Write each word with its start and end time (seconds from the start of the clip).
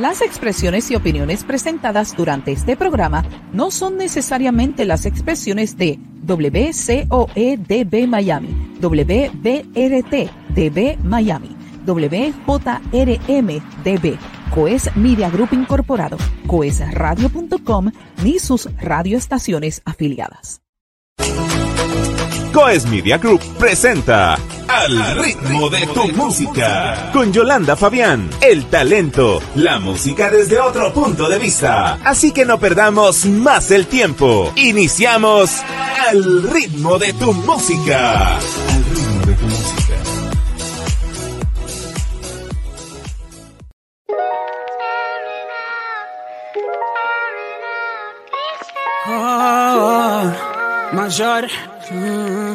Las 0.00 0.22
expresiones 0.22 0.90
y 0.90 0.94
opiniones 0.94 1.44
presentadas 1.44 2.16
durante 2.16 2.52
este 2.52 2.74
programa 2.74 3.22
no 3.52 3.70
son 3.70 3.98
necesariamente 3.98 4.86
las 4.86 5.04
expresiones 5.04 5.76
de 5.76 5.98
WCOEDB 6.26 8.08
Miami, 8.08 8.48
WBRT 8.80 10.30
DB 10.54 10.96
Miami, 11.04 11.54
WJRM 11.84 13.48
DB, 13.84 14.18
Coes 14.54 14.96
Media 14.96 15.28
Group 15.28 15.50
Incorporado, 15.52 16.16
coesradio.com 16.46 17.92
ni 18.24 18.38
sus 18.38 18.70
radioestaciones 18.80 19.82
afiliadas. 19.84 20.62
Coes 22.54 22.86
Media 22.86 23.18
Group 23.18 23.42
presenta 23.58 24.38
Al 24.72 25.16
ritmo 25.16 25.68
de 25.68 25.84
tu 25.88 26.06
música 26.12 27.10
con 27.12 27.32
Yolanda 27.32 27.74
Fabián, 27.74 28.30
el 28.40 28.66
talento, 28.66 29.42
la 29.56 29.80
música 29.80 30.30
desde 30.30 30.60
otro 30.60 30.92
punto 30.92 31.28
de 31.28 31.40
vista. 31.40 31.98
Así 32.04 32.30
que 32.30 32.44
no 32.44 32.60
perdamos 32.60 33.26
más 33.26 33.72
el 33.72 33.88
tiempo. 33.88 34.52
Iniciamos 34.54 35.50
Al 36.08 36.44
ritmo 36.44 36.98
de 36.98 37.12
tu 37.14 37.32
música. 37.32 38.36
Al 38.36 38.84
ritmo 38.84 39.26
de 39.26 39.34
tu 39.34 39.46
música. 39.46 39.94
Oh, 49.08 50.32
mayor. 50.92 51.69
Mm. 51.92 52.54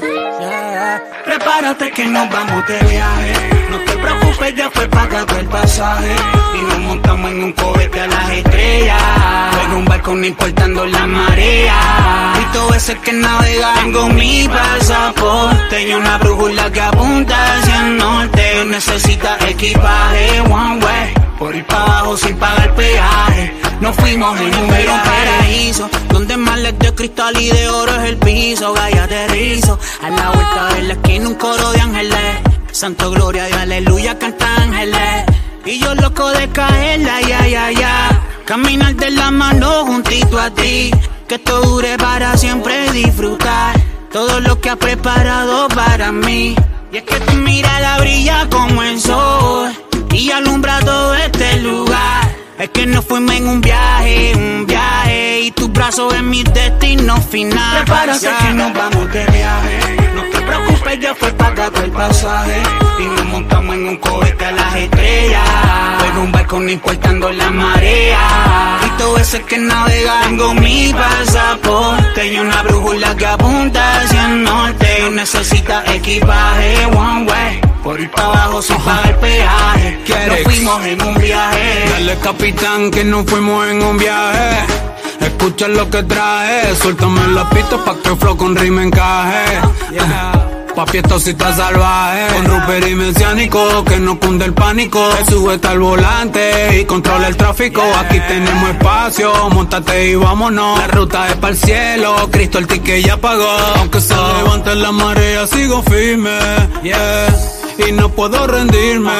Prepárate 1.26 1.92
que 1.92 2.06
nos 2.06 2.30
vamos 2.30 2.66
de 2.68 2.80
viaje. 2.80 3.34
No 3.70 3.78
te 3.80 3.98
preocupes, 3.98 4.56
ya 4.56 4.70
fue 4.70 4.88
pagado 4.88 5.38
el 5.38 5.46
pasaje. 5.48 6.16
Y 6.58 6.62
nos 6.62 6.80
montamos 6.80 7.32
en 7.32 7.44
un 7.44 7.52
cohete 7.52 8.00
a 8.00 8.08
las 8.08 8.30
estrellas. 8.30 9.02
En 9.66 9.72
un 9.74 9.86
barco 9.86 10.16
no 10.16 10.26
importando 10.26 10.86
la 10.86 11.06
marea. 11.06 12.34
Y 12.42 12.54
todo 12.54 12.74
ese 12.76 12.98
que 13.00 13.12
navega. 13.12 13.74
Tengo 13.74 14.08
mi 14.10 14.48
pasaporte 14.48 15.90
y 15.90 15.94
una 15.94 16.18
brújula 16.18 16.72
que 16.72 16.82
apunta 16.82 17.58
hacia 17.58 17.88
el 17.88 17.98
norte. 17.98 18.66
Necesita 18.68 19.38
equipaje, 19.50 20.42
one 20.42 20.86
way. 20.86 21.14
Por 21.38 21.54
ir 21.54 21.66
para 21.66 21.84
abajo 21.84 22.16
sin 22.16 22.38
pagar 22.38 22.74
peaje. 22.76 23.65
Nos 23.82 23.96
fuimos 23.96 24.40
en 24.40 24.56
un 24.56 24.68
paraíso. 24.70 25.90
Donde 26.10 26.38
males 26.38 26.78
de 26.80 26.94
cristal 26.94 27.40
y 27.40 27.50
de 27.50 27.70
oro 27.70 27.94
es 27.96 28.10
el 28.10 28.18
piso. 28.18 28.74
Gaya 28.74 29.08
de 29.08 29.28
rizo. 29.28 29.78
A 30.02 30.10
la 30.10 30.30
vuelta 30.32 30.74
de 30.76 30.82
la 30.84 30.94
esquina 30.94 31.28
un 31.28 31.36
coro 31.36 31.72
de 31.72 31.82
ángeles. 31.82 32.40
Santo 32.72 33.12
gloria 33.12 33.50
y 33.50 33.54
aleluya 33.54 34.18
canta 34.18 34.56
ángeles. 34.56 35.26
Y 35.66 35.80
yo 35.80 35.96
loco 35.96 36.30
de 36.30 36.48
caerla, 36.50 37.22
ya, 37.22 37.48
ya, 37.48 37.72
ya. 37.72 38.24
Caminar 38.46 38.96
de 38.96 39.12
la 39.12 39.32
mano 39.32 39.86
juntito 39.86 40.40
a 40.40 40.50
ti. 40.52 40.92
Que 41.28 41.36
esto 41.36 41.62
dure 41.62 41.98
para 41.98 42.38
siempre 42.38 42.92
disfrutar. 42.92 43.76
Todo 44.12 44.40
lo 44.40 44.60
que 44.62 44.70
ha 44.70 44.76
preparado 44.76 45.68
para 45.70 46.12
mí. 46.12 46.56
Y 46.92 46.98
es 46.98 47.04
que 47.04 47.20
tu 47.20 47.34
mirada 47.34 48.00
brilla 48.00 48.48
como 48.50 48.84
el 48.84 49.02
sol. 49.02 49.74
Y 50.12 50.32
alumbra 50.32 50.80
todo 50.80 51.14
lugar. 51.14 51.35
Es 52.58 52.70
que 52.70 52.86
nos 52.86 53.04
fuimos 53.04 53.36
en 53.36 53.48
un 53.48 53.60
viaje, 53.60 54.34
un 54.36 54.66
viaje. 54.66 55.42
Y 55.42 55.52
tus 55.52 55.72
brazos 55.72 56.14
en 56.14 56.30
mi 56.30 56.44
destino 56.44 57.22
final. 57.22 57.84
Prepárate 57.84 58.30
que 58.48 58.54
nos 58.54 58.74
vamos 58.74 59.12
de 59.12 59.26
viaje. 59.26 60.15
No 60.86 60.92
preocupes, 60.92 61.00
ya 61.00 61.16
fue 61.16 61.32
pagado 61.34 61.84
el 61.84 61.92
pasaje. 61.92 62.62
Y 63.00 63.04
nos 63.04 63.26
montamos 63.26 63.76
en 63.76 63.88
un 63.88 63.98
cohete 63.98 64.46
a 64.46 64.52
las 64.52 64.76
estrellas. 64.76 65.42
En 66.08 66.18
un 66.18 66.32
barco 66.32 66.60
no 66.60 66.70
importando 66.70 67.32
la 67.32 67.50
marea. 67.50 68.80
Y 68.86 68.90
todo 68.98 69.18
ese 69.18 69.42
que 69.44 69.58
navega. 69.58 70.22
Tengo 70.26 70.54
mi 70.54 70.94
pasaporte 70.94 72.34
y 72.34 72.38
una 72.38 72.62
brújula 72.64 73.16
que 73.16 73.26
apunta 73.26 74.02
hacia 74.02 74.26
el 74.26 74.44
norte. 74.44 75.10
Necesita 75.12 75.84
equipaje, 75.94 76.86
one 76.86 77.32
way. 77.32 77.62
Por 77.84 78.00
ir 78.00 78.12
para 78.12 78.28
abajo 78.28 78.62
sin 78.62 78.78
pagar 78.78 79.20
peaje. 79.20 80.00
Nos 80.28 80.40
fuimos 80.44 80.86
en 80.86 81.02
un 81.02 81.16
viaje. 81.16 81.90
Dale 81.94 82.18
capitán 82.20 82.92
que 82.92 83.04
nos 83.04 83.26
fuimos 83.26 83.68
en 83.68 83.82
un 83.82 83.98
viaje. 83.98 84.66
Escucha 85.20 85.68
lo 85.68 85.90
que 85.90 86.04
trae, 86.04 86.76
suéltame 86.76 87.28
la 87.30 87.50
pista 87.50 87.84
pa' 87.84 87.96
que 88.04 88.16
flow 88.16 88.38
con 88.38 88.56
rima 88.56 88.84
encaje. 88.84 89.62
Sí 91.20 91.30
está 91.32 91.56
salvaje. 91.56 92.28
Con 92.36 92.46
Rupert 92.46 92.88
y 92.88 92.96
Mesiánico, 92.96 93.86
que 93.86 93.98
no 93.98 94.20
cunde 94.20 94.46
el 94.46 94.54
pánico. 94.54 95.00
El 95.20 95.26
sujeta 95.26 95.72
al 95.72 95.80
volante 95.80 96.80
y 96.80 96.86
controla 96.86 97.28
el 97.28 97.38
tráfico. 97.38 97.82
Aquí 97.98 98.20
tenemos 98.28 98.70
espacio, 98.70 99.32
montate 99.50 100.10
y 100.10 100.16
vámonos. 100.16 100.80
La 100.80 100.88
ruta 100.88 101.28
es 101.30 101.36
para 101.36 101.54
el 101.54 101.58
cielo, 101.58 102.30
Cristo 102.32 102.60
el 102.60 102.68
ticket 102.68 103.06
ya 103.06 103.18
pagó. 103.18 103.50
Aunque 103.80 104.02
se 104.02 104.16
levante 104.16 104.76
la 104.76 104.92
marea, 104.92 105.48
sigo 105.48 105.82
firme. 105.84 106.38
Yeah 106.84 107.28
y 107.78 107.92
no 107.92 108.10
puedo 108.10 108.48
rendirme. 108.48 109.12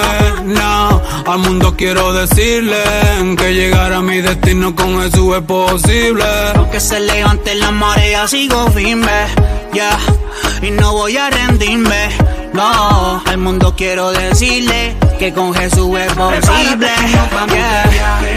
No, 0.46 1.02
al 1.26 1.40
mundo 1.40 1.76
quiero 1.78 2.14
decirle 2.14 2.82
que 3.38 3.54
llegar 3.54 3.94
a 3.94 4.02
mi 4.02 4.22
destino 4.22 4.76
con 4.76 5.02
Jesús 5.02 5.36
es 5.36 5.44
posible. 5.44 6.24
Aunque 6.56 6.80
se 6.80 7.00
levante 7.00 7.56
la 7.56 7.72
marea, 7.72 8.28
sigo 8.28 8.68
firme. 8.72 9.28
Ya, 9.74 9.98
y 10.62 10.72
no 10.72 10.94
voy 10.94 11.18
a 11.18 11.30
rendirme. 11.30 12.10
No, 12.54 13.22
al 13.26 13.38
mundo 13.38 13.74
quiero 13.76 14.12
decirle 14.12 14.96
que 15.20 15.34
con 15.34 15.54
Jesús 15.54 16.00
es 16.00 16.14
posible. 16.14 16.88
Yeah. 17.50 18.35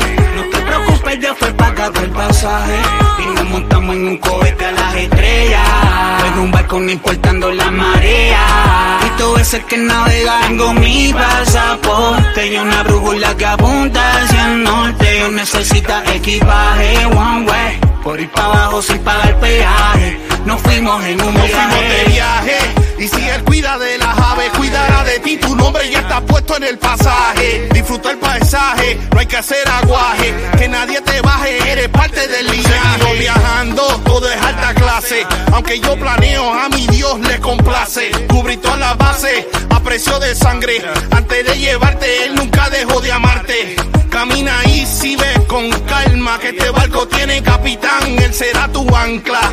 Preocupes, 0.85 1.19
ya 1.21 1.35
fue 1.35 1.53
pagado 1.55 2.01
el 2.01 2.11
pasaje. 2.11 2.79
Y 3.23 3.35
nos 3.35 3.45
montamos 3.47 3.97
en 3.97 4.09
un 4.09 4.17
cohete 4.19 4.65
a 4.67 4.73
las 4.73 4.95
estrellas. 4.95 6.25
En 6.27 6.39
un 6.41 6.51
barco 6.51 6.81
no 6.81 6.91
importando 6.91 7.51
la 7.53 7.71
marea. 7.71 8.99
Y 9.07 9.19
todo 9.19 9.39
ese 9.39 9.63
que 9.65 9.77
navega. 9.77 10.41
Tengo 10.47 10.73
mi 10.75 11.13
pasaporte 11.13 12.47
y 12.47 12.57
una 12.57 12.83
brújula 12.83 13.37
que 13.37 13.47
apunta 13.47 14.23
hacia 14.23 14.53
el 14.53 14.63
norte. 14.63 15.19
Yo 15.21 15.31
necesita 15.31 16.03
equipaje, 16.15 17.07
one 17.07 17.47
way. 17.51 17.81
Por 18.03 18.21
ir 18.21 18.31
para 18.31 18.47
abajo 18.47 18.83
sin 18.83 18.99
pagar 18.99 19.39
peaje. 19.41 20.19
Nos 20.45 20.61
fuimos 20.63 21.05
en 21.05 21.21
un 21.21 21.35
viaje. 21.35 22.88
Y 22.99 23.07
si 23.07 23.29
él 23.29 23.45
cuida 23.45 23.79
de 23.79 23.97
las 23.99 24.19
aves, 24.19 24.51
cuidará 24.57 25.05
de 25.05 25.21
ti. 25.21 25.37
Tu 25.37 25.55
nombre 25.55 25.89
ya 25.91 26.01
está 26.01 26.21
puesto 26.21 26.57
en 26.57 26.65
el 26.65 26.79
pasaje. 26.79 27.69
Disfruta 27.73 28.11
el 28.11 28.19
paisaje, 28.19 28.99
no 29.13 29.21
hay 29.21 29.27
que 29.27 29.37
hacer 29.37 29.69
aguaje. 29.69 30.35
Que 30.59 30.69
nadie 30.69 31.01
te 31.03 31.21
baje, 31.21 31.71
eres 31.71 31.89
parte 31.89 32.27
del 32.27 32.47
linaje. 32.47 32.69
Seguimos 32.69 33.19
viajando, 33.19 33.83
todo 34.05 34.31
es 34.31 34.43
alta 34.43 34.75
clase. 34.75 35.27
Aunque 35.53 35.79
yo 35.81 35.97
planeo, 35.97 36.53
a 36.53 36.69
mi 36.69 36.87
Dios 36.89 37.21
le 37.21 37.39
complace. 37.39 38.11
Cubrí 38.29 38.57
todas 38.57 38.79
las 38.79 38.99
bases 38.99 39.47
a 39.71 39.81
precio 39.81 40.19
de 40.19 40.35
sangre. 40.35 40.83
Antes 41.11 41.47
de 41.47 41.59
llevarte, 41.59 42.25
él 42.25 42.35
nunca 42.35 42.69
dejó 42.71 43.01
de 43.01 43.13
amarte. 43.13 43.77
Camina 44.19 44.57
y 44.65 44.85
si 44.85 45.15
ves 45.15 45.39
con 45.47 45.71
calma 45.87 46.41
que 46.41 46.49
este 46.49 46.71
barco 46.71 47.07
tiene 47.07 47.41
capitán, 47.41 48.19
él 48.19 48.35
será 48.35 48.67
tu 48.67 48.85
ancla. 48.93 49.53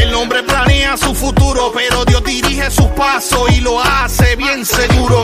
El 0.00 0.14
hombre 0.14 0.42
planea 0.42 0.96
su 0.96 1.14
futuro, 1.14 1.70
pero 1.70 2.02
Dios 2.06 2.24
dirige 2.24 2.70
sus 2.70 2.86
pasos 2.96 3.46
y 3.50 3.60
lo 3.60 3.78
hace 3.78 4.36
bien 4.36 4.64
seguro. 4.64 5.22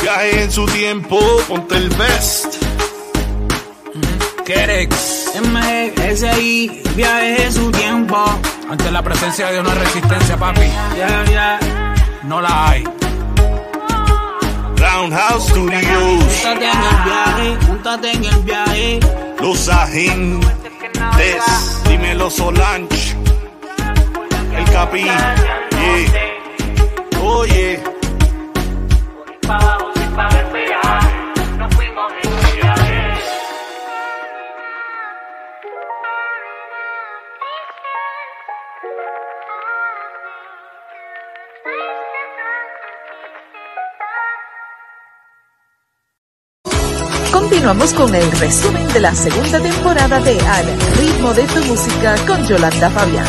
Viaje 0.00 0.44
en 0.44 0.52
su 0.52 0.64
tiempo, 0.66 1.18
ponte 1.48 1.76
el 1.76 1.88
best. 1.88 2.54
Kerex, 4.46 5.32
MGSI, 5.42 6.82
viaje 6.94 7.46
en 7.46 7.52
su 7.52 7.72
tiempo. 7.72 8.40
ante 8.70 8.92
la 8.92 9.02
presencia 9.02 9.50
de 9.50 9.58
una 9.58 9.74
resistencia, 9.74 10.36
papi, 10.36 10.60
Yeah, 10.96 11.24
yeah. 11.24 11.60
no 12.22 12.40
la 12.40 12.68
hay. 12.70 12.84
Roundhouse 14.92 15.48
Studios, 15.48 15.82
Júntate 15.84 16.70
en 16.70 16.82
el 16.82 17.04
viaje, 17.04 17.58
júntate 17.66 18.12
en 18.12 18.24
el 18.24 18.42
viaje. 18.42 19.00
Los 19.40 19.68
Agentes, 19.68 20.42
dímelo 21.88 22.28
Solange, 22.28 23.16
el 24.56 24.64
Capi, 24.72 25.04
yeah. 25.04 25.34
Oye, 27.22 27.80
Continuamos 47.50 47.92
con 47.94 48.14
el 48.14 48.30
resumen 48.38 48.86
de 48.92 49.00
la 49.00 49.12
segunda 49.12 49.60
temporada 49.60 50.20
de 50.20 50.38
Al 50.38 50.66
ritmo 50.96 51.34
de 51.34 51.42
tu 51.48 51.64
música 51.64 52.14
con 52.24 52.46
Yolanda 52.46 52.88
Fabián. 52.90 53.26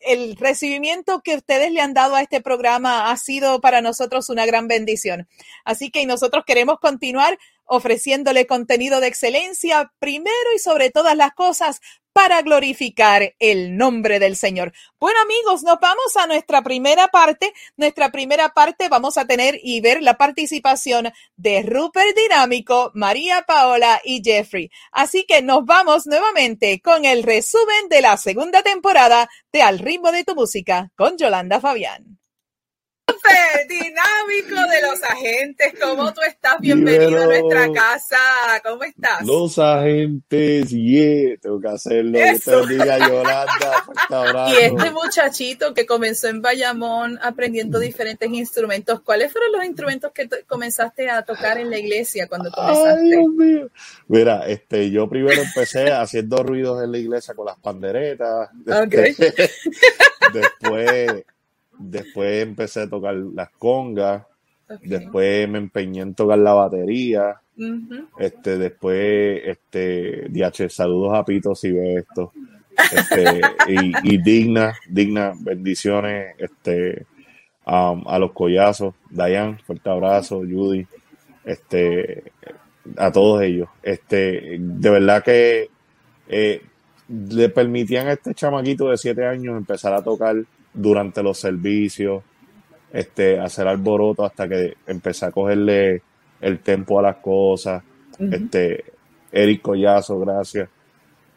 el 0.00 0.36
recibimiento 0.36 1.20
que 1.22 1.36
ustedes 1.36 1.70
le 1.70 1.80
han 1.80 1.94
dado 1.94 2.16
a 2.16 2.22
este 2.22 2.40
programa 2.40 3.12
ha 3.12 3.16
sido 3.16 3.60
para 3.60 3.80
nosotros 3.80 4.28
una 4.28 4.44
gran 4.44 4.66
bendición. 4.66 5.28
Así 5.64 5.90
que 5.90 6.04
nosotros 6.04 6.44
queremos 6.44 6.80
continuar 6.80 7.38
ofreciéndole 7.66 8.46
contenido 8.46 9.00
de 9.00 9.08
excelencia 9.08 9.92
primero 9.98 10.54
y 10.54 10.58
sobre 10.58 10.90
todas 10.90 11.16
las 11.16 11.32
cosas 11.34 11.80
para 12.16 12.40
glorificar 12.40 13.34
el 13.38 13.76
nombre 13.76 14.18
del 14.18 14.36
Señor. 14.36 14.72
Bueno 14.98 15.20
amigos, 15.20 15.62
nos 15.62 15.78
vamos 15.78 16.16
a 16.16 16.26
nuestra 16.26 16.62
primera 16.62 17.08
parte. 17.08 17.52
Nuestra 17.76 18.10
primera 18.10 18.54
parte 18.54 18.88
vamos 18.88 19.18
a 19.18 19.26
tener 19.26 19.60
y 19.62 19.82
ver 19.82 20.02
la 20.02 20.16
participación 20.16 21.12
de 21.36 21.60
Rupert 21.60 22.16
Dinámico, 22.16 22.90
María 22.94 23.42
Paola 23.46 24.00
y 24.02 24.22
Jeffrey. 24.24 24.70
Así 24.92 25.26
que 25.26 25.42
nos 25.42 25.66
vamos 25.66 26.06
nuevamente 26.06 26.80
con 26.80 27.04
el 27.04 27.22
resumen 27.22 27.90
de 27.90 28.00
la 28.00 28.16
segunda 28.16 28.62
temporada 28.62 29.28
de 29.52 29.60
Al 29.60 29.78
ritmo 29.78 30.10
de 30.10 30.24
tu 30.24 30.34
música 30.34 30.90
con 30.96 31.18
Yolanda 31.18 31.60
Fabián 31.60 32.18
dinámico 33.68 34.70
de 34.70 34.82
los 34.82 35.02
agentes. 35.02 35.74
¿Cómo 35.80 36.12
tú 36.12 36.20
estás? 36.26 36.56
Bienvenido 36.60 37.22
a 37.22 37.26
nuestra 37.26 37.72
casa. 37.72 38.16
¿Cómo 38.64 38.82
estás? 38.84 39.24
Los 39.24 39.58
agentes, 39.58 40.70
yeah, 40.70 41.36
tengo 41.40 41.60
que 41.60 41.68
hacerlo. 41.68 42.18
Yolanda. 43.08 43.84
Y 44.48 44.56
este 44.56 44.90
muchachito 44.90 45.74
que 45.74 45.86
comenzó 45.86 46.28
en 46.28 46.40
Bayamón 46.40 47.18
aprendiendo 47.22 47.78
diferentes 47.78 48.30
instrumentos, 48.30 49.00
¿cuáles 49.00 49.32
fueron 49.32 49.52
los 49.52 49.64
instrumentos 49.64 50.12
que 50.12 50.28
comenzaste 50.46 51.10
a 51.10 51.22
tocar 51.22 51.58
en 51.58 51.70
la 51.70 51.78
iglesia 51.78 52.26
cuando 52.28 52.50
comenzaste? 52.50 53.00
Ay, 53.00 53.10
Dios 53.10 53.28
mío. 53.28 53.68
Mira, 54.08 54.46
este, 54.46 54.90
yo 54.90 55.08
primero 55.08 55.42
empecé 55.42 55.90
haciendo 55.90 56.42
ruidos 56.42 56.82
en 56.84 56.92
la 56.92 56.98
iglesia 56.98 57.34
con 57.34 57.46
las 57.46 57.58
panderetas. 57.58 58.50
Okay. 58.66 59.14
después 60.32 61.24
Después 61.78 62.42
empecé 62.42 62.82
a 62.82 62.88
tocar 62.88 63.14
las 63.14 63.50
congas. 63.50 64.24
Después 64.82 65.48
me 65.48 65.58
empeñé 65.58 66.02
en 66.02 66.14
tocar 66.14 66.38
la 66.38 66.54
batería. 66.54 67.40
Este, 68.18 68.58
después, 68.58 69.42
este, 69.44 70.28
DH, 70.28 70.68
saludos 70.68 71.14
a 71.14 71.24
Pito 71.24 71.54
si 71.54 71.70
ve 71.72 71.96
esto. 71.96 72.32
Este, 72.92 73.40
y, 74.02 74.22
digna, 74.22 74.74
digna, 74.88 75.32
bendiciones, 75.38 76.34
este, 76.38 77.06
a 77.64 78.18
los 78.18 78.32
collazos, 78.32 78.94
Dayan, 79.10 79.58
fuerte 79.58 79.90
abrazo, 79.90 80.38
Judy, 80.40 80.86
este, 81.44 82.32
a 82.96 83.10
todos 83.10 83.42
ellos. 83.42 83.68
Este, 83.82 84.58
de 84.58 84.90
verdad 84.90 85.22
que 85.24 85.70
eh, 86.28 86.62
le 87.08 87.48
permitían 87.48 88.08
a 88.08 88.12
este 88.12 88.34
chamaquito 88.34 88.90
de 88.90 88.96
siete 88.96 89.24
años 89.24 89.56
empezar 89.56 89.94
a 89.94 90.02
tocar 90.02 90.36
durante 90.76 91.22
los 91.22 91.38
servicios, 91.38 92.22
este, 92.92 93.40
hacer 93.40 93.66
alboroto 93.66 94.24
hasta 94.24 94.48
que 94.48 94.74
empecé 94.86 95.26
a 95.26 95.32
cogerle 95.32 96.02
el 96.40 96.60
tempo 96.60 96.98
a 96.98 97.02
las 97.02 97.16
cosas. 97.16 97.82
Este, 98.18 98.84
Eric 99.32 99.62
Collazo, 99.62 100.20
gracias. 100.20 100.68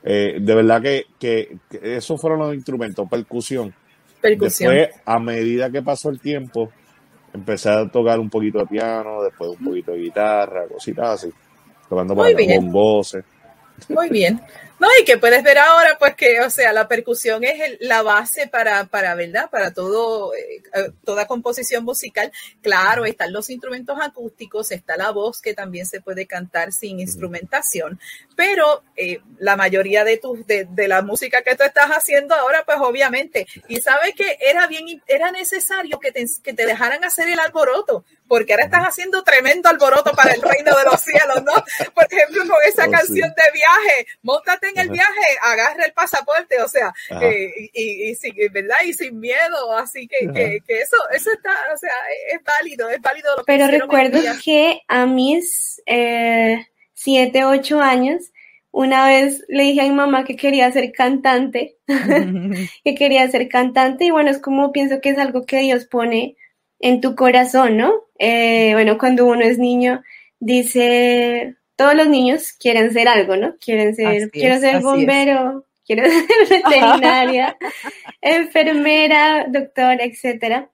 Eh, 0.03 0.37
de 0.39 0.55
verdad 0.55 0.81
que, 0.81 1.07
que, 1.19 1.57
esos 1.81 2.19
fueron 2.21 2.39
los 2.39 2.53
instrumentos, 2.53 3.07
percusión. 3.09 3.73
Percusión. 4.21 4.73
Después, 4.73 5.01
a 5.05 5.19
medida 5.19 5.69
que 5.69 5.81
pasó 5.81 6.09
el 6.09 6.19
tiempo, 6.19 6.71
empecé 7.33 7.69
a 7.69 7.89
tocar 7.89 8.19
un 8.19 8.29
poquito 8.29 8.59
de 8.59 8.65
piano, 8.67 9.23
después 9.23 9.51
un 9.59 9.65
poquito 9.65 9.91
de 9.91 9.99
guitarra, 9.99 10.65
cositas 10.67 11.23
así, 11.23 11.33
tocando 11.89 12.15
para 12.15 12.33
con 12.33 12.71
voces. 12.71 13.23
Muy 13.89 14.09
bien. 14.09 14.41
No, 14.79 14.87
y 14.99 15.03
que 15.03 15.17
puedes 15.17 15.43
ver 15.43 15.57
ahora, 15.57 15.97
pues 15.99 16.15
que, 16.15 16.39
o 16.39 16.49
sea, 16.49 16.71
la 16.71 16.87
percusión 16.87 17.43
es 17.43 17.77
la 17.81 18.01
base 18.01 18.47
para, 18.47 18.85
para, 18.85 19.13
¿verdad? 19.13 19.49
Para 19.49 19.73
todo, 19.73 20.33
eh, 20.33 20.63
eh, 20.73 20.91
toda 21.03 21.27
composición 21.27 21.83
musical. 21.83 22.31
Claro, 22.61 23.05
están 23.05 23.33
los 23.33 23.49
instrumentos 23.49 23.97
acústicos, 24.01 24.71
está 24.71 24.95
la 24.95 25.11
voz 25.11 25.41
que 25.41 25.53
también 25.53 25.85
se 25.85 25.99
puede 25.99 26.27
cantar 26.27 26.71
sin 26.71 27.01
instrumentación, 27.01 27.99
pero 28.37 28.83
eh, 28.95 29.19
la 29.37 29.57
mayoría 29.57 30.05
de, 30.05 30.17
tus 30.17 30.47
de, 30.47 30.65
de, 30.69 30.87
la 30.87 31.01
música 31.01 31.41
que 31.41 31.55
tú 31.55 31.63
estás 31.63 31.89
haciendo 31.89 32.33
ahora, 32.33 32.63
pues 32.65 32.77
obviamente, 32.79 33.47
y 33.67 33.81
sabes 33.81 34.13
que 34.15 34.37
era 34.39 34.65
bien, 34.67 35.03
era 35.07 35.31
necesario 35.31 35.99
que 35.99 36.13
te, 36.13 36.25
que 36.41 36.53
te 36.53 36.65
dejaran 36.65 37.03
hacer 37.03 37.27
el 37.27 37.39
alboroto, 37.39 38.05
porque 38.29 38.53
ahora 38.53 38.65
estás 38.65 38.83
haciendo 38.85 39.23
tremendo 39.23 39.67
alboroto 39.67 40.11
para 40.13 40.33
el 40.33 40.41
reino 40.41 40.77
de 40.77 40.83
los 40.85 41.01
cielos, 41.01 41.43
¿no? 41.43 41.51
Por 41.93 42.07
ejemplo, 42.09 42.43
con 42.47 42.57
esa 42.65 42.87
oh, 42.87 42.91
canción 42.91 43.29
de 43.29 43.51
viaje, 43.51 44.07
montate 44.21 44.68
en 44.69 44.79
el 44.79 44.89
viaje, 44.89 45.21
agarra 45.41 45.85
el 45.85 45.93
pasaporte, 45.93 46.61
o 46.61 46.67
sea, 46.67 46.93
eh, 47.21 47.69
y, 47.73 48.09
y, 48.09 48.15
sin, 48.15 48.35
¿verdad? 48.51 48.77
Y 48.85 48.93
sin 48.93 49.19
miedo, 49.19 49.77
así 49.77 50.07
que, 50.07 50.27
que, 50.65 50.81
eso, 50.81 50.97
eso 51.11 51.31
está, 51.31 51.53
o 51.73 51.77
sea, 51.77 51.91
es 52.31 52.39
válido, 52.43 52.89
es 52.89 53.01
válido. 53.01 53.31
Lo 53.37 53.43
que 53.43 53.53
Pero 53.53 53.67
recuerdo 53.67 54.19
que 54.43 54.81
a 54.87 55.05
mis 55.05 55.81
eh, 55.85 56.67
siete, 56.93 57.45
ocho 57.45 57.79
años, 57.79 58.31
una 58.71 59.07
vez 59.07 59.43
le 59.47 59.63
dije 59.63 59.81
a 59.81 59.85
mi 59.85 59.91
mamá 59.91 60.25
que 60.25 60.35
quería 60.35 60.71
ser 60.71 60.91
cantante, 60.91 61.77
que 62.83 62.95
quería 62.95 63.29
ser 63.29 63.47
cantante, 63.49 64.05
y 64.05 64.11
bueno, 64.11 64.29
es 64.29 64.39
como 64.39 64.71
pienso 64.71 65.01
que 65.01 65.09
es 65.09 65.17
algo 65.17 65.45
que 65.45 65.59
Dios 65.59 65.85
pone 65.85 66.37
en 66.79 67.01
tu 67.01 67.15
corazón, 67.15 67.77
¿no? 67.77 67.93
Eh, 68.19 68.71
bueno, 68.73 68.97
cuando 68.97 69.25
uno 69.25 69.41
es 69.41 69.57
niño, 69.57 70.01
dice, 70.39 71.55
todos 71.79 71.95
los 71.95 72.09
niños 72.09 72.51
quieren 72.59 72.91
ser 72.91 73.07
algo, 73.07 73.37
¿no? 73.37 73.55
Quieren 73.57 73.95
ser, 73.95 74.29
quiero 74.31 74.59
ser 74.59 74.81
bombero, 74.81 75.65
quiero 75.85 76.03
ser 76.03 76.25
veterinaria, 76.49 77.55
enfermera, 78.19 79.45
doctora, 79.47 80.03
etcétera. 80.03 80.69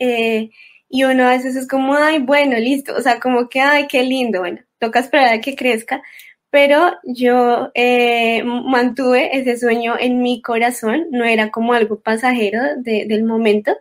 Eh, 0.00 0.50
y 0.88 1.04
uno 1.04 1.28
a 1.28 1.30
veces 1.30 1.54
es 1.54 1.68
como, 1.68 1.94
ay, 1.94 2.18
bueno, 2.18 2.58
listo, 2.58 2.96
o 2.96 3.00
sea, 3.00 3.20
como 3.20 3.48
que, 3.48 3.60
ay, 3.60 3.86
qué 3.86 4.02
lindo, 4.02 4.40
bueno, 4.40 4.58
toca 4.80 4.98
esperar 4.98 5.32
a 5.32 5.40
que 5.40 5.54
crezca, 5.54 6.02
pero 6.50 6.94
yo 7.04 7.70
eh, 7.74 8.42
mantuve 8.42 9.38
ese 9.38 9.56
sueño 9.56 9.94
en 9.96 10.22
mi 10.22 10.42
corazón, 10.42 11.06
no 11.12 11.24
era 11.24 11.52
como 11.52 11.72
algo 11.72 12.00
pasajero 12.00 12.60
del 12.78 13.22
momento, 13.22 13.76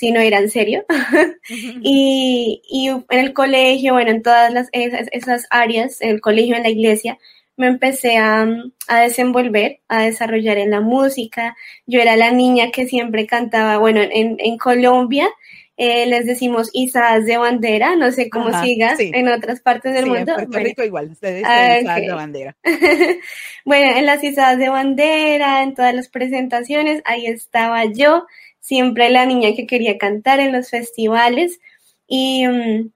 si 0.00 0.12
no 0.12 0.20
era 0.20 0.38
en 0.38 0.50
serio. 0.50 0.86
y, 1.82 2.62
y, 2.66 2.88
en 2.88 3.04
el 3.10 3.34
colegio, 3.34 3.92
bueno, 3.92 4.10
en 4.10 4.22
todas 4.22 4.50
las, 4.50 4.70
esas, 4.72 5.46
áreas, 5.50 6.00
en 6.00 6.08
el 6.08 6.20
colegio, 6.22 6.56
en 6.56 6.62
la 6.62 6.70
iglesia, 6.70 7.18
me 7.58 7.66
empecé 7.66 8.16
a, 8.16 8.48
a, 8.88 9.00
desenvolver, 9.00 9.80
a 9.88 10.04
desarrollar 10.04 10.56
en 10.56 10.70
la 10.70 10.80
música. 10.80 11.54
Yo 11.86 12.00
era 12.00 12.16
la 12.16 12.30
niña 12.30 12.70
que 12.70 12.86
siempre 12.86 13.26
cantaba, 13.26 13.76
bueno, 13.76 14.00
en, 14.00 14.36
en 14.38 14.56
Colombia. 14.56 15.28
Eh, 15.76 16.06
les 16.06 16.24
decimos 16.26 16.70
izadas 16.72 17.26
de 17.26 17.36
bandera, 17.36 17.96
no 17.96 18.10
sé 18.12 18.28
cómo 18.28 18.58
siga 18.62 18.94
en 18.98 19.28
otras 19.28 19.60
partes 19.60 19.94
del 19.94 20.06
mundo. 20.06 20.32
En 20.32 20.50
Puerto 20.50 20.58
Rico 20.58 20.82
igual, 20.82 21.10
ustedes 21.10 21.42
ah, 21.46 21.78
izadas 21.78 22.00
de 22.00 22.12
bandera. 22.12 22.56
bueno, 23.64 23.96
en 23.96 24.04
las 24.04 24.22
izadas 24.22 24.58
de 24.58 24.68
bandera, 24.68 25.62
en 25.62 25.74
todas 25.74 25.94
las 25.94 26.08
presentaciones, 26.08 27.02
ahí 27.06 27.26
estaba 27.26 27.86
yo 27.86 28.26
siempre 28.60 29.10
la 29.10 29.26
niña 29.26 29.54
que 29.56 29.66
quería 29.66 29.98
cantar 29.98 30.40
en 30.40 30.52
los 30.52 30.70
festivales. 30.70 31.60
Y, 32.06 32.46
mm, 32.46 32.92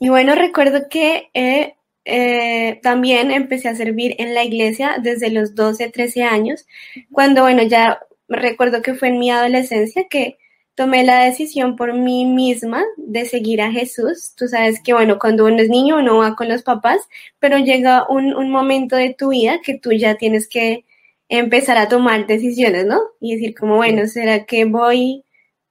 y 0.00 0.08
bueno, 0.08 0.34
recuerdo 0.34 0.88
que 0.88 1.30
eh, 1.34 1.74
eh, 2.04 2.80
también 2.82 3.30
empecé 3.30 3.68
a 3.68 3.74
servir 3.74 4.14
en 4.18 4.34
la 4.34 4.44
iglesia 4.44 4.96
desde 5.02 5.30
los 5.30 5.54
12, 5.54 5.90
13 5.90 6.22
años, 6.24 6.66
cuando, 7.12 7.42
bueno, 7.42 7.62
ya 7.62 8.00
recuerdo 8.28 8.82
que 8.82 8.94
fue 8.94 9.08
en 9.08 9.18
mi 9.18 9.30
adolescencia 9.30 10.06
que 10.08 10.38
tomé 10.74 11.04
la 11.04 11.24
decisión 11.24 11.76
por 11.76 11.92
mí 11.94 12.24
misma 12.24 12.84
de 12.96 13.24
seguir 13.26 13.60
a 13.60 13.72
Jesús. 13.72 14.34
Tú 14.36 14.48
sabes 14.48 14.80
que, 14.82 14.94
bueno, 14.94 15.18
cuando 15.18 15.44
uno 15.46 15.58
es 15.60 15.68
niño 15.68 15.98
uno 15.98 16.18
va 16.18 16.36
con 16.36 16.48
los 16.48 16.62
papás, 16.62 17.00
pero 17.40 17.58
llega 17.58 18.06
un, 18.08 18.34
un 18.34 18.50
momento 18.50 18.96
de 18.96 19.12
tu 19.12 19.30
vida 19.30 19.60
que 19.62 19.76
tú 19.78 19.92
ya 19.92 20.14
tienes 20.14 20.48
que 20.48 20.84
empezar 21.28 21.76
a 21.78 21.88
tomar 21.88 22.26
decisiones, 22.26 22.86
¿no? 22.86 23.00
Y 23.20 23.34
decir 23.34 23.54
como, 23.54 23.76
bueno, 23.76 24.06
¿será 24.06 24.44
que 24.44 24.64
voy 24.64 25.24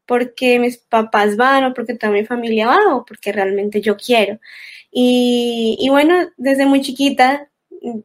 porque 0.06 0.60
mis 0.60 0.78
papás 0.78 1.36
van 1.36 1.66
o 1.66 1.74
porque 1.74 1.96
toda 1.96 2.14
mi 2.14 2.26
familia 2.26 2.68
va 2.68 2.96
o 2.96 3.06
porque 3.06 3.32
realmente 3.32 3.82
yo 3.82 3.98
quiero? 3.98 4.40
Y, 4.92 5.78
y 5.80 5.90
bueno, 5.90 6.30
desde 6.38 6.66
muy 6.66 6.82
chiquita 6.82 7.50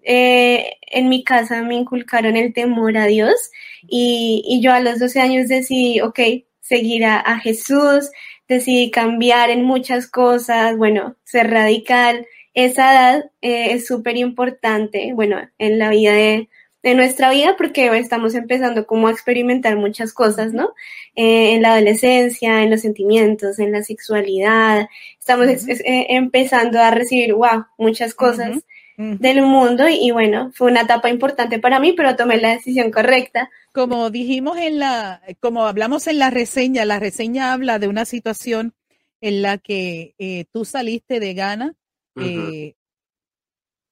eh, 0.03 0.77
en 0.83 1.09
mi 1.09 1.25
casa 1.25 1.63
me 1.63 1.77
inculcaron 1.77 2.37
el 2.37 2.53
temor 2.53 2.97
a 2.97 3.07
Dios 3.07 3.51
y, 3.83 4.43
y 4.47 4.61
yo 4.63 4.73
a 4.73 4.81
los 4.81 4.99
12 4.99 5.21
años 5.21 5.49
decidí, 5.49 6.01
ok, 6.01 6.21
seguir 6.61 7.05
a, 7.05 7.19
a 7.21 7.39
Jesús, 7.39 8.11
decidí 8.49 8.91
cambiar 8.91 9.51
en 9.51 9.65
muchas 9.65 10.07
cosas, 10.07 10.77
bueno, 10.77 11.17
ser 11.25 11.51
radical. 11.51 12.27
Esa 12.55 12.93
edad 12.93 13.31
eh, 13.41 13.73
es 13.73 13.87
súper 13.87 14.17
importante, 14.17 15.13
bueno, 15.15 15.39
en 15.59 15.79
la 15.79 15.91
vida 15.91 16.13
de, 16.13 16.49
de 16.83 16.95
nuestra 16.95 17.31
vida 17.31 17.55
porque 17.57 17.87
estamos 17.97 18.35
empezando 18.35 18.87
como 18.87 19.09
a 19.09 19.13
experimentar 19.13 19.77
muchas 19.77 20.13
cosas, 20.13 20.53
¿no? 20.53 20.75
Eh, 21.15 21.55
en 21.55 21.63
la 21.63 21.75
adolescencia, 21.75 22.63
en 22.63 22.71
los 22.71 22.81
sentimientos, 22.81 23.59
en 23.59 23.73
la 23.73 23.83
sexualidad, 23.83 24.89
estamos 25.19 25.47
eh, 25.47 26.07
empezando 26.11 26.81
a 26.81 26.91
recibir, 26.91 27.35
wow, 27.35 27.67
muchas 27.79 28.15
cosas 28.15 28.59
del 28.97 29.43
mundo. 29.43 29.89
Y, 29.89 30.11
bueno, 30.11 30.51
fue 30.55 30.71
una 30.71 30.83
etapa 30.83 31.09
importante 31.09 31.59
para 31.59 31.81
mí, 31.81 31.93
pero 31.93 32.17
tomé 32.17 32.37
la 32.39 32.51
decisión 32.51 32.91
correcta. 32.91 33.51
Como 33.73 34.11
dijimos 34.11 34.59
en 34.59 34.79
la, 34.79 35.23
como 35.41 35.67
hablamos 35.67 36.07
en 36.07 36.19
la 36.19 36.31
reseña, 36.31 36.85
la 36.85 36.99
reseña 36.99 37.53
habla 37.53 37.79
de 37.79 37.89
una 37.89 38.05
situación 38.05 38.75
en 39.21 39.43
la 39.43 39.59
que 39.59 40.15
eh, 40.19 40.47
tú 40.53 40.65
saliste 40.65 41.21
de 41.21 41.35
Ghana, 41.35 41.75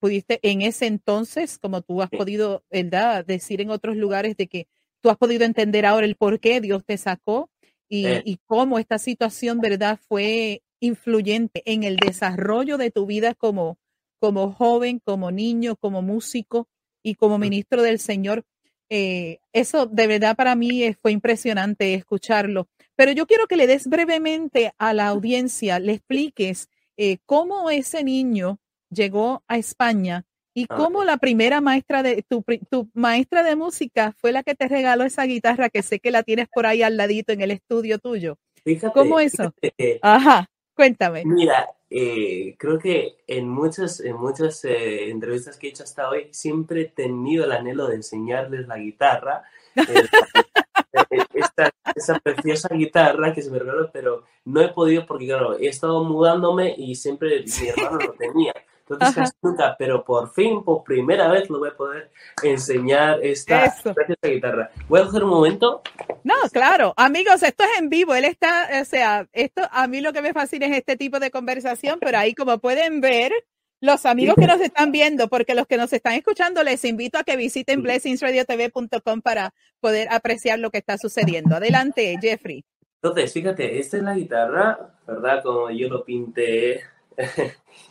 pudiste 0.01 0.41
en 0.43 0.63
ese 0.63 0.87
entonces, 0.87 1.59
como 1.59 1.83
tú 1.83 2.03
has 2.03 2.11
podido 2.11 2.65
¿verdad? 2.71 3.25
decir 3.25 3.61
en 3.61 3.71
otros 3.71 3.97
lugares, 3.97 4.37
de 4.37 4.49
que 4.49 4.67
tú 5.01 5.11
has 5.11 5.17
podido 5.17 5.45
entender 5.45 5.87
ahora 5.87 6.07
el 6.07 6.17
por 6.17 6.41
qué 6.41 6.61
Dios 6.61 6.85
te 6.85 6.97
sacó 6.97 7.51
y, 7.89 8.07
y, 8.25 8.39
cómo 8.47 8.79
esta 8.79 8.99
situación, 8.99 9.61
¿verdad?, 9.61 9.99
fue 10.09 10.63
influyente 10.81 11.63
en 11.67 11.83
el 11.83 11.97
desarrollo 11.97 12.79
de 12.79 12.91
tu 12.91 13.05
vida 13.07 13.35
como, 13.35 13.79
como 14.21 14.53
joven, 14.53 15.01
como 15.05 15.31
niño, 15.31 15.77
como 15.77 16.01
músico 16.01 16.69
y 17.03 17.15
como 17.17 17.39
ministro 17.39 17.83
del 17.83 17.99
Señor. 17.99 18.45
Eh, 18.89 19.39
eso 19.53 19.87
de 19.87 20.07
verdad 20.07 20.37
para 20.37 20.57
mí 20.57 20.93
fue 21.01 21.13
impresionante 21.13 21.95
escucharlo. 21.95 22.69
Pero 22.97 23.13
yo 23.13 23.27
quiero 23.27 23.47
que 23.47 23.57
le 23.57 23.67
des 23.67 23.87
brevemente 23.87 24.73
a 24.79 24.93
la 24.95 25.09
audiencia, 25.09 25.79
le 25.79 25.93
expliques 25.93 26.69
eh, 26.97 27.19
cómo 27.25 27.71
ese 27.71 28.05
niño 28.05 28.59
llegó 28.91 29.43
a 29.49 29.57
España 29.57 30.25
y 30.53 30.67
ah, 30.69 30.77
cómo 30.77 31.05
la 31.05 31.17
primera 31.17 31.61
maestra 31.61 32.03
de 32.03 32.25
tu, 32.29 32.45
tu, 32.71 32.91
maestra 32.93 33.43
de 33.43 33.57
música 33.57 34.15
fue 34.19 34.33
la 34.33 34.43
que 34.43 34.55
te 34.55 34.69
regaló 34.69 35.05
esa 35.05 35.25
guitarra 35.25 35.71
que 35.71 35.83
sé 35.83 36.01
que 36.01 36.11
la 36.11 36.23
tienes 36.23 36.49
por 36.49 36.67
ahí 36.67 36.83
al 36.83 36.97
ladito 36.97 37.33
en 37.33 37.41
el 37.41 37.53
estudio 37.53 37.99
tuyo. 37.99 38.37
Fíjate, 38.65 38.93
¿Cómo 38.93 39.21
eso? 39.21 39.55
Ajá, 40.03 40.51
cuéntame. 40.75 41.25
Mira, 41.25 41.69
eh, 41.89 42.57
creo 42.59 42.79
que 42.79 43.17
en 43.27 43.49
muchas, 43.49 44.01
en 44.01 44.17
muchas 44.17 44.65
eh, 44.65 45.11
entrevistas 45.11 45.57
que 45.57 45.69
he 45.69 45.71
hecho 45.71 45.85
hasta 45.85 46.09
hoy 46.09 46.29
siempre 46.33 46.83
he 46.83 46.85
tenido 46.87 47.45
el 47.45 47.53
anhelo 47.53 47.87
de 47.87 47.97
enseñarles 47.97 48.67
la 48.67 48.79
guitarra. 48.79 49.45
Eh, 49.77 49.85
esta, 51.35 51.71
esa 51.95 52.19
preciosa 52.19 52.69
guitarra 52.75 53.33
que 53.33 53.43
se 53.43 53.51
me 53.51 53.59
regaló, 53.59 53.91
pero 53.93 54.25
no 54.45 54.61
he 54.61 54.69
podido 54.69 55.07
porque, 55.07 55.27
claro, 55.27 55.59
he 55.59 55.69
estado 55.69 56.03
mudándome 56.05 56.75
y 56.77 56.97
siempre 56.97 57.45
mi 57.45 57.69
hermano 57.69 57.99
lo 57.99 58.13
tenía. 58.15 58.53
Entonces 58.91 59.33
nunca, 59.41 59.77
pero 59.79 60.05
por 60.05 60.33
fin, 60.33 60.65
por 60.65 60.83
primera 60.83 61.29
vez, 61.29 61.49
lo 61.49 61.61
voy 61.61 61.69
a 61.69 61.77
poder 61.77 62.11
enseñar 62.43 63.21
esta 63.23 63.75
guitarra. 64.23 64.71
¿Voy 64.89 65.01
a 65.01 65.05
coger 65.05 65.25
un 65.25 65.31
momento? 65.31 65.83
No, 66.25 66.35
claro. 66.53 66.93
Amigos, 66.97 67.43
esto 67.43 67.65
es 67.65 67.79
en 67.79 67.89
vivo. 67.89 68.15
Él 68.15 68.25
está, 68.25 68.69
o 68.81 68.85
sea, 68.85 69.29
esto 69.33 69.63
a 69.71 69.87
mí 69.87 70.01
lo 70.01 70.13
que 70.13 70.23
me 70.23 70.33
fascina 70.33 70.67
es 70.67 70.77
este 70.77 70.97
tipo 70.97 71.21
de 71.21 71.31
conversación, 71.31 71.99
pero 72.01 72.19
ahí 72.19 72.35
como 72.35 72.59
pueden 72.59 73.01
ver, 73.01 73.33
los 73.81 74.05
amigos 74.05 74.35
que 74.35 74.47
nos 74.47 74.61
están 74.61 74.93
viendo, 74.93 75.29
porque 75.29 75.55
los 75.55 75.67
que 75.67 75.77
nos 75.77 75.93
están 75.93 76.15
escuchando, 76.15 76.63
les 76.63 76.85
invito 76.85 77.17
a 77.19 77.25
que 77.25 77.37
visiten 77.37 77.83
blessingsradiotv.com 77.83 79.23
para 79.23 79.55
poder 79.81 80.09
apreciar 80.11 80.59
lo 80.59 80.71
que 80.71 80.79
está 80.79 80.99
sucediendo. 80.99 81.57
Adelante, 81.57 82.17
Jeffrey. 82.21 82.65
Entonces, 83.03 83.33
fíjate, 83.33 83.79
esta 83.79 83.97
es 83.97 84.03
la 84.03 84.15
guitarra, 84.15 84.97
¿verdad? 85.07 85.43
Como 85.43 85.71
yo 85.71 85.89
lo 85.89 86.05
pinté 86.05 86.83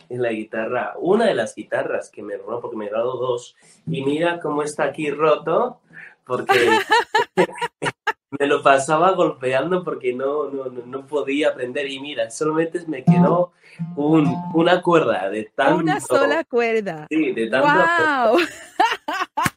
en 0.08 0.22
la 0.22 0.32
guitarra, 0.32 0.94
una 0.98 1.26
de 1.26 1.34
las 1.34 1.54
guitarras 1.54 2.10
que 2.10 2.22
me 2.22 2.36
robó, 2.36 2.60
porque 2.60 2.76
me 2.76 2.86
he 2.86 2.90
dado 2.90 3.16
dos, 3.16 3.56
y 3.86 4.02
mira 4.04 4.40
cómo 4.40 4.62
está 4.62 4.84
aquí 4.84 5.10
roto, 5.10 5.80
porque 6.24 6.78
me 8.30 8.46
lo 8.46 8.62
pasaba 8.62 9.12
golpeando 9.12 9.82
porque 9.82 10.12
no, 10.12 10.50
no, 10.50 10.66
no, 10.66 11.06
podía 11.06 11.48
aprender, 11.48 11.88
y 11.88 12.00
mira, 12.00 12.30
solamente 12.30 12.80
me 12.86 13.04
quedó 13.04 13.52
un, 13.96 14.32
una 14.54 14.82
cuerda 14.82 15.28
de 15.28 15.50
tanto... 15.54 15.76
Una 15.76 16.00
sola 16.00 16.44
cuerda. 16.44 17.06
Sí, 17.08 17.32
de 17.32 17.48
tanto... 17.48 17.68
¡Wow! 17.68 18.38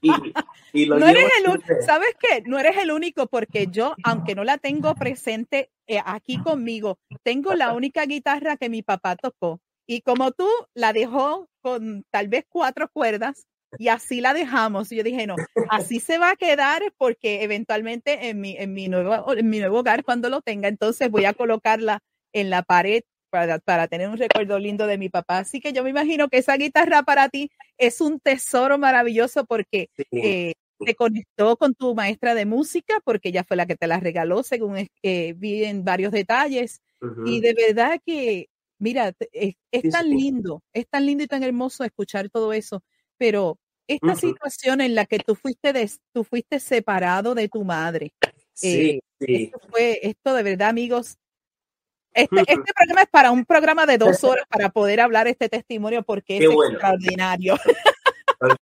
Y, 0.02 0.86
lo 0.86 1.00
no 1.00 1.08
eres 1.08 1.30
el 1.40 1.50
único, 1.50 1.74
¿sabes 1.86 2.16
qué? 2.20 2.44
No 2.46 2.60
eres 2.60 2.78
el 2.78 2.92
único 2.92 3.28
porque 3.28 3.68
yo, 3.68 3.96
aunque 4.04 4.36
no 4.36 4.44
la 4.44 4.58
tengo 4.58 4.96
presente 4.96 5.72
eh, 5.88 6.00
aquí 6.06 6.38
conmigo, 6.38 7.00
tengo 7.24 7.54
la 7.54 7.74
única 7.74 8.06
guitarra 8.06 8.58
que 8.58 8.70
mi 8.70 8.82
papá 8.82 9.16
tocó. 9.16 9.62
Y 9.86 10.02
como 10.02 10.32
tú 10.32 10.48
la 10.74 10.94
dejó 10.94 11.50
con 11.62 12.06
tal 12.10 12.30
vez 12.30 12.46
cuatro 12.48 12.90
cuerdas 12.92 13.48
y 13.78 13.90
así 13.90 14.22
la 14.22 14.34
dejamos. 14.34 14.92
Y 14.92 14.98
yo 14.98 15.04
dije, 15.04 15.28
no, 15.28 15.36
así 15.70 16.00
se 16.00 16.18
va 16.18 16.32
a 16.32 16.36
quedar 16.36 16.82
porque 16.98 17.44
eventualmente 17.44 18.30
en 18.30 18.40
mi, 18.40 18.56
en 18.58 18.74
mi, 18.74 18.88
nuevo, 18.88 19.34
en 19.34 19.50
mi 19.50 19.60
nuevo 19.60 19.80
hogar, 19.80 20.04
cuando 20.04 20.30
lo 20.30 20.42
tenga, 20.42 20.68
entonces 20.68 21.10
voy 21.10 21.26
a 21.26 21.34
colocarla 21.34 22.00
en 22.34 22.50
la 22.50 22.64
pared 22.64 23.02
para, 23.34 23.58
para, 23.58 23.88
tener 23.88 24.10
un 24.10 24.18
recuerdo 24.18 24.60
lindo 24.60 24.86
de 24.86 25.00
mi 25.00 25.10
papá. 25.10 25.40
Así 25.40 25.60
que 25.60 25.74
yo 25.74 25.84
me 25.84 25.90
imagino 25.90 26.30
que 26.30 26.38
esa 26.38 26.56
guitarra 26.56 27.02
para 27.02 27.30
ti 27.30 27.50
es 27.80 28.00
un 28.00 28.20
tesoro 28.20 28.78
maravilloso 28.78 29.44
porque 29.46 29.90
eh, 30.12 30.54
te 30.86 30.94
conectó 30.94 31.58
con 31.58 31.74
tu 31.74 31.96
maestra 31.96 32.36
de 32.36 32.46
música, 32.46 33.02
porque 33.04 33.30
ella 33.30 33.44
fue 33.44 33.58
la 33.58 33.66
que 33.66 33.76
te 33.76 33.88
la 33.88 34.00
regaló, 34.00 34.44
según 34.44 34.88
eh, 35.02 35.34
vi 35.36 35.64
en 35.64 35.84
varios 35.84 36.12
detalles. 36.12 36.84
Y 37.26 37.42
de 37.42 37.56
verdad 37.56 38.00
que, 38.06 38.50
mira, 38.78 39.14
es, 39.32 39.56
es 39.72 39.90
tan 39.90 40.12
lindo, 40.12 40.62
es 40.72 40.88
tan 40.88 41.08
lindo 41.08 41.24
y 41.24 41.28
tan 41.28 41.42
hermoso 41.42 41.84
escuchar 41.84 42.30
todo 42.30 42.54
eso, 42.54 42.84
pero 43.18 43.58
esta 43.88 44.16
situación 44.16 44.80
en 44.80 44.94
la 44.94 45.08
que 45.08 45.18
tú 45.18 45.34
fuiste, 45.34 45.74
de, 45.74 45.90
tú 46.14 46.24
fuiste 46.24 46.60
separado 46.60 47.34
de 47.34 47.50
tu 47.50 47.64
madre. 47.64 48.14
Sí, 48.54 48.90
eh, 48.90 49.00
sí. 49.20 49.36
Esto, 49.46 49.60
fue, 49.72 50.00
esto 50.04 50.36
de 50.36 50.44
verdad, 50.44 50.70
amigos, 50.70 51.18
este, 52.14 52.36
este, 52.48 52.74
programa 52.74 53.02
es 53.02 53.10
para 53.10 53.32
un 53.32 53.46
programa 53.46 53.86
de 53.86 53.98
dos 53.98 54.24
horas 54.24 54.46
para 54.50 54.70
poder 54.70 55.02
hablar 55.02 55.28
este 55.28 55.50
testimonio 55.50 56.04
porque 56.04 56.38
es 56.38 56.44
extraordinario. 56.44 57.58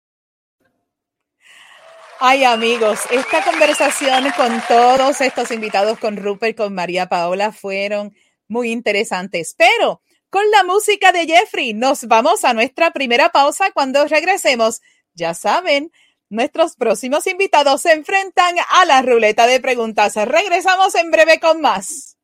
Ay, 2.20 2.42
amigos, 2.42 2.98
esta 3.12 3.44
conversación 3.44 4.32
con 4.36 4.60
todos 4.66 5.20
estos 5.20 5.52
invitados, 5.52 6.00
con 6.00 6.16
Rupert, 6.16 6.56
con 6.56 6.74
María 6.74 7.08
Paola, 7.08 7.52
fueron 7.52 8.12
muy 8.48 8.72
interesantes. 8.72 9.54
Pero 9.56 10.02
con 10.28 10.42
la 10.50 10.64
música 10.64 11.12
de 11.12 11.26
Jeffrey, 11.26 11.74
nos 11.74 12.08
vamos 12.08 12.44
a 12.44 12.54
nuestra 12.54 12.90
primera 12.90 13.30
pausa. 13.30 13.70
Cuando 13.70 14.04
regresemos, 14.04 14.80
ya 15.14 15.32
saben, 15.32 15.92
nuestros 16.28 16.74
próximos 16.74 17.26
invitados 17.28 17.82
se 17.82 17.92
enfrentan 17.92 18.56
a 18.68 18.84
la 18.84 19.00
ruleta 19.00 19.46
de 19.46 19.60
preguntas. 19.60 20.16
Regresamos 20.16 20.96
en 20.96 21.12
breve 21.12 21.38
con 21.38 21.60
más. 21.60 22.17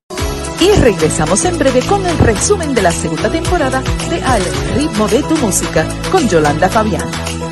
Y 0.60 0.70
regresamos 0.80 1.44
en 1.44 1.58
breve 1.58 1.80
con 1.82 2.06
el 2.06 2.18
resumen 2.18 2.74
de 2.74 2.82
la 2.82 2.92
segunda 2.92 3.30
temporada 3.30 3.82
de 4.08 4.22
Al 4.22 4.42
ritmo 4.74 5.08
de 5.08 5.22
tu 5.22 5.36
música 5.38 5.86
con 6.10 6.28
Yolanda 6.28 6.68
Fabián. 6.68 7.43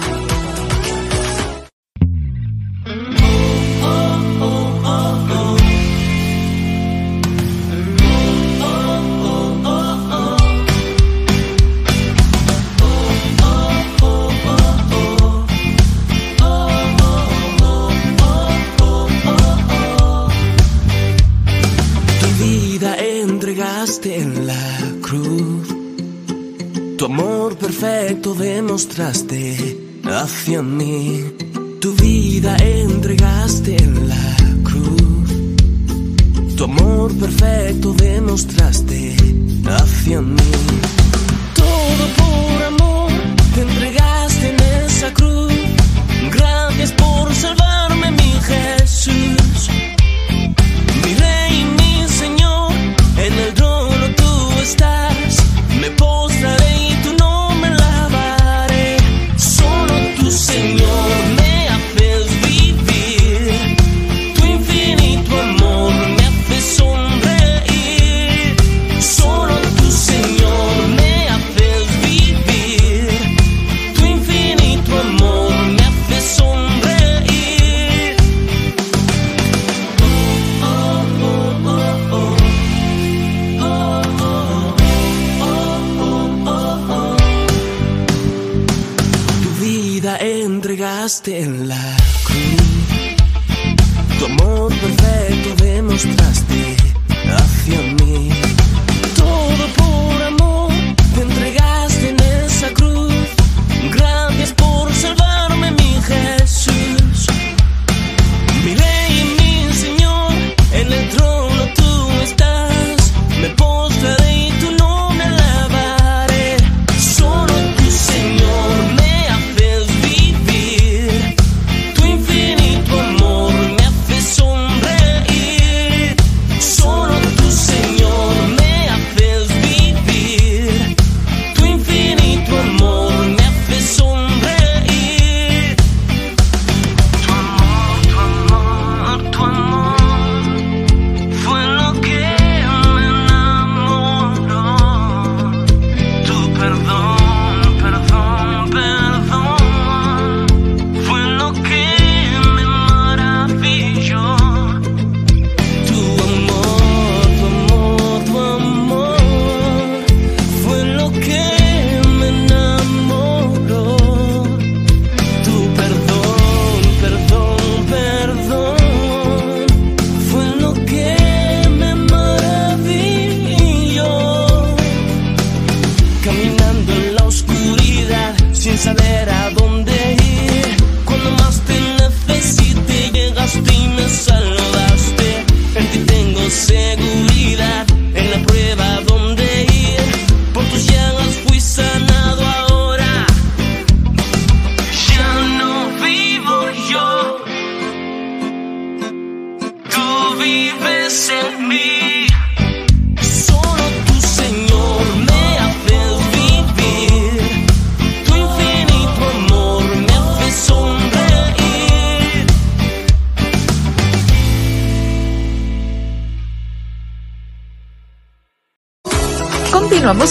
Entregaste 90.11 91.43
en 91.43 91.69
la 91.69 91.97
cruz. 92.25 93.17
Tu 94.19 94.25
amor 94.25 94.73
perfecto 94.75 95.65
demostraste 95.65 96.77
hacia 97.29 97.81
mí. 98.05 98.42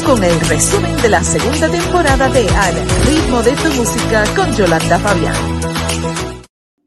Con 0.05 0.23
el 0.23 0.39
resumen 0.41 0.95
de 1.01 1.09
la 1.09 1.23
segunda 1.23 1.69
temporada 1.69 2.27
de 2.29 2.47
Al 2.49 2.75
ritmo 3.05 3.41
de 3.43 3.51
tu 3.51 3.69
música 3.73 4.23
con 4.35 4.55
Yolanda 4.55 4.99
Fabián. 4.99 5.35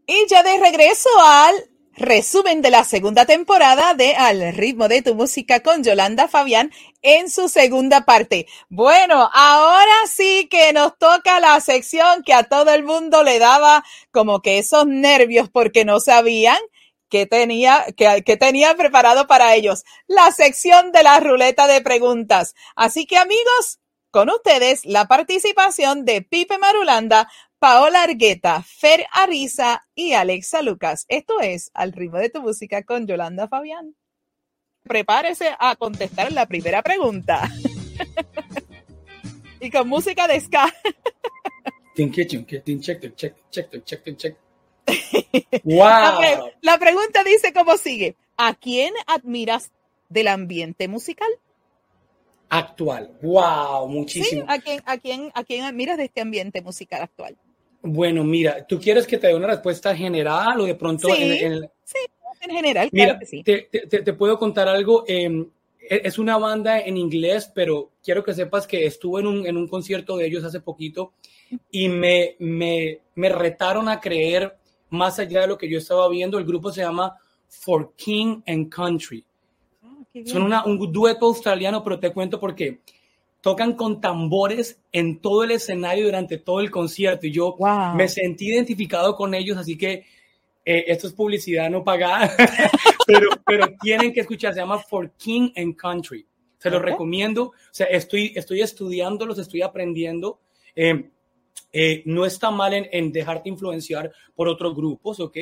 Y 0.06 0.26
ya 0.28 0.42
de 0.42 0.58
regreso 0.58 1.08
al 1.22 1.54
resumen 1.96 2.60
de 2.60 2.70
la 2.70 2.84
segunda 2.84 3.24
temporada 3.24 3.94
de 3.94 4.14
Al 4.14 4.54
ritmo 4.54 4.88
de 4.88 5.02
tu 5.02 5.14
música 5.14 5.60
con 5.60 5.84
Yolanda 5.84 6.28
Fabián 6.28 6.72
en 7.02 7.30
su 7.30 7.48
segunda 7.48 8.04
parte. 8.04 8.46
Bueno, 8.68 9.30
ahora 9.32 10.06
sí 10.08 10.48
que 10.50 10.72
nos 10.72 10.98
toca 10.98 11.40
la 11.40 11.60
sección 11.60 12.22
que 12.24 12.34
a 12.34 12.42
todo 12.42 12.72
el 12.72 12.82
mundo 12.82 13.22
le 13.22 13.38
daba 13.38 13.84
como 14.10 14.42
que 14.42 14.58
esos 14.58 14.86
nervios 14.86 15.48
porque 15.48 15.84
no 15.84 16.00
sabían 16.00 16.58
que 17.14 17.26
tenía, 17.26 17.86
que, 17.96 18.24
que 18.24 18.36
tenía 18.36 18.74
preparado 18.74 19.28
para 19.28 19.54
ellos. 19.54 19.84
La 20.08 20.32
sección 20.32 20.90
de 20.90 21.04
la 21.04 21.20
ruleta 21.20 21.68
de 21.68 21.80
preguntas. 21.80 22.56
Así 22.74 23.06
que 23.06 23.18
amigos, 23.18 23.78
con 24.10 24.30
ustedes 24.30 24.84
la 24.84 25.06
participación 25.06 26.04
de 26.04 26.22
Pipe 26.22 26.58
Marulanda, 26.58 27.30
Paola 27.60 28.02
Argueta, 28.02 28.64
Fer 28.64 29.06
Ariza 29.12 29.86
y 29.94 30.14
Alexa 30.14 30.60
Lucas. 30.62 31.04
Esto 31.06 31.40
es 31.40 31.70
Al 31.72 31.92
ritmo 31.92 32.18
de 32.18 32.30
tu 32.30 32.42
música 32.42 32.82
con 32.82 33.06
Yolanda 33.06 33.46
Fabián. 33.46 33.94
Prepárese 34.82 35.54
a 35.56 35.76
contestar 35.76 36.32
la 36.32 36.46
primera 36.46 36.82
pregunta. 36.82 37.48
y 39.60 39.70
con 39.70 39.86
música 39.86 40.26
de 40.26 40.40
ska. 40.40 40.74
Wow. 45.64 46.50
La 46.62 46.78
pregunta 46.78 47.22
dice 47.24 47.52
como 47.52 47.76
sigue. 47.76 48.16
¿A 48.36 48.54
quién 48.54 48.92
admiras 49.06 49.70
del 50.08 50.28
ambiente 50.28 50.88
musical? 50.88 51.28
Actual. 52.48 53.10
Wow, 53.22 53.88
Sí, 53.88 53.94
muchísimo. 53.94 54.44
¿a 54.48 54.58
quién, 54.58 54.80
a 54.86 54.98
quién, 54.98 55.30
a 55.34 55.44
quién 55.44 55.64
admiras 55.64 55.96
de 55.96 56.04
este 56.04 56.20
ambiente 56.20 56.60
musical 56.62 57.02
actual? 57.02 57.36
Bueno, 57.82 58.24
mira, 58.24 58.66
¿tú 58.66 58.80
quieres 58.80 59.06
que 59.06 59.18
te 59.18 59.26
dé 59.28 59.34
una 59.34 59.46
respuesta 59.48 59.94
general 59.96 60.60
o 60.60 60.64
de 60.64 60.74
pronto 60.74 61.08
Sí. 61.08 61.22
en- 61.22 61.52
en- 61.52 61.70
Sí, 61.84 61.98
en 62.42 62.50
general, 62.50 62.88
Mira, 62.92 63.06
claro 63.06 63.20
que 63.20 63.26
sí. 63.26 63.42
te, 63.42 63.68
te- 63.70 63.86
te- 63.86 64.02
te 64.02 64.12
puedo 64.12 64.38
contar 64.38 64.68
algo. 64.68 65.04
eh, 65.06 65.46
es 65.86 66.18
una 66.18 66.38
banda 66.38 66.80
en 66.80 66.96
inglés, 66.96 67.50
pero 67.54 67.90
quiero 68.02 68.24
que 68.24 68.32
sepas 68.32 68.66
que 68.66 68.86
estuve 68.86 69.20
en 69.20 69.26
un, 69.26 69.46
en 69.46 69.58
un 69.58 69.68
concierto 69.68 70.16
de 70.16 70.24
ellos 70.26 70.42
hace 70.42 70.60
poquito 70.60 71.12
y 71.70 71.88
me, 71.90 72.36
me, 72.38 73.00
me 73.16 73.28
retaron 73.28 73.90
a 73.90 74.00
creer 74.00 74.56
más 74.90 75.18
allá 75.18 75.42
de 75.42 75.46
lo 75.48 75.58
que 75.58 75.68
yo 75.68 75.78
estaba 75.78 76.08
viendo. 76.08 76.38
El 76.38 76.44
grupo 76.44 76.70
se 76.72 76.82
llama 76.82 77.16
For 77.48 77.92
King 77.96 78.42
and 78.46 78.68
Country. 78.68 79.24
Son 80.26 80.42
una- 80.42 80.64
un 80.64 80.92
dueto 80.92 81.26
australiano, 81.26 81.82
pero 81.82 81.98
te 81.98 82.12
cuento 82.12 82.38
por 82.38 82.54
qué. 82.54 82.80
Tocan 83.40 83.74
con 83.74 84.00
tambores 84.00 84.80
en 84.92 85.18
todo 85.20 85.42
el 85.44 85.50
escenario 85.50 86.04
durante 86.06 86.38
todo 86.38 86.60
el 86.60 86.70
concierto 86.70 87.26
y 87.26 87.32
yo 87.32 87.56
Wow. 87.58 87.94
me 87.94 88.08
sentí 88.08 88.46
identificado 88.48 89.16
con 89.16 89.34
ellos, 89.34 89.56
así 89.58 89.76
que 89.76 90.06
eh, 90.66 90.84
esto 90.86 91.06
es 91.08 91.12
publicidad 91.12 91.68
no 91.68 91.84
pagada, 91.84 92.30
pero, 93.06 93.28
pero 93.44 93.66
tienen 93.82 94.14
que 94.14 94.20
escuchar, 94.20 94.54
se 94.54 94.60
llama 94.60 94.78
For 94.78 95.10
King 95.18 95.50
and 95.56 95.76
Country. 95.76 96.24
Se 96.58 96.70
los 96.70 96.80
recomiendo. 96.80 97.42
O 97.48 97.52
sea, 97.70 97.84
estoy, 97.88 98.32
estoy 98.34 98.62
estudiándolos, 98.62 99.38
estoy 99.38 99.60
aprendiendo. 99.60 100.38
Eh, 100.74 101.10
eh, 101.72 102.02
no 102.06 102.24
está 102.24 102.50
mal 102.50 102.72
en, 102.72 102.88
en, 102.92 103.12
dejarte 103.12 103.48
influenciar 103.48 104.12
por 104.34 104.48
otros 104.48 104.74
grupos, 104.74 105.20
¿ok? 105.20 105.36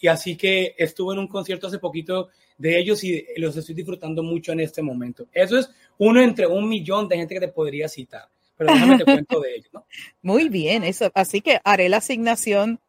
Y 0.00 0.06
así 0.06 0.36
que 0.36 0.74
estuve 0.76 1.14
en 1.14 1.20
un 1.20 1.28
concierto 1.28 1.66
hace 1.66 1.78
poquito 1.78 2.28
de 2.58 2.78
ellos 2.78 3.02
y 3.04 3.24
los 3.36 3.56
estoy 3.56 3.74
disfrutando 3.74 4.22
mucho 4.22 4.52
en 4.52 4.60
este 4.60 4.82
momento. 4.82 5.26
Eso 5.32 5.56
es 5.56 5.70
uno 5.96 6.20
entre 6.20 6.46
un 6.46 6.68
millón 6.68 7.08
de 7.08 7.16
gente 7.16 7.34
que 7.34 7.40
te 7.40 7.48
podría 7.48 7.88
citar, 7.88 8.28
pero 8.56 8.72
déjame 8.72 8.98
te 8.98 9.04
cuento 9.04 9.40
de 9.40 9.54
ellos, 9.54 9.70
¿no? 9.72 9.86
Muy 10.22 10.48
bien, 10.48 10.84
eso. 10.84 11.10
Así 11.14 11.40
que 11.40 11.60
haré 11.64 11.88
la 11.88 11.98
asignación 11.98 12.80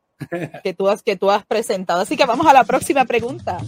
que 0.63 0.73
tú 0.73 0.89
has, 0.89 1.03
que 1.03 1.15
tú 1.15 1.31
has 1.31 1.45
presentado. 1.45 2.01
Así 2.01 2.17
que 2.17 2.25
vamos 2.25 2.47
a 2.47 2.53
la 2.53 2.63
próxima 2.63 3.05
pregunta. 3.05 3.59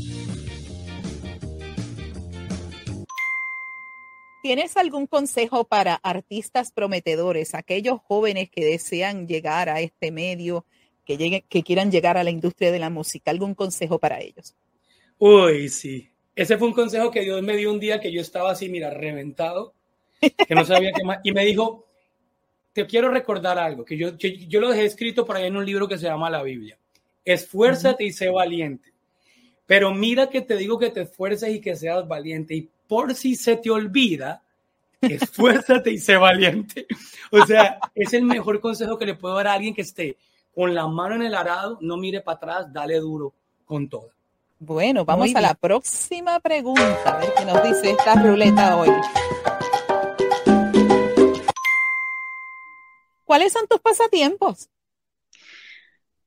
¿Tienes 4.42 4.76
algún 4.76 5.06
consejo 5.06 5.66
para 5.66 5.96
artistas 5.96 6.72
prometedores, 6.72 7.54
aquellos 7.54 8.00
jóvenes 8.02 8.50
que 8.50 8.66
desean 8.66 9.28
llegar 9.28 9.70
a 9.70 9.82
este 9.82 10.12
medio, 10.12 10.66
que, 11.06 11.16
lleguen, 11.18 11.44
que 11.48 11.62
quieran 11.62 11.92
llegar 11.92 12.18
a 12.18 12.24
la 12.24 12.32
industria 12.32 12.72
de 12.72 12.80
la 12.80 12.90
música? 12.90 13.30
¿Algún 13.30 13.54
consejo 13.54 14.00
para 14.00 14.20
ellos? 14.20 14.56
Uy, 15.20 15.70
sí. 15.70 16.10
Ese 16.36 16.58
fue 16.58 16.70
un 16.70 16.74
consejo 16.74 17.12
que 17.12 17.22
Dios 17.22 17.42
me 17.44 17.56
dio 17.56 17.72
un 17.72 17.80
día 17.80 18.00
que 18.00 18.12
yo 18.12 18.22
estaba 18.22 18.52
así, 18.52 18.68
mira, 18.68 18.90
reventado, 18.90 19.74
que 20.20 20.56
no 20.56 20.66
sabía 20.66 20.92
qué 20.92 21.04
más. 21.04 21.20
Y 21.24 21.32
me 21.34 21.46
dijo, 21.46 21.86
te 22.74 22.88
quiero 22.88 23.10
recordar 23.10 23.60
algo, 23.60 23.86
que 23.86 23.96
yo, 23.96 24.18
yo, 24.18 24.30
yo 24.30 24.60
lo 24.60 24.70
dejé 24.70 24.86
escrito 24.86 25.24
por 25.24 25.36
ahí 25.36 25.46
en 25.46 25.58
un 25.58 25.66
libro 25.66 25.88
que 25.88 26.00
se 26.00 26.06
llama 26.06 26.32
La 26.32 26.42
Biblia. 26.42 26.80
Esfuérzate 27.24 28.04
uh 28.04 28.08
-huh. 28.08 28.10
y 28.10 28.14
sé 28.14 28.30
valiente. 28.30 28.92
Pero 29.68 29.94
mira 29.94 30.30
que 30.30 30.42
te 30.42 30.58
digo 30.58 30.80
que 30.80 30.90
te 30.90 31.02
esfuerces 31.02 31.54
y 31.54 31.62
que 31.62 31.76
seas 31.76 32.08
valiente. 32.08 32.56
Y 32.56 32.70
por 32.92 33.16
si 33.16 33.38
se 33.38 33.56
te 33.56 33.72
olvida, 33.72 34.44
esfuérzate 35.00 35.92
y 35.92 35.98
sé 35.98 36.18
valiente. 36.18 36.88
O 37.32 37.46
sea, 37.46 37.80
es 37.96 38.12
el 38.12 38.24
mejor 38.24 38.60
consejo 38.60 38.98
que 38.98 39.06
le 39.06 39.16
puedo 39.16 39.36
dar 39.36 39.48
a 39.48 39.54
alguien 39.54 39.74
que 39.74 39.84
esté 39.84 40.18
con 40.54 40.76
la 40.76 40.86
mano 40.88 41.16
en 41.16 41.22
el 41.22 41.34
arado, 41.34 41.78
no 41.80 41.96
mire 41.96 42.20
para 42.20 42.36
atrás, 42.36 42.74
dale 42.74 42.96
duro 42.96 43.34
con 43.64 43.88
todo. 43.88 44.10
Bueno, 44.60 45.06
vamos 45.06 45.34
a 45.34 45.40
la 45.40 45.54
próxima 45.54 46.42
pregunta, 46.42 47.02
a 47.06 47.18
ver 47.20 47.34
qué 47.38 47.46
nos 47.46 47.64
dice 47.64 47.92
esta 47.92 48.16
ruleta 48.16 48.76
hoy. 48.76 48.90
¿Cuáles 53.24 53.54
son 53.54 53.68
tus 53.70 53.80
pasatiempos? 53.80 54.68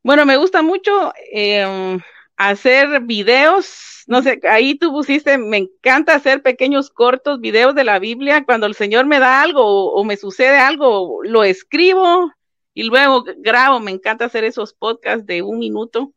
Bueno, 0.03 0.24
me 0.24 0.38
gusta 0.38 0.62
mucho 0.62 1.12
eh, 1.31 1.98
hacer 2.37 3.01
videos, 3.03 4.05
no 4.07 4.23
sé, 4.23 4.40
ahí 4.49 4.75
tú 4.75 4.92
pusiste, 4.92 5.38
me 5.38 5.57
encanta 5.59 6.14
hacer 6.14 6.42
pequeños 6.42 6.90
cortos 6.90 7.40
videos 7.40 7.75
de 7.75 7.85
la 7.85 7.99
Biblia, 7.99 8.44
cuando 8.44 8.66
el 8.66 8.75
Señor 8.75 9.07
me 9.07 9.18
da 9.18 9.42
algo 9.42 9.62
o, 9.62 10.01
o 10.01 10.05
me 10.05 10.16
sucede 10.16 10.59
algo, 10.59 11.23
lo 11.23 11.44
escribo 11.44 12.31
y 12.75 12.83
luego 12.83 13.25
grabo, 13.38 13.81
me 13.81 13.92
encanta 13.92 14.25
hacer 14.25 14.44
esos 14.44 14.75
podcasts 14.75 15.27
de 15.27 15.42
un 15.42 15.59
minuto. 15.59 16.12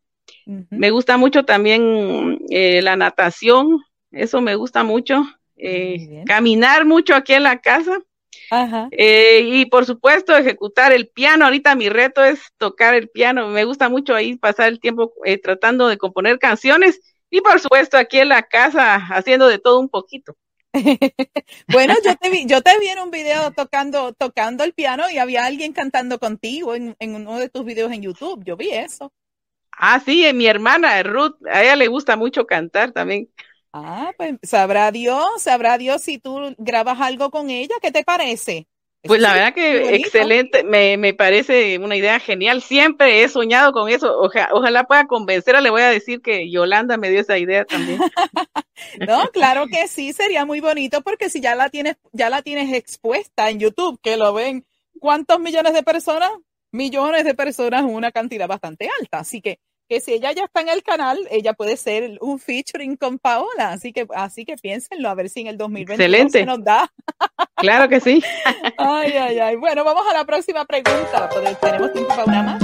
Uh 0.45 0.53
-huh. 0.53 0.67
Me 0.71 0.89
gusta 0.89 1.17
mucho 1.17 1.43
también 1.45 2.39
eh, 2.49 2.81
la 2.81 2.95
natación, 2.95 3.79
eso 4.11 4.41
me 4.41 4.55
gusta 4.55 4.83
mucho, 4.83 5.23
eh, 5.55 6.23
caminar 6.25 6.85
mucho 6.85 7.15
aquí 7.15 7.33
en 7.33 7.43
la 7.43 7.59
casa. 7.59 7.99
Ajá. 8.49 8.87
Eh, 8.91 9.41
y 9.45 9.65
por 9.65 9.85
supuesto 9.85 10.35
ejecutar 10.35 10.93
el 10.93 11.07
piano. 11.07 11.45
Ahorita 11.45 11.75
mi 11.75 11.89
reto 11.89 12.23
es 12.23 12.39
tocar 12.57 12.93
el 12.93 13.09
piano. 13.09 13.47
Me 13.49 13.65
gusta 13.65 13.89
mucho 13.89 14.15
ahí 14.15 14.35
pasar 14.35 14.69
el 14.69 14.79
tiempo 14.79 15.13
eh, 15.25 15.39
tratando 15.39 15.87
de 15.87 15.97
componer 15.97 16.39
canciones 16.39 16.99
y 17.29 17.41
por 17.41 17.59
supuesto 17.59 17.97
aquí 17.97 18.19
en 18.19 18.29
la 18.29 18.43
casa 18.43 18.95
haciendo 18.95 19.47
de 19.47 19.59
todo 19.59 19.79
un 19.79 19.89
poquito. 19.89 20.35
bueno, 21.67 21.95
yo 22.03 22.15
te 22.15 22.29
vi, 22.29 22.45
yo 22.45 22.61
te 22.61 22.77
vi 22.79 22.87
en 22.87 22.99
un 22.99 23.11
video 23.11 23.51
tocando, 23.51 24.13
tocando 24.13 24.63
el 24.63 24.73
piano 24.73 25.09
y 25.09 25.17
había 25.17 25.45
alguien 25.45 25.73
cantando 25.73 26.19
contigo 26.19 26.75
en, 26.75 26.95
en 26.99 27.15
uno 27.15 27.37
de 27.39 27.49
tus 27.49 27.65
videos 27.65 27.91
en 27.91 28.01
YouTube. 28.01 28.43
Yo 28.45 28.55
vi 28.55 28.69
eso. 28.69 29.11
Ah, 29.79 29.99
sí, 29.99 30.25
mi 30.33 30.47
hermana 30.47 31.03
Ruth, 31.03 31.35
a 31.45 31.61
ella 31.61 31.75
le 31.75 31.87
gusta 31.87 32.15
mucho 32.15 32.47
cantar 32.47 32.91
también. 32.91 33.29
Ah, 33.73 34.11
pues 34.17 34.35
sabrá 34.43 34.91
Dios, 34.91 35.25
sabrá 35.39 35.77
Dios 35.77 36.01
si 36.01 36.17
tú 36.17 36.55
grabas 36.57 36.99
algo 37.01 37.29
con 37.29 37.49
ella, 37.49 37.75
¿qué 37.81 37.91
te 37.91 38.03
parece? 38.03 38.67
Pues 39.03 39.21
la 39.21 39.33
verdad 39.33 39.53
que 39.53 39.95
excelente, 39.95 40.63
me, 40.63 40.97
me, 40.97 41.13
parece 41.13 41.77
una 41.77 41.95
idea 41.95 42.19
genial. 42.19 42.61
Siempre 42.61 43.23
he 43.23 43.29
soñado 43.29 43.71
con 43.71 43.89
eso. 43.89 44.19
Oja, 44.19 44.49
ojalá 44.51 44.83
pueda 44.85 45.05
convencerla. 45.05 45.61
Le 45.61 45.69
voy 45.69 45.81
a 45.81 45.89
decir 45.89 46.21
que 46.21 46.49
Yolanda 46.49 46.97
me 46.97 47.09
dio 47.09 47.21
esa 47.21 47.37
idea 47.37 47.63
también. 47.63 47.99
no, 49.07 49.29
claro 49.29 49.67
que 49.67 49.87
sí, 49.87 50.13
sería 50.13 50.45
muy 50.45 50.59
bonito 50.59 51.01
porque 51.01 51.29
si 51.29 51.41
ya 51.41 51.55
la 51.55 51.69
tienes, 51.69 51.97
ya 52.11 52.29
la 52.29 52.41
tienes 52.41 52.73
expuesta 52.73 53.49
en 53.49 53.59
YouTube, 53.59 53.99
que 54.01 54.17
lo 54.17 54.33
ven, 54.33 54.65
¿cuántos 54.99 55.39
millones 55.39 55.73
de 55.73 55.83
personas? 55.83 56.31
Millones 56.71 57.23
de 57.23 57.33
personas, 57.33 57.83
una 57.83 58.11
cantidad 58.11 58.47
bastante 58.47 58.89
alta. 58.99 59.19
Así 59.19 59.41
que 59.41 59.59
que 59.87 60.01
si 60.01 60.13
ella 60.13 60.31
ya 60.33 60.43
está 60.45 60.61
en 60.61 60.69
el 60.69 60.83
canal, 60.83 61.17
ella 61.31 61.53
puede 61.53 61.77
ser 61.77 62.17
un 62.21 62.39
featuring 62.39 62.97
con 62.97 63.19
Paola. 63.19 63.71
Así 63.71 63.93
que, 63.93 64.07
así 64.13 64.45
que 64.45 64.57
piénsenlo, 64.57 65.09
a 65.09 65.15
ver 65.15 65.29
si 65.29 65.41
en 65.41 65.47
el 65.47 65.57
2020 65.57 65.93
Excelente. 65.93 66.39
se 66.39 66.45
nos 66.45 66.63
da. 66.63 66.91
Claro 67.55 67.87
que 67.89 67.99
sí. 67.99 68.21
ay, 68.77 69.13
ay, 69.13 69.39
ay. 69.39 69.55
Bueno, 69.55 69.83
vamos 69.83 70.03
a 70.09 70.13
la 70.13 70.25
próxima 70.25 70.65
pregunta. 70.65 71.29
¿Tenemos 71.61 71.93
tiempo 71.93 72.09
para 72.09 72.25
una 72.25 72.43
más? 72.43 72.63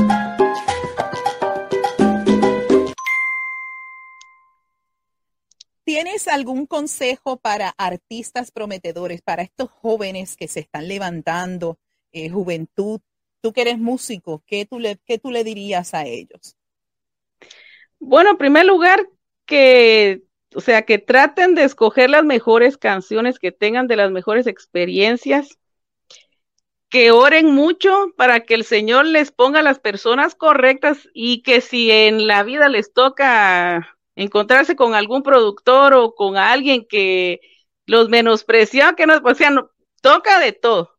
¿Tienes 5.86 6.27
algún 6.27 6.65
consejo 6.65 7.38
para 7.38 7.69
artistas 7.77 8.51
prometedores, 8.51 9.21
para 9.21 9.43
estos 9.43 9.69
jóvenes 9.69 10.38
que 10.38 10.47
se 10.47 10.62
están 10.62 10.88
levantando, 10.88 11.77
eh, 12.12 12.29
juventud? 12.29 13.01
Tú 13.41 13.51
que 13.51 13.62
eres 13.62 13.77
músico, 13.77 14.41
¿qué 14.47 14.65
tú, 14.65 14.79
le, 14.79 14.97
¿qué 15.05 15.19
tú 15.19 15.29
le 15.29 15.43
dirías 15.43 15.93
a 15.93 16.05
ellos? 16.05 16.55
Bueno, 17.99 18.32
en 18.32 18.38
primer 18.38 18.65
lugar, 18.65 19.08
que, 19.45 20.23
o 20.56 20.62
sea, 20.62 20.84
que 20.84 20.97
traten 20.97 21.56
de 21.56 21.63
escoger 21.63 22.10
las 22.10 22.23
mejores 22.23 22.77
canciones, 22.77 23.39
que 23.39 23.51
tengan 23.51 23.88
de 23.88 23.95
las 23.95 24.12
mejores 24.12 24.47
experiencias, 24.47 25.58
que 26.89 27.12
oren 27.12 27.51
mucho 27.51 28.13
para 28.17 28.41
que 28.41 28.53
el 28.53 28.63
Señor 28.63 29.06
les 29.08 29.32
ponga 29.32 29.63
las 29.63 29.79
personas 29.79 30.36
correctas 30.36 31.10
y 31.13 31.41
que 31.41 31.60
si 31.60 31.89
en 31.89 32.27
la 32.27 32.43
vida 32.43 32.69
les 32.69 32.93
toca 32.93 33.97
encontrarse 34.15 34.75
con 34.75 34.93
algún 34.93 35.23
productor 35.23 35.95
o 35.95 36.13
con 36.13 36.38
alguien 36.38 36.86
que 36.88 37.41
los 37.88 38.10
menosprecia, 38.10 38.93
que 38.93 39.08
no, 39.08 39.19
o 39.23 39.36
sea, 39.36 39.49
no, 39.49 39.71
toca 40.01 40.39
de 40.39 40.51
todo. 40.51 40.91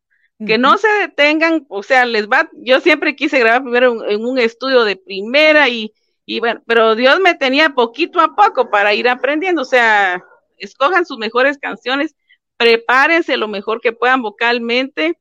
Que 0.45 0.57
no 0.57 0.77
se 0.77 0.89
detengan, 0.89 1.65
o 1.69 1.81
sea, 1.81 2.05
les 2.05 2.27
va, 2.27 2.49
yo 2.55 2.81
siempre 2.81 3.15
quise 3.15 3.39
grabar 3.39 3.63
primero 3.63 4.05
en 4.09 4.25
un 4.25 4.37
estudio 4.37 4.83
de 4.83 4.97
primera 4.97 5.69
y, 5.69 5.93
y 6.25 6.39
bueno, 6.39 6.61
pero 6.65 6.95
Dios 6.95 7.19
me 7.19 7.35
tenía 7.35 7.69
poquito 7.69 8.19
a 8.19 8.35
poco 8.35 8.69
para 8.69 8.93
ir 8.93 9.07
aprendiendo, 9.07 9.61
o 9.61 9.65
sea, 9.65 10.23
escojan 10.57 11.05
sus 11.05 11.17
mejores 11.17 11.57
canciones, 11.57 12.15
prepárense 12.57 13.37
lo 13.37 13.47
mejor 13.47 13.81
que 13.81 13.91
puedan 13.91 14.21
vocalmente, 14.21 15.19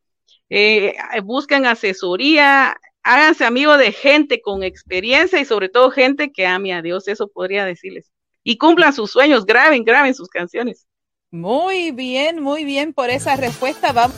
eh, 0.49 0.95
busquen 1.23 1.67
asesoría, 1.67 2.77
háganse 3.03 3.45
amigos 3.45 3.79
de 3.79 3.93
gente 3.93 4.41
con 4.41 4.63
experiencia 4.63 5.39
y 5.41 5.45
sobre 5.45 5.69
todo 5.69 5.91
gente 5.91 6.33
que 6.33 6.47
ame 6.47 6.73
a 6.73 6.83
Dios, 6.83 7.07
eso 7.09 7.29
podría 7.29 7.65
decirles. 7.65 8.11
Y 8.43 8.59
cumplan 8.59 8.93
sus 8.93 9.11
sueños, 9.11 9.47
graben, 9.47 9.85
graben 9.85 10.15
sus 10.15 10.29
canciones. 10.29 10.87
Muy 11.31 11.91
bien, 11.91 12.41
muy 12.41 12.65
bien 12.65 12.93
por 12.93 13.11
esa 13.11 13.37
respuesta. 13.37 13.93
Vamos. 13.93 14.17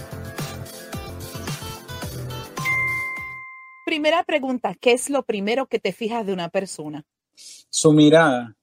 Primera 3.97 4.25
pregunta, 4.25 4.75
¿qué 4.79 4.93
es 4.93 5.09
lo 5.09 5.23
primero 5.23 5.69
que 5.69 5.79
te 5.79 5.91
fijas 5.91 6.27
de 6.27 6.35
una 6.35 6.51
persona? 6.51 7.03
Su 7.35 7.95
mirada. 7.95 8.55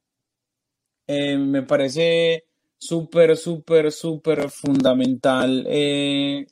Eh, 1.08 1.40
me 1.40 1.64
parece 1.64 2.44
súper, 2.78 3.36
súper, 3.36 3.92
súper 3.92 4.52
fundamental. 4.52 5.66
Eh, 5.68 6.46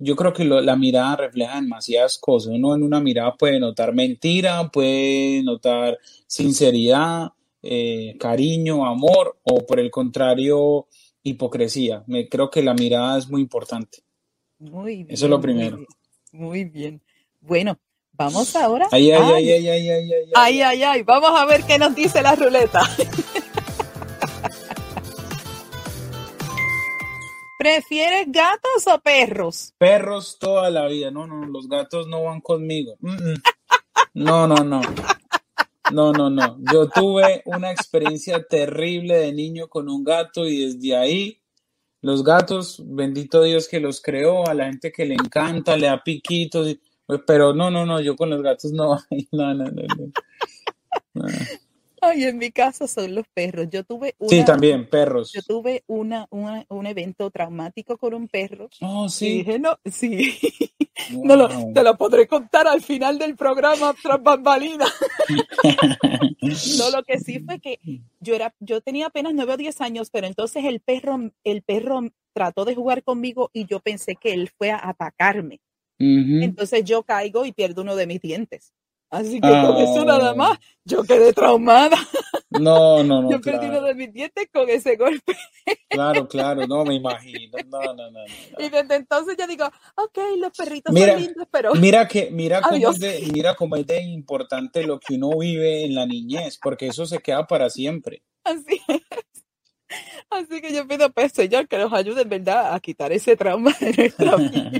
yo 0.00 0.16
creo 0.16 0.32
que 0.32 0.42
lo, 0.42 0.60
la 0.60 0.74
mirada 0.74 1.14
refleja 1.14 1.60
demasiadas 1.60 2.18
cosas. 2.18 2.54
Uno 2.54 2.74
en 2.74 2.82
una 2.82 2.98
mirada 2.98 3.36
puede 3.36 3.60
notar 3.60 3.94
mentira, 3.94 4.68
puede 4.68 5.40
notar 5.44 5.96
sinceridad, 6.26 7.28
eh, 7.62 8.16
cariño, 8.18 8.84
amor, 8.84 9.38
o 9.44 9.64
por 9.64 9.78
el 9.78 9.92
contrario, 9.92 10.88
hipocresía. 11.22 12.02
Me, 12.08 12.28
creo 12.28 12.50
que 12.50 12.62
la 12.62 12.74
mirada 12.74 13.16
es 13.18 13.30
muy 13.30 13.42
importante. 13.42 13.98
Muy 14.58 15.04
bien. 15.04 15.06
Eso 15.08 15.26
es 15.26 15.30
lo 15.30 15.40
primero. 15.40 15.76
Muy 15.76 15.84
bien. 15.84 15.92
Muy 16.32 16.64
bien. 16.64 17.02
Bueno, 17.40 17.78
vamos 18.12 18.54
ahora. 18.56 18.88
Ay, 18.90 19.12
ay, 19.12 19.32
ay, 19.32 19.50
ay, 19.50 19.68
ay, 19.68 19.90
ay, 19.90 20.12
ay, 20.14 20.26
ay, 20.34 20.62
ay, 20.62 20.82
ay. 20.84 21.02
Vamos 21.04 21.30
a 21.40 21.44
ver 21.46 21.64
qué 21.64 21.78
nos 21.78 21.94
dice 21.94 22.22
la 22.22 22.36
ruleta. 22.36 22.82
¿Prefieres 27.58 28.26
gatos 28.30 28.86
o 28.88 29.00
perros? 29.00 29.74
Perros 29.78 30.38
toda 30.40 30.70
la 30.70 30.86
vida. 30.88 31.10
No, 31.10 31.26
no, 31.26 31.46
los 31.46 31.68
gatos 31.68 32.06
no 32.08 32.24
van 32.24 32.40
conmigo. 32.42 32.96
Mm 33.00 33.16
-mm. 33.16 33.42
No, 34.14 34.48
no, 34.48 34.64
no. 34.64 34.80
No, 35.88 36.12
no, 36.12 36.30
no. 36.30 36.58
Yo 36.72 36.88
tuve 36.90 37.42
una 37.46 37.70
experiencia 37.72 38.44
terrible 38.46 39.16
de 39.18 39.32
niño 39.32 39.68
con 39.68 39.88
un 39.88 40.04
gato 40.04 40.46
y 40.46 40.66
desde 40.66 40.96
ahí 40.96 41.36
Los 42.02 42.22
gatos, 42.24 42.80
bendito 42.86 43.42
Dios 43.42 43.68
que 43.68 43.80
los 43.80 44.00
creó, 44.00 44.46
a 44.48 44.54
la 44.54 44.66
gente 44.66 44.92
que 44.92 45.04
le 45.04 45.14
encanta, 45.14 45.76
le 45.76 45.86
da 45.88 46.02
piquitos, 46.02 46.68
y- 46.68 46.80
pero 47.26 47.54
no, 47.54 47.70
no, 47.70 47.84
no, 47.86 48.00
yo 48.00 48.16
con 48.16 48.30
los 48.30 48.42
gatos 48.42 48.72
no, 48.72 48.98
no, 49.32 49.54
no, 49.54 49.64
no, 49.64 49.82
no. 49.96 50.12
No. 51.14 51.24
Ay, 52.04 52.24
en 52.24 52.38
mi 52.38 52.50
caso 52.50 52.88
son 52.88 53.14
los 53.14 53.26
perros. 53.32 53.68
Yo 53.70 53.84
tuve 53.84 54.16
una, 54.18 54.28
Sí, 54.30 54.44
también, 54.44 54.88
perros. 54.90 55.30
yo 55.32 55.40
tuve 55.42 55.84
una, 55.86 56.26
una- 56.30 56.66
un 56.68 56.86
evento 56.86 57.30
traumático 57.30 57.96
con 57.96 58.12
un 58.14 58.26
perro. 58.26 58.68
Oh, 58.80 59.06
Y 59.06 59.10
sí. 59.10 59.28
dije, 59.38 59.58
no, 59.58 59.78
sí. 59.84 60.36
No 61.10 61.36
lo, 61.36 61.48
te 61.72 61.82
lo 61.82 61.96
podré 61.96 62.28
contar 62.28 62.68
al 62.68 62.80
final 62.82 63.18
del 63.18 63.34
programa 63.34 63.94
tras 64.02 64.22
bambalina. 64.22 64.84
No, 66.78 66.90
lo 66.90 67.02
que 67.04 67.18
sí 67.18 67.40
fue 67.40 67.60
que 67.60 67.78
yo 68.20 68.34
era, 68.34 68.54
yo 68.60 68.80
tenía 68.80 69.06
apenas 69.06 69.32
9 69.34 69.54
o 69.54 69.56
10 69.56 69.80
años, 69.80 70.10
pero 70.10 70.26
entonces 70.26 70.64
el 70.64 70.80
perro, 70.80 71.30
el 71.44 71.62
perro 71.62 72.00
trató 72.32 72.64
de 72.64 72.74
jugar 72.74 73.02
conmigo 73.02 73.50
y 73.52 73.66
yo 73.66 73.80
pensé 73.80 74.16
que 74.16 74.32
él 74.32 74.50
fue 74.56 74.70
a 74.70 74.80
atacarme. 74.88 75.60
Entonces 76.02 76.84
yo 76.84 77.02
caigo 77.02 77.44
y 77.44 77.52
pierdo 77.52 77.82
uno 77.82 77.94
de 77.96 78.06
mis 78.06 78.20
dientes. 78.20 78.72
Así 79.10 79.40
que 79.42 79.48
con 79.48 79.76
eso 79.76 80.04
nada 80.06 80.30
Ah. 80.30 80.34
más, 80.34 80.58
yo 80.84 81.02
quedé 81.04 81.34
traumada. 81.34 81.98
No, 82.48 83.02
no, 83.04 83.20
no, 83.22 83.30
yo 83.30 83.40
perdí 83.42 83.66
uno 83.66 83.82
de 83.82 83.94
mis 83.94 84.10
dientes 84.12 84.48
con 84.50 84.68
ese 84.70 84.96
golpe. 84.96 85.36
claro, 85.90 86.26
claro, 86.28 86.66
no 86.66 86.82
me 86.86 86.94
imagino. 86.94 87.58
No, 87.68 87.82
no, 87.92 88.10
no, 88.10 88.10
no. 88.10 88.24
Y 88.64 88.70
desde 88.70 88.94
entonces 88.94 89.36
yo 89.38 89.46
digo, 89.46 89.66
ok, 89.96 90.18
los 90.38 90.50
perritos 90.56 90.94
Mira, 90.94 91.12
son 91.12 91.22
lindos, 91.22 91.46
pero 91.50 91.74
Mira 91.74 92.08
que, 92.08 92.30
mira 92.30 92.62
cómo 92.62 92.90
es 92.90 92.98
de, 92.98 93.28
mira 93.32 93.54
cómo 93.54 93.76
es 93.76 93.86
de 93.86 94.02
importante 94.02 94.82
lo 94.86 94.98
que 94.98 95.14
uno 95.16 95.38
vive 95.38 95.84
en 95.84 95.94
la 95.94 96.06
niñez, 96.06 96.58
porque 96.62 96.86
eso 96.86 97.04
se 97.04 97.18
queda 97.18 97.46
para 97.46 97.68
siempre. 97.68 98.22
así 98.44 98.80
es. 98.88 99.41
Así 100.30 100.60
que 100.60 100.72
yo 100.72 100.86
pido 100.86 101.10
pues, 101.10 101.32
Señor, 101.32 101.68
que 101.68 101.78
nos 101.78 101.92
ayude 101.92 102.22
en 102.22 102.28
verdad 102.28 102.74
a 102.74 102.80
quitar 102.80 103.12
ese 103.12 103.36
trauma 103.36 103.74
de 103.80 103.92
nuestra 103.92 104.36
vida. 104.36 104.70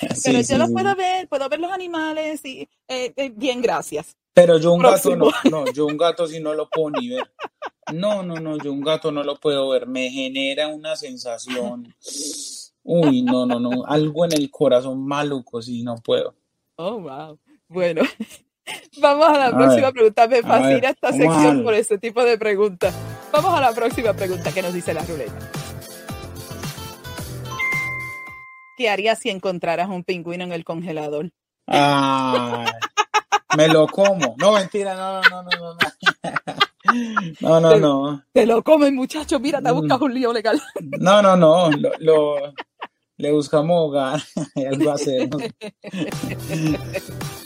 Pero 0.00 0.14
yo 0.14 0.44
sí, 0.44 0.56
los 0.56 0.68
sí. 0.68 0.72
puedo 0.72 0.94
ver, 0.94 1.28
puedo 1.28 1.48
ver 1.48 1.60
los 1.60 1.72
animales 1.72 2.44
y 2.44 2.68
eh, 2.88 3.12
eh, 3.16 3.32
bien, 3.34 3.60
gracias. 3.62 4.16
Pero 4.32 4.58
yo 4.58 4.72
un 4.72 4.82
gato 4.82 5.16
no, 5.16 5.30
no, 5.50 5.72
yo 5.72 5.86
un 5.86 5.96
gato 5.96 6.26
sí 6.26 6.40
no 6.40 6.52
lo 6.52 6.68
puedo 6.68 6.90
ni 6.90 7.08
ver. 7.08 7.30
No, 7.94 8.22
no, 8.22 8.34
no, 8.34 8.58
yo 8.58 8.72
un 8.72 8.82
gato 8.82 9.10
no 9.10 9.22
lo 9.22 9.36
puedo 9.36 9.70
ver. 9.70 9.86
Me 9.86 10.10
genera 10.10 10.68
una 10.68 10.96
sensación. 10.96 11.94
Uy, 12.82 13.22
no, 13.22 13.46
no, 13.46 13.58
no. 13.58 13.86
Algo 13.86 14.24
en 14.24 14.32
el 14.32 14.50
corazón 14.50 15.06
maluco, 15.06 15.62
sí, 15.62 15.82
no 15.82 15.96
puedo. 15.96 16.34
Oh, 16.76 17.00
wow. 17.00 17.38
Bueno, 17.68 18.02
vamos 19.00 19.28
a 19.28 19.38
la 19.38 19.46
A 19.46 19.50
próxima 19.50 19.86
ver, 19.86 19.92
pregunta. 19.94 20.28
Me 20.28 20.42
fascina 20.42 20.68
ver, 20.68 20.84
esta 20.84 21.12
sección 21.12 21.64
por 21.64 21.74
ese 21.74 21.98
tipo 21.98 22.22
de 22.24 22.38
preguntas. 22.38 22.94
Vamos 23.32 23.56
a 23.56 23.60
la 23.60 23.72
próxima 23.72 24.12
pregunta 24.12 24.52
que 24.52 24.62
nos 24.62 24.72
dice 24.72 24.94
la 24.94 25.02
ruleta. 25.02 25.50
¿Qué 28.76 28.90
harías 28.90 29.18
si 29.18 29.30
encontraras 29.30 29.88
un 29.88 30.04
pingüino 30.04 30.44
en 30.44 30.52
el 30.52 30.64
congelador? 30.64 31.30
Ay, 31.66 32.66
me 33.56 33.68
lo 33.68 33.86
como. 33.86 34.34
No, 34.38 34.52
mentira, 34.52 34.94
no, 34.94 35.22
no, 35.22 35.42
no, 35.42 35.50
no, 35.50 35.74
no. 35.74 35.78
No, 37.40 37.60
no, 37.60 37.76
no. 37.78 38.22
Te 38.32 38.46
lo 38.46 38.62
comen, 38.62 38.94
muchacho. 38.94 39.40
Mira, 39.40 39.60
te 39.60 39.72
buscas 39.72 40.00
un 40.00 40.14
lío 40.14 40.32
legal. 40.32 40.62
No, 41.00 41.20
no, 41.20 41.36
no. 41.36 41.68
Lo, 41.72 41.90
lo- 41.98 42.54
le 43.16 43.32
buscamos 43.32 43.88
hogar. 43.88 44.20
Algo 44.54 44.92
hacemos. 44.92 45.42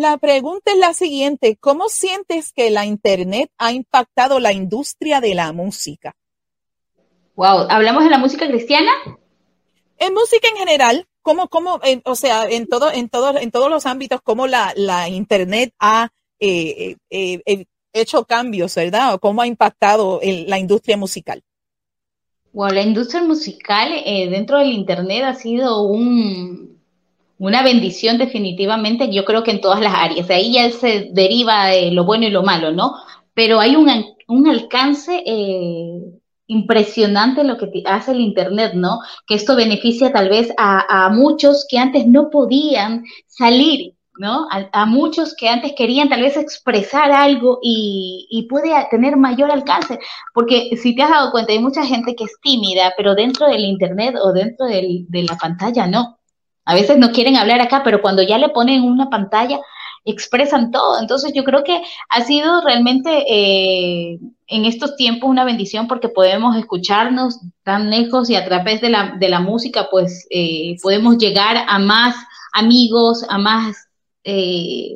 La 0.00 0.16
pregunta 0.16 0.72
es 0.72 0.78
la 0.78 0.94
siguiente. 0.94 1.58
¿Cómo 1.60 1.90
sientes 1.90 2.54
que 2.54 2.70
la 2.70 2.86
Internet 2.86 3.50
ha 3.58 3.70
impactado 3.72 4.40
la 4.40 4.50
industria 4.50 5.20
de 5.20 5.34
la 5.34 5.52
música? 5.52 6.14
Wow, 7.36 7.66
¿hablamos 7.68 8.04
de 8.04 8.08
la 8.08 8.16
música 8.16 8.48
cristiana? 8.48 8.90
En 9.98 10.14
música 10.14 10.48
en 10.48 10.56
general, 10.56 11.06
¿cómo, 11.20 11.48
cómo, 11.48 11.80
en- 11.82 12.00
o 12.06 12.14
sea, 12.14 12.48
en 12.48 12.66
todo, 12.66 12.90
en 12.90 13.10
todo, 13.10 13.36
en 13.36 13.50
todos 13.50 13.68
los 13.68 13.84
ámbitos, 13.84 14.22
cómo 14.22 14.46
la, 14.46 14.72
la 14.74 15.10
Internet 15.10 15.74
ha 15.78 16.08
eh, 16.38 16.96
eh, 17.10 17.42
eh, 17.44 17.66
hecho 17.92 18.24
cambios, 18.24 18.74
¿verdad? 18.76 19.12
O 19.12 19.18
cómo 19.18 19.42
ha 19.42 19.46
impactado 19.46 20.20
el- 20.22 20.48
la 20.48 20.58
industria 20.58 20.96
musical. 20.96 21.42
Wow, 22.54 22.70
la 22.70 22.80
industria 22.80 23.22
musical 23.22 23.92
eh, 24.06 24.30
dentro 24.30 24.56
del 24.56 24.72
Internet 24.72 25.24
ha 25.24 25.34
sido 25.34 25.82
un, 25.82 26.69
una 27.40 27.62
bendición 27.62 28.18
definitivamente, 28.18 29.10
yo 29.12 29.24
creo 29.24 29.42
que 29.42 29.50
en 29.52 29.60
todas 29.60 29.80
las 29.80 29.94
áreas. 29.94 30.28
De 30.28 30.34
ahí 30.34 30.52
ya 30.54 30.70
se 30.70 31.08
deriva 31.12 31.74
eh, 31.74 31.90
lo 31.90 32.04
bueno 32.04 32.26
y 32.26 32.30
lo 32.30 32.42
malo, 32.42 32.70
¿no? 32.72 32.94
Pero 33.34 33.60
hay 33.60 33.76
un, 33.76 33.88
un 34.28 34.48
alcance 34.48 35.22
eh, 35.26 36.00
impresionante 36.46 37.44
lo 37.44 37.56
que 37.56 37.70
hace 37.86 38.12
el 38.12 38.20
Internet, 38.20 38.72
¿no? 38.74 38.98
Que 39.26 39.34
esto 39.36 39.56
beneficia 39.56 40.12
tal 40.12 40.28
vez 40.28 40.52
a, 40.58 41.06
a 41.06 41.08
muchos 41.10 41.66
que 41.68 41.78
antes 41.78 42.06
no 42.06 42.28
podían 42.30 43.04
salir, 43.26 43.94
¿no? 44.18 44.46
A, 44.50 44.68
a 44.82 44.86
muchos 44.86 45.34
que 45.34 45.48
antes 45.48 45.72
querían 45.76 46.08
tal 46.08 46.22
vez 46.22 46.36
expresar 46.36 47.10
algo 47.12 47.58
y, 47.62 48.26
y 48.30 48.48
puede 48.48 48.70
tener 48.90 49.16
mayor 49.16 49.50
alcance. 49.50 49.98
Porque 50.34 50.76
si 50.76 50.94
te 50.94 51.02
has 51.02 51.10
dado 51.10 51.30
cuenta, 51.30 51.52
hay 51.52 51.60
mucha 51.60 51.84
gente 51.86 52.14
que 52.14 52.24
es 52.24 52.36
tímida, 52.42 52.92
pero 52.96 53.14
dentro 53.14 53.46
del 53.48 53.64
internet 53.64 54.14
o 54.22 54.32
dentro 54.32 54.66
del- 54.66 55.06
de 55.08 55.22
la 55.22 55.36
pantalla 55.36 55.86
no. 55.86 56.19
A 56.64 56.74
veces 56.74 56.98
no 56.98 57.12
quieren 57.12 57.36
hablar 57.36 57.60
acá, 57.60 57.82
pero 57.84 58.02
cuando 58.02 58.22
ya 58.22 58.38
le 58.38 58.50
ponen 58.50 58.82
una 58.82 59.10
pantalla, 59.10 59.60
expresan 60.04 60.70
todo. 60.70 61.00
Entonces 61.00 61.32
yo 61.34 61.44
creo 61.44 61.64
que 61.64 61.82
ha 62.08 62.22
sido 62.22 62.60
realmente 62.62 63.24
eh, 63.28 64.18
en 64.46 64.64
estos 64.64 64.96
tiempos 64.96 65.28
una 65.28 65.44
bendición 65.44 65.88
porque 65.88 66.08
podemos 66.08 66.56
escucharnos 66.56 67.40
tan 67.62 67.90
lejos 67.90 68.30
y 68.30 68.36
a 68.36 68.44
través 68.44 68.80
de 68.80 68.90
la, 68.90 69.16
de 69.18 69.28
la 69.28 69.40
música 69.40 69.88
pues 69.90 70.26
eh, 70.30 70.76
podemos 70.82 71.18
llegar 71.18 71.64
a 71.68 71.78
más 71.78 72.16
amigos, 72.52 73.24
a 73.28 73.38
más 73.38 73.88
eh, 74.24 74.94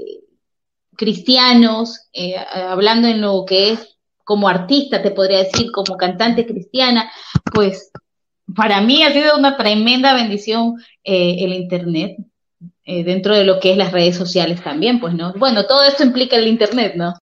cristianos, 0.97 2.09
eh, 2.13 2.37
hablando 2.37 3.09
en 3.09 3.21
lo 3.21 3.45
que 3.47 3.73
es 3.73 3.97
como 4.25 4.49
artista, 4.49 5.03
te 5.03 5.11
podría 5.11 5.39
decir, 5.39 5.71
como 5.71 5.97
cantante 5.97 6.47
cristiana, 6.47 7.11
pues 7.53 7.91
para 8.55 8.81
mí 8.81 9.03
ha 9.03 9.13
sido 9.13 9.37
una 9.39 9.57
tremenda 9.57 10.15
bendición 10.15 10.75
eh, 11.03 11.37
el 11.41 11.53
Internet 11.55 12.17
eh, 12.85 13.03
dentro 13.03 13.35
de 13.35 13.45
lo 13.45 13.61
que 13.61 13.73
es 13.73 13.79
las 13.79 13.93
redes 13.93 14.17
sociales 14.17 14.63
también, 14.63 15.01
pues, 15.01 15.15
¿no? 15.15 15.33
Bueno, 15.35 15.67
todo 15.67 15.85
esto 15.85 16.05
implica 16.05 16.37
el 16.37 16.49
Internet, 16.49 16.95
¿no? 16.97 17.15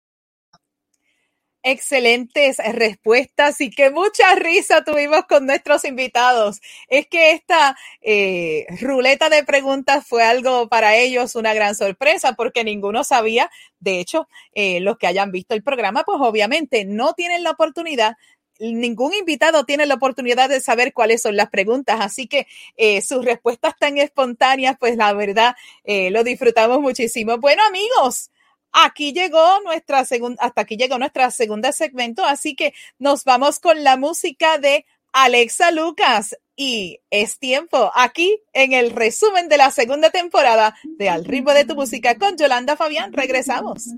Excelentes 1.64 2.56
respuestas 2.72 3.60
y 3.60 3.70
que 3.70 3.90
mucha 3.90 4.34
risa 4.34 4.82
tuvimos 4.82 5.26
con 5.28 5.46
nuestros 5.46 5.84
invitados. 5.84 6.60
Es 6.88 7.06
que 7.06 7.30
esta 7.30 7.76
eh, 8.00 8.66
ruleta 8.80 9.28
de 9.28 9.44
preguntas 9.44 10.04
fue 10.04 10.24
algo 10.24 10.68
para 10.68 10.96
ellos 10.96 11.36
una 11.36 11.54
gran 11.54 11.76
sorpresa 11.76 12.32
porque 12.32 12.64
ninguno 12.64 13.04
sabía. 13.04 13.48
De 13.78 14.00
hecho, 14.00 14.26
eh, 14.54 14.80
los 14.80 14.98
que 14.98 15.06
hayan 15.06 15.30
visto 15.30 15.54
el 15.54 15.62
programa, 15.62 16.02
pues 16.02 16.18
obviamente 16.20 16.84
no 16.84 17.14
tienen 17.14 17.44
la 17.44 17.52
oportunidad 17.52 18.16
ningún 18.62 19.12
invitado 19.14 19.64
tiene 19.64 19.86
la 19.86 19.94
oportunidad 19.94 20.48
de 20.48 20.60
saber 20.60 20.92
cuáles 20.92 21.22
son 21.22 21.36
las 21.36 21.50
preguntas, 21.50 21.98
así 22.00 22.26
que 22.26 22.46
eh, 22.76 23.02
sus 23.02 23.24
respuestas 23.24 23.74
tan 23.78 23.98
espontáneas, 23.98 24.76
pues 24.78 24.96
la 24.96 25.12
verdad 25.12 25.54
eh, 25.84 26.10
lo 26.10 26.22
disfrutamos 26.22 26.80
muchísimo. 26.80 27.38
Bueno, 27.38 27.62
amigos, 27.66 28.30
aquí 28.70 29.12
llegó 29.12 29.60
nuestra 29.64 30.04
segunda, 30.04 30.42
hasta 30.42 30.62
aquí 30.62 30.76
llegó 30.76 30.98
nuestra 30.98 31.30
segunda 31.30 31.72
segmento, 31.72 32.24
así 32.24 32.54
que 32.54 32.74
nos 32.98 33.24
vamos 33.24 33.58
con 33.58 33.82
la 33.82 33.96
música 33.96 34.58
de 34.58 34.86
Alexa 35.12 35.70
Lucas 35.70 36.36
y 36.56 37.00
es 37.10 37.38
tiempo 37.38 37.90
aquí 37.94 38.40
en 38.52 38.72
el 38.72 38.90
resumen 38.90 39.48
de 39.48 39.56
la 39.56 39.70
segunda 39.70 40.10
temporada 40.10 40.76
de 40.84 41.08
Al 41.08 41.24
ritmo 41.24 41.52
de 41.52 41.64
tu 41.64 41.74
música 41.74 42.16
con 42.16 42.36
Yolanda 42.36 42.76
Fabián. 42.76 43.12
Regresamos. 43.12 43.88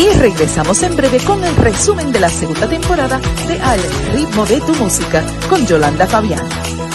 Y 0.00 0.08
regresamos 0.14 0.82
en 0.82 0.96
breve 0.96 1.18
con 1.18 1.44
el 1.44 1.54
resumen 1.56 2.10
de 2.10 2.20
la 2.20 2.30
segunda 2.30 2.66
temporada 2.66 3.20
de 3.46 3.60
Al 3.60 3.80
ritmo 4.14 4.46
de 4.46 4.58
tu 4.62 4.74
música 4.76 5.22
con 5.50 5.66
Yolanda 5.66 6.06
Fabián. 6.06 6.89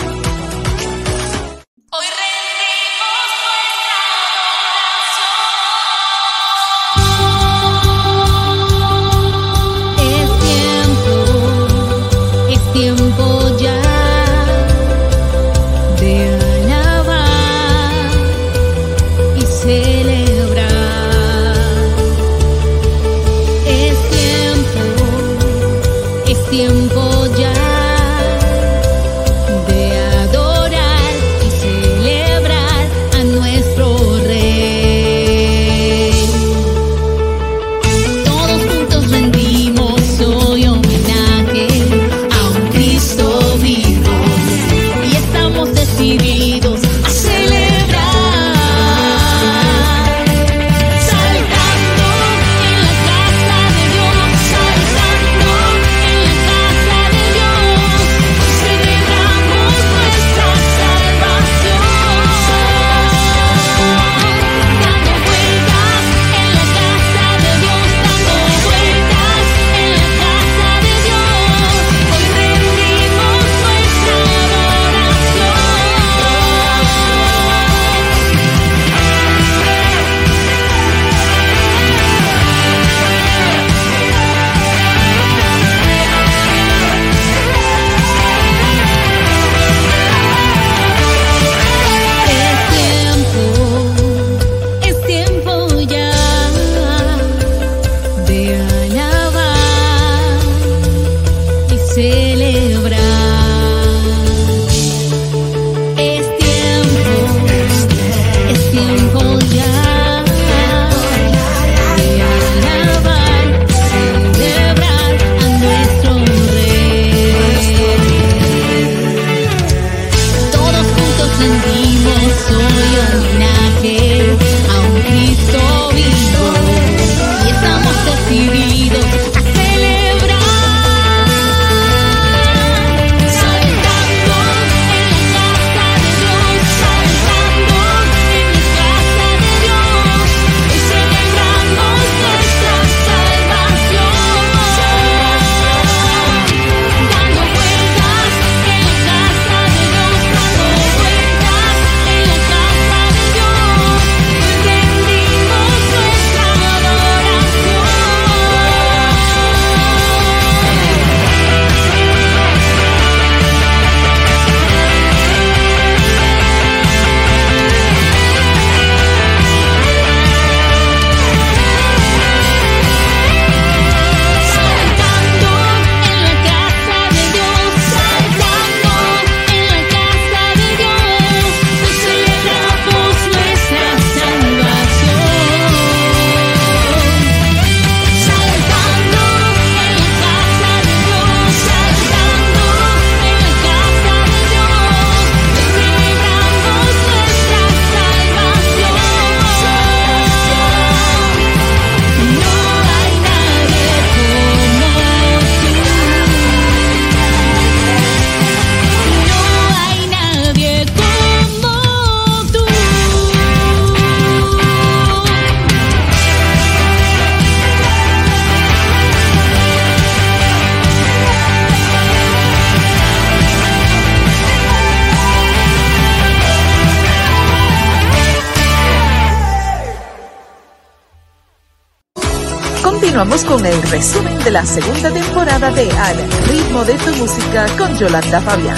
El 233.65 233.82
resumen 233.82 234.38
de 234.43 234.51
la 234.51 234.63
segunda 234.63 235.12
temporada 235.12 235.71
de 235.71 235.89
Al 235.89 236.17
ritmo 236.47 236.86
de 236.86 236.93
tu 236.99 237.15
música 237.15 237.65
con 237.80 237.97
Yolanda 237.97 238.39
Fabián. 238.39 238.78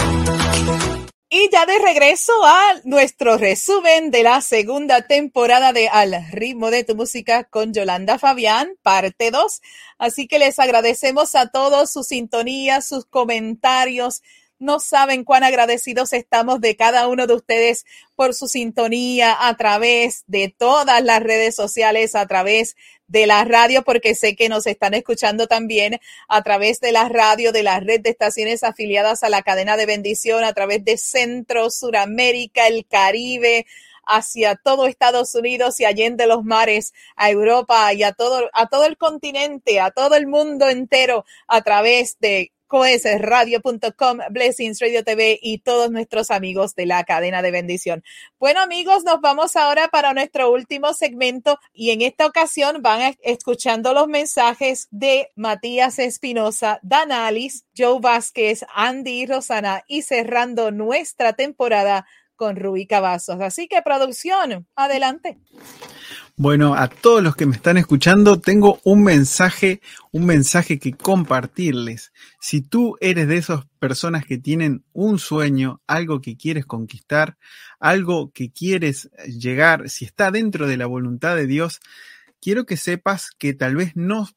Y 1.30 1.50
ya 1.52 1.66
de 1.66 1.78
regreso 1.80 2.32
a 2.46 2.76
nuestro 2.86 3.38
resumen 3.38 4.12
de 4.12 4.24
la 4.24 4.40
segunda 4.40 5.02
temporada 5.02 5.74
de 5.74 5.90
Al 5.90 6.16
ritmo 6.32 6.72
de 6.72 6.86
tu 6.86 6.96
música 6.96 7.44
con 7.44 7.74
Yolanda 7.74 8.18
Fabián, 8.18 8.76
parte 8.82 9.30
2. 9.30 9.62
Así 9.98 10.26
que 10.26 10.40
les 10.40 10.58
agradecemos 10.58 11.36
a 11.36 11.48
todos 11.48 11.92
su 11.92 12.04
sintonía, 12.04 12.80
sus 12.80 13.06
comentarios. 13.06 14.22
No 14.60 14.80
saben 14.80 15.24
cuán 15.24 15.44
agradecidos 15.44 16.14
estamos 16.14 16.62
de 16.62 16.76
cada 16.76 17.08
uno 17.08 17.28
de 17.28 17.36
ustedes 17.36 17.86
por 18.16 18.34
su 18.34 18.48
sintonía 18.48 19.48
a 19.48 19.56
través 19.56 20.24
de 20.26 20.54
todas 20.56 21.04
las 21.04 21.22
redes 21.22 21.56
sociales, 21.56 22.16
a 22.16 22.26
través 22.26 22.76
de 23.08 23.28
la 23.28 23.44
radio, 23.46 23.84
porque 23.84 24.16
sé 24.16 24.36
que 24.36 24.50
nos 24.50 24.66
están 24.66 24.96
escuchando 24.96 25.46
también 25.46 26.00
a 26.28 26.42
través 26.42 26.80
de 26.80 26.92
la 26.92 27.08
radio, 27.08 27.52
de 27.52 27.62
la 27.62 27.80
red 27.80 28.02
de 28.02 28.10
estaciones 28.10 28.64
afiliadas 28.64 29.22
a 29.22 29.30
la 29.30 29.44
cadena 29.44 29.78
de 29.78 29.86
bendición, 29.86 30.44
a 30.44 30.54
través 30.54 30.84
de 30.84 30.98
Centro, 30.98 31.70
Suramérica, 31.70 32.66
el 32.66 32.88
Caribe, 32.88 33.68
hacia 34.08 34.56
todo 34.56 34.88
Estados 34.88 35.36
Unidos 35.36 35.80
y 35.80 35.86
allende 35.86 36.26
los 36.26 36.44
mares, 36.44 36.94
a 37.16 37.30
Europa 37.30 37.94
y 37.94 38.04
a 38.04 38.14
todo, 38.14 38.50
a 38.54 38.68
todo 38.68 38.86
el 38.86 38.98
continente, 38.98 39.80
a 39.80 39.92
todo 39.92 40.16
el 40.16 40.26
mundo 40.26 40.68
entero, 40.68 41.26
a 41.48 41.62
través 41.62 42.18
de 42.20 42.52
coesradio.com, 42.68 44.20
Blessings 44.30 44.80
Radio 44.80 45.04
TV 45.04 45.40
y 45.42 45.60
todos 45.60 45.90
nuestros 45.90 46.32
amigos 46.32 46.76
de 46.76 46.86
la 46.86 47.04
cadena 47.04 47.42
de 47.42 47.52
bendición. 47.52 48.04
Bueno 48.40 48.62
amigos, 48.62 49.04
nos 49.04 49.22
vamos 49.22 49.56
ahora 49.56 49.88
para 49.88 50.14
nuestro 50.14 50.52
último 50.52 50.94
segmento 50.94 51.60
y 51.74 51.92
en 51.92 52.02
esta 52.02 52.26
ocasión 52.26 52.82
van 52.82 53.16
escuchando 53.22 53.94
los 53.94 54.08
mensajes 54.08 54.88
de 54.92 55.30
Matías 55.36 56.00
Espinosa, 56.00 56.80
Danalis, 56.84 57.66
Joe 57.76 58.00
Vázquez, 58.00 58.66
Andy 58.74 59.22
y 59.22 59.26
Rosana 59.26 59.84
y 59.88 60.02
cerrando 60.02 60.72
nuestra 60.72 61.34
temporada 61.34 62.06
con 62.36 62.56
Rubí 62.56 62.86
Cavazos. 62.86 63.42
Así 63.42 63.68
que 63.68 63.82
producción, 63.82 64.68
adelante. 64.76 65.40
Bueno, 66.40 66.76
a 66.76 66.88
todos 66.88 67.24
los 67.24 67.36
que 67.36 67.48
me 67.48 67.56
están 67.56 67.78
escuchando, 67.78 68.40
tengo 68.40 68.80
un 68.84 69.04
mensaje, 69.04 69.82
un 70.12 70.28
mensaje 70.28 70.78
que 70.78 70.94
compartirles. 70.94 72.14
Si 72.40 72.62
tú 72.62 72.96
eres 73.02 73.28
de 73.28 73.38
esas 73.38 73.66
personas 73.80 74.24
que 74.24 74.38
tienen 74.38 74.84
un 74.94 75.18
sueño, 75.18 75.82
algo 75.88 76.22
que 76.22 76.38
quieres 76.38 76.68
conquistar, 76.68 77.38
algo 77.80 78.30
que 78.32 78.52
quieres 78.52 79.10
llegar, 79.26 79.90
si 79.90 80.06
está 80.06 80.30
dentro 80.30 80.68
de 80.68 80.78
la 80.78 80.86
voluntad 80.86 81.36
de 81.36 81.48
Dios, 81.48 81.80
quiero 82.42 82.66
que 82.66 82.78
sepas 82.78 83.32
que 83.32 83.54
tal 83.54 83.76
vez 83.76 83.96
no, 83.96 84.28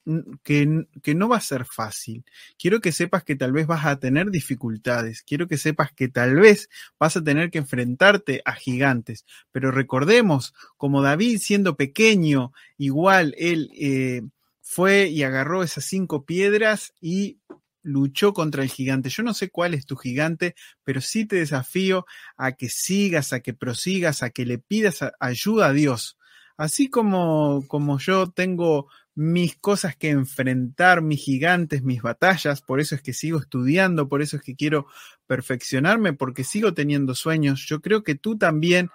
que, 0.43 0.87
que 1.03 1.15
no 1.15 1.29
va 1.29 1.37
a 1.37 1.41
ser 1.41 1.65
fácil. 1.65 2.25
Quiero 2.59 2.81
que 2.81 2.93
sepas 2.93 3.25
que 3.25 3.37
tal 3.37 3.53
vez 3.53 3.67
vas 3.67 3.87
a 3.87 3.99
tener 3.99 4.31
dificultades. 4.31 5.23
Quiero 5.23 5.47
que 5.47 5.59
sepas 5.59 5.93
que 5.93 6.09
tal 6.09 6.37
vez 6.37 6.69
vas 6.99 7.17
a 7.17 7.25
tener 7.25 7.51
que 7.51 7.59
enfrentarte 7.59 8.43
a 8.45 8.55
gigantes. 8.55 9.25
Pero 9.53 9.71
recordemos, 9.71 10.55
como 10.77 11.03
David 11.03 11.39
siendo 11.39 11.77
pequeño, 11.77 12.53
igual 12.79 13.35
él 13.39 13.71
eh, 13.75 14.23
fue 14.61 15.09
y 15.09 15.23
agarró 15.23 15.63
esas 15.63 15.85
cinco 15.85 16.25
piedras 16.25 16.95
y 17.01 17.39
luchó 17.83 18.33
contra 18.33 18.63
el 18.63 18.71
gigante. 18.71 19.09
Yo 19.09 19.23
no 19.23 19.35
sé 19.35 19.51
cuál 19.51 19.75
es 19.75 19.87
tu 19.87 19.97
gigante, 19.97 20.55
pero 20.85 21.01
sí 21.01 21.27
te 21.27 21.37
desafío 21.37 22.07
a 22.37 22.53
que 22.53 22.69
sigas, 22.69 23.33
a 23.33 23.41
que 23.41 23.55
prosigas, 23.55 24.23
a 24.23 24.31
que 24.31 24.47
le 24.47 24.59
pidas 24.59 25.01
ayuda 25.19 25.69
a 25.69 25.73
Dios. 25.73 26.19
Así 26.61 26.91
como, 26.91 27.65
como 27.69 27.99
yo 27.99 28.31
tengo 28.33 28.91
mis 29.15 29.57
cosas 29.57 29.97
que 29.97 30.11
enfrentar, 30.11 31.01
mis 31.01 31.23
gigantes, 31.23 31.83
mis 31.83 32.03
batallas, 32.03 32.61
por 32.61 32.81
eso 32.81 32.95
es 32.95 33.01
que 33.01 33.15
sigo 33.15 33.39
estudiando, 33.39 34.11
por 34.11 34.21
eso 34.21 34.37
es 34.37 34.43
que 34.43 34.55
quiero 34.55 34.87
perfeccionarme, 35.27 36.13
porque 36.13 36.45
sigo 36.45 36.75
teniendo 36.75 37.15
sueños. 37.15 37.65
Yo 37.67 37.81
creo 37.81 38.03
que 38.03 38.15
tú 38.15 38.37
también 38.37 38.91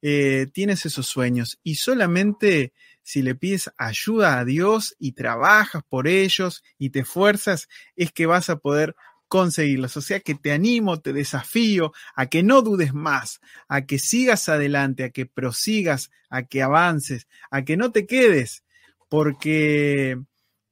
eh, 0.00 0.46
tienes 0.52 0.86
esos 0.86 1.08
sueños 1.08 1.58
y 1.64 1.74
solamente 1.74 2.72
si 3.02 3.22
le 3.22 3.34
pides 3.34 3.68
ayuda 3.78 4.38
a 4.38 4.44
Dios 4.44 4.94
y 5.00 5.10
trabajas 5.10 5.82
por 5.88 6.06
ellos 6.06 6.62
y 6.78 6.90
te 6.90 7.00
esfuerzas, 7.00 7.66
es 7.96 8.12
que 8.12 8.26
vas 8.26 8.48
a 8.48 8.58
poder 8.60 8.94
conseguirlos. 9.28 9.96
O 9.96 10.00
sea 10.00 10.20
que 10.20 10.34
te 10.34 10.52
animo, 10.52 11.00
te 11.00 11.12
desafío 11.12 11.92
a 12.14 12.26
que 12.26 12.42
no 12.42 12.62
dudes 12.62 12.92
más, 12.94 13.40
a 13.68 13.82
que 13.86 13.98
sigas 13.98 14.48
adelante, 14.48 15.04
a 15.04 15.10
que 15.10 15.26
prosigas, 15.26 16.10
a 16.30 16.44
que 16.44 16.62
avances, 16.62 17.28
a 17.50 17.62
que 17.64 17.76
no 17.76 17.92
te 17.92 18.06
quedes, 18.06 18.64
porque 19.08 20.18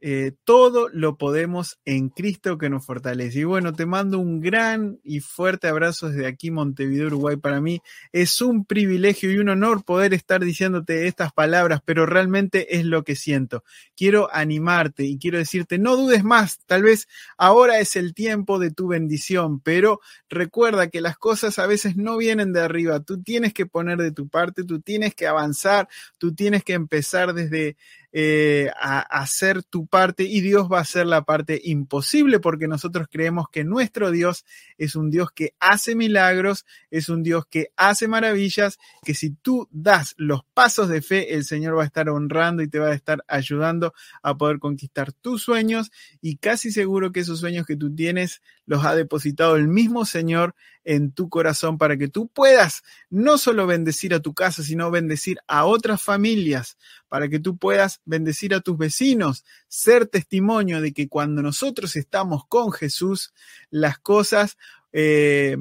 eh, 0.00 0.32
todo 0.44 0.88
lo 0.90 1.16
podemos 1.16 1.78
en 1.86 2.10
Cristo 2.10 2.58
que 2.58 2.68
nos 2.68 2.84
fortalece. 2.84 3.40
Y 3.40 3.44
bueno, 3.44 3.72
te 3.72 3.86
mando 3.86 4.18
un 4.18 4.40
gran 4.40 5.00
y 5.02 5.20
fuerte 5.20 5.68
abrazo 5.68 6.10
desde 6.10 6.26
aquí, 6.26 6.50
Montevideo, 6.50 7.06
Uruguay. 7.06 7.36
Para 7.36 7.60
mí 7.62 7.80
es 8.12 8.42
un 8.42 8.66
privilegio 8.66 9.32
y 9.32 9.38
un 9.38 9.48
honor 9.48 9.84
poder 9.84 10.12
estar 10.12 10.44
diciéndote 10.44 11.06
estas 11.06 11.32
palabras, 11.32 11.80
pero 11.84 12.04
realmente 12.04 12.76
es 12.76 12.84
lo 12.84 13.04
que 13.04 13.16
siento. 13.16 13.64
Quiero 13.96 14.28
animarte 14.34 15.04
y 15.04 15.18
quiero 15.18 15.38
decirte, 15.38 15.78
no 15.78 15.96
dudes 15.96 16.24
más, 16.24 16.58
tal 16.66 16.82
vez 16.82 17.08
ahora 17.38 17.78
es 17.78 17.96
el 17.96 18.12
tiempo 18.12 18.58
de 18.58 18.70
tu 18.70 18.88
bendición, 18.88 19.60
pero 19.60 20.00
recuerda 20.28 20.88
que 20.88 21.00
las 21.00 21.16
cosas 21.16 21.58
a 21.58 21.66
veces 21.66 21.96
no 21.96 22.18
vienen 22.18 22.52
de 22.52 22.60
arriba. 22.60 23.00
Tú 23.00 23.22
tienes 23.22 23.54
que 23.54 23.66
poner 23.66 23.98
de 23.98 24.12
tu 24.12 24.28
parte, 24.28 24.64
tú 24.64 24.80
tienes 24.80 25.14
que 25.14 25.26
avanzar, 25.26 25.88
tú 26.18 26.34
tienes 26.34 26.64
que 26.64 26.74
empezar 26.74 27.32
desde 27.32 27.76
eh, 28.18 28.70
a, 28.80 29.00
a 29.00 29.20
hacer 29.20 29.62
tu 29.62 29.86
parte 29.86 30.22
y 30.22 30.40
Dios 30.40 30.72
va 30.72 30.78
a 30.78 30.80
hacer 30.80 31.06
la 31.06 31.26
parte 31.26 31.60
imposible 31.62 32.40
porque 32.40 32.66
nosotros 32.66 33.08
creemos 33.10 33.50
que 33.52 33.62
nuestro 33.62 34.10
Dios 34.10 34.46
es 34.78 34.96
un 34.96 35.10
Dios 35.10 35.32
que 35.32 35.52
hace 35.60 35.94
milagros, 35.94 36.64
es 36.90 37.10
un 37.10 37.22
Dios 37.22 37.44
que 37.44 37.72
hace 37.76 38.08
maravillas, 38.08 38.78
que 39.04 39.12
si 39.12 39.32
tú 39.32 39.68
das 39.70 40.14
los 40.16 40.40
pasos 40.54 40.88
de 40.88 41.02
fe, 41.02 41.34
el 41.34 41.44
Señor 41.44 41.76
va 41.76 41.82
a 41.82 41.86
estar 41.86 42.08
honrando 42.08 42.62
y 42.62 42.68
te 42.68 42.78
va 42.78 42.88
a 42.88 42.94
estar 42.94 43.22
ayudando 43.28 43.92
a 44.22 44.34
poder 44.34 44.60
conquistar 44.60 45.12
tus 45.12 45.42
sueños 45.42 45.90
y 46.22 46.38
casi 46.38 46.70
seguro 46.70 47.12
que 47.12 47.20
esos 47.20 47.40
sueños 47.40 47.66
que 47.66 47.76
tú 47.76 47.94
tienes 47.94 48.40
los 48.66 48.84
ha 48.84 48.94
depositado 48.94 49.56
el 49.56 49.68
mismo 49.68 50.04
Señor 50.04 50.54
en 50.84 51.12
tu 51.12 51.28
corazón 51.28 51.78
para 51.78 51.96
que 51.96 52.08
tú 52.08 52.28
puedas 52.28 52.82
no 53.08 53.38
solo 53.38 53.66
bendecir 53.66 54.12
a 54.12 54.20
tu 54.20 54.34
casa, 54.34 54.62
sino 54.62 54.90
bendecir 54.90 55.38
a 55.46 55.64
otras 55.64 56.02
familias, 56.02 56.76
para 57.08 57.28
que 57.28 57.38
tú 57.38 57.56
puedas 57.56 58.00
bendecir 58.04 58.54
a 58.54 58.60
tus 58.60 58.76
vecinos, 58.76 59.44
ser 59.68 60.06
testimonio 60.06 60.80
de 60.80 60.92
que 60.92 61.08
cuando 61.08 61.42
nosotros 61.42 61.96
estamos 61.96 62.44
con 62.46 62.72
Jesús, 62.72 63.32
las 63.70 63.98
cosas 63.98 64.56
eh, 64.92 65.56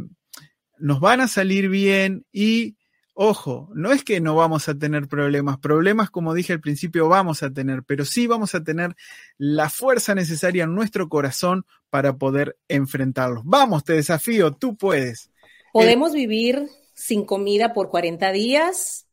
nos 0.77 0.99
van 0.99 1.21
a 1.21 1.27
salir 1.27 1.69
bien 1.69 2.25
y 2.31 2.74
Ojo, 3.17 3.69
no 3.73 3.93
es 3.93 4.03
que 4.03 4.19
no 4.19 4.35
vamos 4.35 4.67
a 4.67 4.77
tener 4.77 5.07
problemas, 5.07 5.57
problemas 5.57 6.09
como 6.09 6.33
dije 6.33 6.51
al 6.51 6.59
principio 6.59 7.07
vamos 7.07 7.43
a 7.43 7.49
tener, 7.49 7.81
pero 7.83 8.03
sí 8.03 8.27
vamos 8.27 8.55
a 8.55 8.63
tener 8.65 8.93
la 9.37 9.69
fuerza 9.69 10.13
necesaria 10.13 10.65
en 10.65 10.75
nuestro 10.75 11.07
corazón 11.07 11.65
para 11.89 12.17
poder 12.17 12.57
enfrentarlos. 12.67 13.43
Vamos, 13.45 13.85
te 13.85 13.93
desafío, 13.93 14.51
tú 14.51 14.75
puedes. 14.75 15.31
Podemos 15.71 16.11
vivir 16.11 16.67
sin 16.93 17.23
comida 17.23 17.71
por 17.71 17.87
40 17.87 18.33
días, 18.33 19.07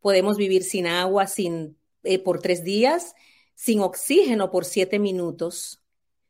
podemos 0.00 0.36
vivir 0.36 0.62
sin 0.62 0.86
agua 0.86 1.26
sin, 1.26 1.78
eh, 2.02 2.18
por 2.18 2.42
tres 2.42 2.62
días, 2.62 3.14
sin 3.54 3.80
oxígeno 3.80 4.50
por 4.50 4.66
siete 4.66 4.98
minutos, 4.98 5.80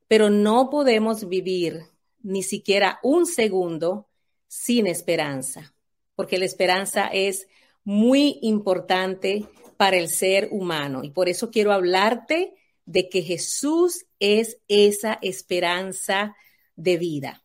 pero 0.07 0.31
no 0.31 0.70
podemos 0.70 1.29
vivir 1.29 1.87
ni 2.22 2.45
siquiera 2.45 3.01
un 3.03 3.27
segundo 3.27 4.07
sin 4.47 4.87
esperanza 4.87 5.72
porque 6.16 6.38
la 6.38 6.46
esperanza 6.46 7.06
es 7.06 7.46
muy 7.84 8.38
importante 8.42 9.46
para 9.76 9.96
el 9.96 10.08
ser 10.08 10.48
humano. 10.50 11.04
Y 11.04 11.10
por 11.10 11.28
eso 11.28 11.50
quiero 11.50 11.72
hablarte 11.72 12.54
de 12.86 13.08
que 13.08 13.22
Jesús 13.22 14.06
es 14.18 14.58
esa 14.68 15.18
esperanza 15.22 16.34
de 16.74 16.96
vida. 16.96 17.44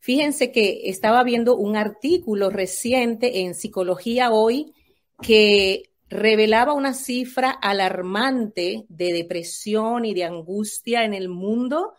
Fíjense 0.00 0.52
que 0.52 0.90
estaba 0.90 1.22
viendo 1.24 1.56
un 1.56 1.76
artículo 1.76 2.50
reciente 2.50 3.40
en 3.40 3.54
Psicología 3.54 4.30
Hoy 4.30 4.74
que 5.22 5.90
revelaba 6.10 6.74
una 6.74 6.92
cifra 6.92 7.50
alarmante 7.50 8.84
de 8.88 9.12
depresión 9.12 10.04
y 10.04 10.14
de 10.14 10.24
angustia 10.24 11.04
en 11.04 11.14
el 11.14 11.28
mundo 11.28 11.94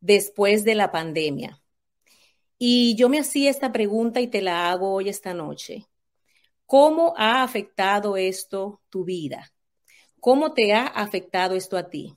después 0.00 0.64
de 0.64 0.74
la 0.74 0.92
pandemia. 0.92 1.61
Y 2.64 2.94
yo 2.94 3.08
me 3.08 3.18
hacía 3.18 3.50
esta 3.50 3.72
pregunta 3.72 4.20
y 4.20 4.28
te 4.28 4.40
la 4.40 4.70
hago 4.70 4.92
hoy 4.92 5.08
esta 5.08 5.34
noche. 5.34 5.88
¿Cómo 6.64 7.12
ha 7.16 7.42
afectado 7.42 8.16
esto 8.16 8.80
tu 8.88 9.04
vida? 9.04 9.52
¿Cómo 10.20 10.54
te 10.54 10.72
ha 10.72 10.86
afectado 10.86 11.56
esto 11.56 11.76
a 11.76 11.90
ti? 11.90 12.14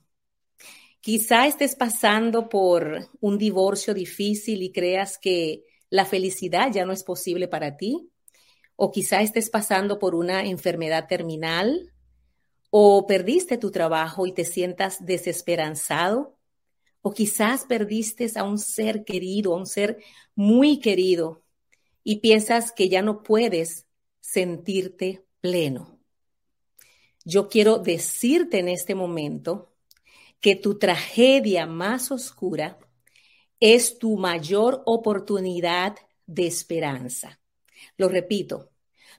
Quizá 1.00 1.48
estés 1.48 1.74
pasando 1.74 2.48
por 2.48 3.08
un 3.20 3.38
divorcio 3.38 3.92
difícil 3.92 4.62
y 4.62 4.70
creas 4.70 5.18
que 5.18 5.64
la 5.90 6.04
felicidad 6.04 6.70
ya 6.72 6.86
no 6.86 6.92
es 6.92 7.02
posible 7.02 7.48
para 7.48 7.76
ti. 7.76 8.08
O 8.76 8.92
quizá 8.92 9.22
estés 9.22 9.50
pasando 9.50 9.98
por 9.98 10.14
una 10.14 10.44
enfermedad 10.44 11.08
terminal. 11.08 11.92
O 12.70 13.04
perdiste 13.08 13.58
tu 13.58 13.72
trabajo 13.72 14.28
y 14.28 14.32
te 14.32 14.44
sientas 14.44 15.04
desesperanzado. 15.04 16.35
O 17.06 17.12
quizás 17.12 17.64
perdiste 17.64 18.28
a 18.34 18.42
un 18.42 18.58
ser 18.58 19.04
querido, 19.04 19.54
a 19.54 19.58
un 19.58 19.66
ser 19.66 20.02
muy 20.34 20.80
querido, 20.80 21.44
y 22.02 22.16
piensas 22.16 22.72
que 22.72 22.88
ya 22.88 23.00
no 23.00 23.22
puedes 23.22 23.86
sentirte 24.18 25.24
pleno. 25.40 26.00
Yo 27.24 27.48
quiero 27.48 27.78
decirte 27.78 28.58
en 28.58 28.68
este 28.68 28.96
momento 28.96 29.72
que 30.40 30.56
tu 30.56 30.80
tragedia 30.80 31.64
más 31.64 32.10
oscura 32.10 32.76
es 33.60 34.00
tu 34.00 34.16
mayor 34.16 34.82
oportunidad 34.84 35.94
de 36.26 36.48
esperanza. 36.48 37.38
Lo 37.96 38.08
repito, 38.08 38.72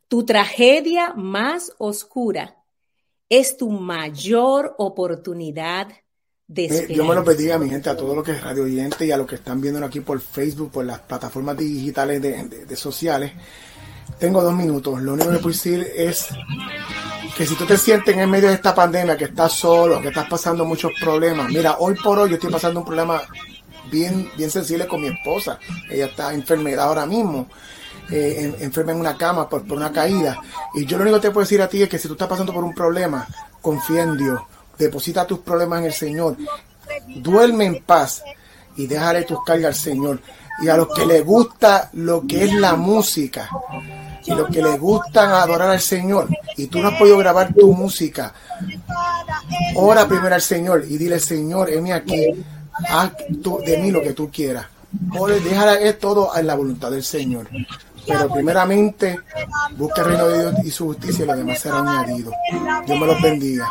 tu 0.09 0.25
tragedia 0.25 1.13
más 1.13 1.71
oscura 1.77 2.61
es 3.29 3.55
tu 3.55 3.69
mayor 3.69 4.75
oportunidad 4.77 5.88
eh, 6.71 6.87
Yo 6.95 7.03
me 7.03 7.13
lo 7.15 7.23
pedí 7.25 7.51
a 7.51 7.57
mi 7.59 7.69
gente, 7.69 7.89
a 7.89 7.97
todos 7.97 8.15
los 8.15 8.23
que 8.23 8.31
es 8.31 8.41
radio 8.41 8.63
oyente 8.63 9.05
y 9.05 9.11
a 9.11 9.17
los 9.17 9.27
que 9.27 9.35
están 9.35 9.59
viendo 9.59 9.83
aquí 9.85 9.99
por 9.99 10.19
Facebook, 10.21 10.71
por 10.71 10.85
las 10.85 10.99
plataformas 10.99 11.57
digitales 11.57 12.21
de, 12.21 12.43
de- 12.65 12.75
sociales. 12.77 13.33
Tengo 14.19 14.41
dos 14.41 14.53
minutos. 14.55 15.01
Lo 15.01 15.13
único 15.13 15.29
que 15.31 15.37
puedo 15.39 15.49
decir 15.49 15.85
es 15.95 16.27
que 17.35 17.45
si 17.45 17.55
tú 17.55 17.65
te 17.65 17.77
sientes 17.77 18.15
en 18.15 18.29
medio 18.29 18.47
de 18.47 18.55
esta 18.55 18.73
pandemia, 18.73 19.17
que 19.17 19.25
estás 19.25 19.51
solo, 19.53 20.01
que 20.01 20.07
estás 20.07 20.27
pasando 20.29 20.63
muchos 20.65 20.91
problemas. 21.01 21.49
Mira, 21.51 21.75
hoy 21.79 21.95
por 21.95 22.17
hoy 22.17 22.29
yo 22.29 22.35
estoy 22.35 22.51
pasando 22.51 22.79
un 22.79 22.85
problema 22.85 23.21
bien, 23.91 24.29
bien 24.37 24.49
sensible 24.49 24.87
con 24.87 25.01
mi 25.01 25.07
esposa. 25.09 25.59
Ella 25.89 26.05
está 26.05 26.33
enfermedad 26.33 26.85
ahora 26.87 27.05
mismo. 27.05 27.47
eh, 28.09 28.53
en- 28.55 28.63
enferma 28.63 28.93
en 28.93 29.01
una 29.01 29.17
cama 29.17 29.49
por, 29.49 29.67
por 29.67 29.75
una 29.77 29.91
caída. 29.91 30.39
Y 30.73 30.85
yo 30.85 30.95
lo 30.97 31.03
único 31.03 31.17
que 31.17 31.27
te 31.27 31.31
puedo 31.33 31.43
decir 31.43 31.61
a 31.61 31.67
ti 31.67 31.83
es 31.83 31.89
que 31.89 31.97
si 31.99 32.07
tú 32.07 32.13
estás 32.13 32.29
pasando 32.29 32.53
por 32.53 32.63
un 32.63 32.73
problema, 32.73 33.27
confía 33.61 34.03
en 34.03 34.15
Dios. 34.17 34.39
Deposita 34.78 35.25
tus 35.25 35.39
problemas 35.39 35.80
en 35.80 35.86
el 35.86 35.93
Señor. 35.93 36.38
Duerme 37.07 37.65
en 37.65 37.84
paz 37.84 38.23
y 38.75 38.88
déjale 38.88 39.23
tus 39.23 39.43
cargas 39.43 39.75
al 39.75 39.75
Señor. 39.75 40.21
Y 40.61 40.69
a 40.69 40.78
los 40.78 40.88
que 40.93 41.05
les 41.05 41.23
gusta 41.23 41.89
lo 41.93 42.25
que 42.25 42.45
es 42.45 42.53
la 42.53 42.75
música 42.75 43.49
y 44.25 44.32
los 44.32 44.49
que 44.49 44.61
les 44.61 44.80
gustan 44.80 45.32
adorar 45.32 45.69
al 45.69 45.80
Señor 45.80 46.28
y 46.57 46.67
tú 46.67 46.80
no 46.80 46.89
has 46.89 46.99
podido 46.99 47.17
grabar 47.17 47.53
tu 47.53 47.71
música, 47.73 48.34
ora 49.75 50.07
primero 50.07 50.34
al 50.34 50.41
Señor 50.41 50.84
y 50.88 50.97
dile, 50.97 51.19
Señor, 51.19 51.69
heme 51.69 51.93
aquí, 51.93 52.25
haz 52.89 53.11
de 53.65 53.78
mí 53.78 53.91
lo 53.91 54.01
que 54.01 54.13
tú 54.13 54.30
quieras. 54.32 54.65
Es 55.82 55.99
todo 55.99 56.36
en 56.36 56.47
la 56.47 56.55
voluntad 56.55 56.91
del 56.91 57.03
Señor. 57.03 57.47
Pero 58.05 58.30
primeramente, 58.32 59.19
busca 59.75 60.01
el 60.01 60.07
reino 60.07 60.28
de 60.28 60.39
Dios 60.39 60.55
y 60.63 60.71
su 60.71 60.86
justicia 60.88 61.25
y 61.25 61.28
lo 61.28 61.36
demás 61.36 61.59
será 61.59 61.80
añadido. 61.80 62.32
Dios 62.86 62.99
me 62.99 63.05
los 63.05 63.21
bendiga. 63.21 63.69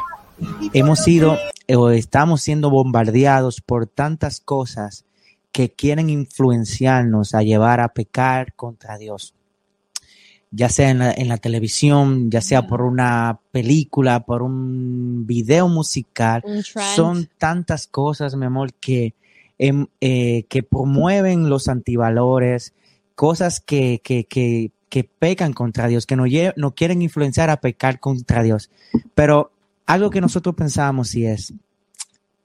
Hemos 0.73 1.01
sido 1.01 1.39
o 1.75 1.91
estamos 1.91 2.43
siendo 2.43 2.71
bombardeados 2.71 3.61
por 3.61 3.87
tantas 3.87 4.41
cosas 4.41 5.05
que 5.53 5.71
quieren 5.71 6.11
influenciarnos 6.11 7.35
a 7.35 7.43
llevar 7.43 7.81
a 7.81 7.89
pecar 7.89 8.53
contra 8.55 8.99
Dios. 8.99 9.35
Ya 10.51 10.69
sea 10.69 10.91
en 10.91 10.99
la, 10.99 11.13
en 11.13 11.29
la 11.29 11.39
televisión, 11.39 12.31
ya 12.31 12.41
sea 12.41 12.67
por 12.67 12.83
una 12.83 13.41
película, 13.51 14.25
por 14.25 14.43
un 14.43 15.27
video 15.27 15.69
musical, 15.69 16.43
Un 16.45 16.63
son 16.63 17.29
tantas 17.39 17.87
cosas, 17.87 18.37
mi 18.37 18.47
amor, 18.47 18.75
que, 18.75 19.15
em, 19.59 19.87
eh, 20.01 20.45
que 20.49 20.63
promueven 20.63 21.49
los 21.49 21.69
antivalores, 21.69 22.75
cosas 23.15 23.61
que, 23.61 24.01
que, 24.05 24.25
que, 24.25 24.71
que 24.89 25.05
pecan 25.05 25.53
contra 25.53 25.89
Dios, 25.89 26.07
que 26.07 26.17
no, 26.17 26.25
no 26.57 26.75
quieren 26.75 27.03
influenciar 27.03 27.51
a 27.51 27.61
pecar 27.61 27.99
contra 27.99 28.43
Dios. 28.43 28.71
Pero 29.15 29.53
algo 29.87 30.11
que 30.11 30.21
nosotros 30.21 30.55
pensamos 30.55 31.09
si 31.09 31.25
es, 31.25 31.55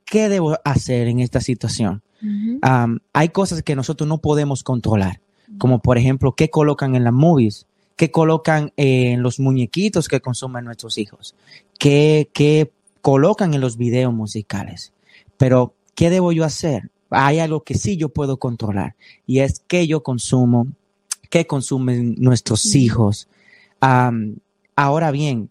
¿qué 0.05 0.29
debo 0.29 0.57
hacer 0.63 1.07
en 1.07 1.19
esta 1.19 1.41
situación? 1.41 2.01
Um, 2.23 2.99
hay 3.13 3.29
cosas 3.29 3.63
que 3.63 3.75
nosotros 3.75 4.07
no 4.07 4.19
podemos 4.19 4.63
controlar, 4.63 5.21
como 5.57 5.81
por 5.81 5.97
ejemplo, 5.97 6.35
qué 6.35 6.51
colocan 6.51 6.95
en 6.95 7.03
las 7.03 7.13
movies, 7.13 7.65
qué 7.95 8.11
colocan 8.11 8.71
en 8.77 9.23
los 9.23 9.39
muñequitos 9.39 10.07
que 10.07 10.21
consumen 10.21 10.65
nuestros 10.65 10.99
hijos, 10.99 11.35
qué, 11.79 12.29
qué 12.31 12.71
colocan 13.01 13.55
en 13.55 13.61
los 13.61 13.75
videos 13.77 14.13
musicales. 14.13 14.93
Pero, 15.37 15.73
¿qué 15.95 16.11
debo 16.11 16.31
yo 16.31 16.45
hacer? 16.45 16.91
Hay 17.09 17.39
algo 17.39 17.63
que 17.63 17.73
sí 17.73 17.97
yo 17.97 18.09
puedo 18.09 18.37
controlar 18.37 18.95
y 19.25 19.39
es 19.39 19.63
qué 19.67 19.87
yo 19.87 20.03
consumo, 20.03 20.67
qué 21.29 21.47
consumen 21.47 22.15
nuestros 22.19 22.75
hijos. 22.75 23.27
Um, 23.81 24.35
ahora 24.75 25.09
bien, 25.09 25.49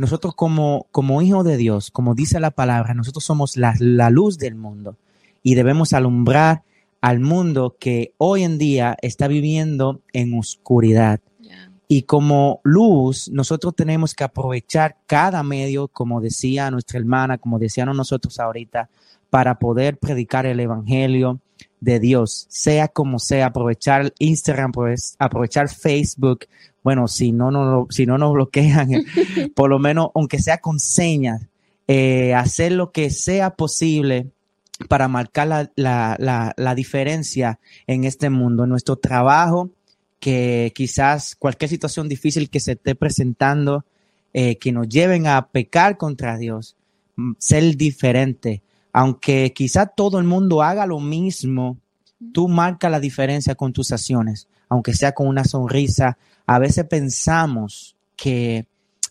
nosotros 0.00 0.34
como, 0.34 0.86
como 0.90 1.22
hijos 1.22 1.44
de 1.44 1.56
Dios, 1.56 1.90
como 1.90 2.14
dice 2.14 2.40
la 2.40 2.50
palabra, 2.50 2.94
nosotros 2.94 3.24
somos 3.24 3.56
la, 3.56 3.74
la 3.78 4.10
luz 4.10 4.38
del 4.38 4.54
mundo 4.54 4.96
y 5.42 5.54
debemos 5.54 5.92
alumbrar 5.92 6.62
al 7.00 7.20
mundo 7.20 7.76
que 7.78 8.14
hoy 8.16 8.44
en 8.44 8.58
día 8.58 8.96
está 9.02 9.28
viviendo 9.28 10.00
en 10.12 10.38
oscuridad. 10.38 11.20
Y 11.86 12.04
como 12.04 12.60
luz, 12.64 13.28
nosotros 13.30 13.74
tenemos 13.76 14.14
que 14.14 14.24
aprovechar 14.24 14.96
cada 15.06 15.42
medio, 15.42 15.88
como 15.88 16.22
decía 16.22 16.70
nuestra 16.70 16.98
hermana, 16.98 17.36
como 17.36 17.58
decíamos 17.58 17.94
nosotros 17.94 18.40
ahorita, 18.40 18.88
para 19.28 19.58
poder 19.58 19.98
predicar 19.98 20.46
el 20.46 20.60
Evangelio 20.60 21.40
de 21.80 22.00
Dios, 22.00 22.46
sea 22.48 22.88
como 22.88 23.18
sea, 23.18 23.46
aprovechar 23.46 24.14
Instagram, 24.18 24.72
pues, 24.72 25.16
aprovechar 25.18 25.68
Facebook. 25.68 26.46
Bueno, 26.84 27.08
si 27.08 27.32
no, 27.32 27.50
no, 27.50 27.86
si 27.90 28.06
no 28.06 28.18
nos 28.18 28.34
bloquean, 28.34 28.90
por 29.56 29.70
lo 29.70 29.78
menos, 29.78 30.10
aunque 30.14 30.38
sea 30.38 30.58
con 30.58 30.78
señas, 30.78 31.48
eh, 31.88 32.34
hacer 32.34 32.72
lo 32.72 32.92
que 32.92 33.10
sea 33.10 33.56
posible 33.56 34.28
para 34.88 35.08
marcar 35.08 35.48
la, 35.48 35.72
la, 35.76 36.16
la, 36.18 36.52
la 36.56 36.74
diferencia 36.74 37.58
en 37.86 38.04
este 38.04 38.28
mundo, 38.28 38.64
en 38.64 38.70
nuestro 38.70 38.96
trabajo, 38.96 39.70
que 40.20 40.72
quizás 40.74 41.36
cualquier 41.36 41.70
situación 41.70 42.08
difícil 42.08 42.50
que 42.50 42.60
se 42.60 42.72
esté 42.72 42.94
presentando, 42.94 43.84
eh, 44.32 44.56
que 44.58 44.72
nos 44.72 44.88
lleven 44.88 45.26
a 45.26 45.48
pecar 45.48 45.96
contra 45.96 46.36
Dios, 46.36 46.76
mm, 47.16 47.32
ser 47.38 47.76
diferente. 47.76 48.62
Aunque 48.92 49.52
quizás 49.54 49.90
todo 49.96 50.18
el 50.18 50.24
mundo 50.24 50.62
haga 50.62 50.86
lo 50.86 51.00
mismo, 51.00 51.78
tú 52.32 52.48
marca 52.48 52.88
la 52.88 53.00
diferencia 53.00 53.54
con 53.54 53.72
tus 53.72 53.92
acciones, 53.92 54.48
aunque 54.68 54.94
sea 54.94 55.12
con 55.12 55.28
una 55.28 55.44
sonrisa. 55.44 56.18
A 56.46 56.58
veces 56.58 56.84
pensamos 56.86 57.96
que, 58.16 58.66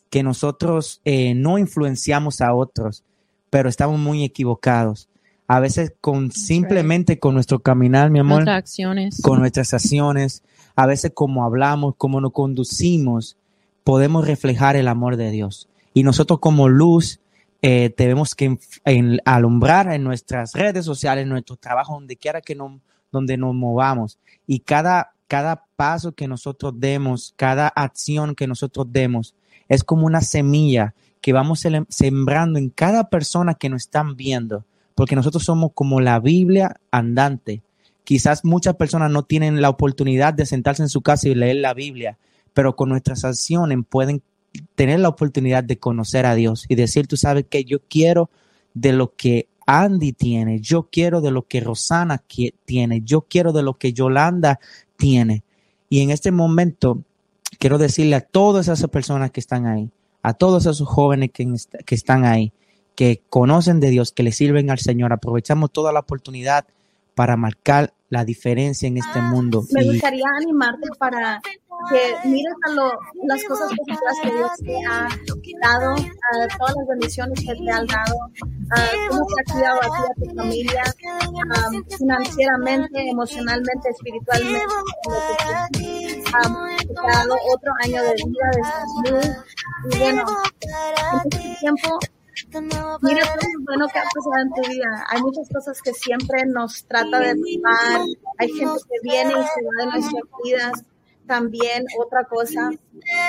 que 0.10 0.24
nosotros 0.24 1.02
eh, 1.06 1.34
no 1.36 1.58
influenciamos 1.58 2.42
a 2.42 2.54
otros, 2.54 3.04
pero 3.50 3.70
estamos 3.70 4.00
muy 4.00 4.24
equivocados. 4.24 5.08
A 5.48 5.60
veces 5.60 5.94
con 6.00 6.32
simplemente 6.32 7.20
con 7.20 7.34
nuestro 7.34 7.60
caminar, 7.60 8.10
mi 8.10 8.20
amor, 8.20 8.38
Nuestras 8.38 8.58
acciones. 8.58 9.22
con 9.22 9.40
nuestras 9.40 9.74
acciones, 9.74 10.42
a 10.76 10.88
veces 10.88 11.12
como 11.14 11.44
hablamos, 11.44 11.96
como 11.98 12.22
nos 12.22 12.32
conducimos, 12.32 13.38
podemos 13.84 14.26
reflejar 14.26 14.76
el 14.76 14.88
amor 14.88 15.18
de 15.18 15.30
Dios. 15.32 15.68
Y 15.94 16.04
nosotros 16.04 16.40
como 16.40 16.70
luz 16.70 17.20
eh, 17.62 17.90
tenemos 17.96 18.36
que 18.36 18.58
en- 18.86 19.20
alumbrar 19.26 19.92
en 19.94 20.04
nuestras 20.04 20.54
redes 20.54 20.86
sociales, 20.86 21.24
en 21.24 21.30
nuestro 21.30 21.56
trabajo, 21.58 21.94
donde 21.94 22.16
quiera 22.18 22.42
que 22.42 22.56
no, 22.56 22.80
donde 23.14 23.38
nos 23.38 23.56
movamos. 23.56 24.20
Y 24.46 24.60
cada, 24.60 25.14
cada 25.30 25.64
paso 25.78 26.12
que 26.12 26.28
nosotros 26.28 26.74
demos, 26.76 27.34
cada 27.38 27.70
acción 27.70 28.36
que 28.36 28.48
nosotros 28.48 28.88
demos, 28.90 29.36
es 29.70 29.86
como 29.86 30.06
una 30.06 30.20
semilla 30.20 30.94
que 31.22 31.32
vamos 31.32 31.64
sembrando 31.88 32.60
en 32.60 32.70
cada 32.70 33.10
persona 33.10 33.54
que 33.54 33.70
nos 33.70 33.84
están 33.84 34.18
viendo, 34.18 34.66
porque 34.96 35.16
nosotros 35.16 35.46
somos 35.46 35.72
como 35.74 36.02
la 36.02 36.20
Biblia 36.20 36.82
andante. 36.92 37.64
Quizás 38.04 38.44
muchas 38.44 38.76
personas 38.76 39.10
no 39.10 39.24
tienen 39.24 39.62
la 39.62 39.70
oportunidad 39.70 40.34
de 40.34 40.46
sentarse 40.46 40.84
en 40.84 40.90
su 40.90 41.02
casa 41.02 41.30
y 41.30 41.36
leer 41.36 41.56
la 41.58 41.74
Biblia, 41.74 42.18
pero 42.54 42.76
con 42.76 42.90
nuestras 42.90 43.24
acciones 43.24 43.80
pueden 43.90 44.22
tener 44.76 45.00
la 45.00 45.08
oportunidad 45.08 45.64
de 45.64 45.80
conocer 45.80 46.26
a 46.26 46.36
Dios 46.36 46.66
y 46.68 46.76
decir, 46.76 47.08
tú 47.08 47.16
sabes 47.16 47.46
que 47.50 47.64
yo 47.64 47.80
quiero 47.88 48.30
de 48.74 48.92
lo 48.92 49.16
que 49.16 49.48
Andy 49.66 50.14
tiene, 50.14 50.60
yo 50.60 50.90
quiero 50.92 51.22
de 51.22 51.32
lo 51.32 51.48
que 51.48 51.60
Rosana 51.60 52.24
tiene, 52.66 53.02
yo 53.02 53.22
quiero 53.22 53.54
de 53.54 53.64
lo 53.64 53.76
que 53.76 53.94
Yolanda 53.94 54.60
tiene. 54.98 55.44
Y 55.90 56.02
en 56.02 56.10
este 56.10 56.32
momento 56.32 57.04
quiero 57.60 57.78
decirle 57.78 58.16
a 58.16 58.22
todas 58.22 58.68
esas 58.68 58.90
personas 58.90 59.32
que 59.32 59.40
están 59.40 59.66
ahí, 59.68 59.90
a 60.22 60.34
todos 60.34 60.66
esos 60.66 60.88
jóvenes 60.88 61.32
que, 61.32 61.48
que 61.86 61.96
están 61.96 62.26
ahí, 62.26 62.52
que 62.96 63.22
conocen 63.30 63.80
de 63.80 63.90
Dios, 63.90 64.12
que 64.12 64.24
le 64.24 64.32
sirven 64.32 64.70
al 64.70 64.80
Señor, 64.80 65.14
aprovechamos 65.14 65.72
toda 65.72 65.92
la 65.92 66.00
oportunidad 66.02 66.66
para 67.16 67.38
marcar 67.38 67.94
la 68.14 68.24
diferencia 68.24 68.88
en 68.88 68.98
este 68.98 69.20
mundo. 69.22 69.64
Me 69.72 69.84
Y- 69.84 69.88
gustaría 69.94 70.26
animarte 70.38 70.88
para 71.00 71.42
que 71.90 72.30
mires 72.30 72.54
a 72.68 72.70
lo- 72.72 73.00
las 73.24 73.44
cosas 73.46 73.68
positivas 73.76 74.16
que 74.22 74.32
Dios 74.32 74.52
te 74.64 74.76
ha 74.86 75.08
dado, 75.68 75.96
a 75.96 76.58
todas 76.58 76.76
las 76.78 76.88
bendiciones 76.88 77.40
que 77.40 77.54
te 77.56 77.72
ha 77.72 77.82
dado, 77.84 78.16
a 78.72 79.10
cómo 79.10 79.26
te 79.26 79.34
ha 79.42 79.54
cuidado 79.54 79.80
a 79.82 79.86
ti 79.86 80.04
a 80.10 80.14
tu 80.30 80.36
familia, 80.36 80.84
am, 81.66 81.84
financieramente, 81.98 83.10
emocionalmente, 83.10 83.90
espiritualmente, 83.90 84.62
am, 86.34 86.56
te 86.78 86.94
ha 87.00 87.18
dado 87.18 87.36
otro 87.56 87.72
año 87.84 88.04
de 88.04 88.14
vida, 88.14 88.48
de 88.56 88.64
salud. 88.64 89.36
Y 89.92 89.98
bueno, 90.00 90.26
en 90.62 91.34
este 91.34 91.58
tiempo 91.60 92.00
Mira 93.02 93.26
todo 93.26 93.50
lo 93.54 93.64
bueno 93.66 93.88
que 93.88 94.00
ha 94.00 94.04
pasado 94.04 94.42
en 94.42 94.50
tu 94.52 94.70
vida. 94.70 95.06
Hay 95.10 95.22
muchas 95.22 95.50
cosas 95.50 95.82
que 95.82 95.94
siempre 95.94 96.46
nos 96.46 96.86
trata 96.86 97.20
de 97.20 97.36
privar. 97.36 98.02
Hay 98.38 98.50
gente 98.50 98.80
que 98.90 99.00
viene 99.04 99.32
y 99.32 99.34
se 99.34 99.64
va 99.64 99.72
de 99.80 99.86
nuestras 99.88 100.24
vidas. 100.44 100.84
También 101.28 101.86
otra 102.00 102.26
cosa. 102.26 102.70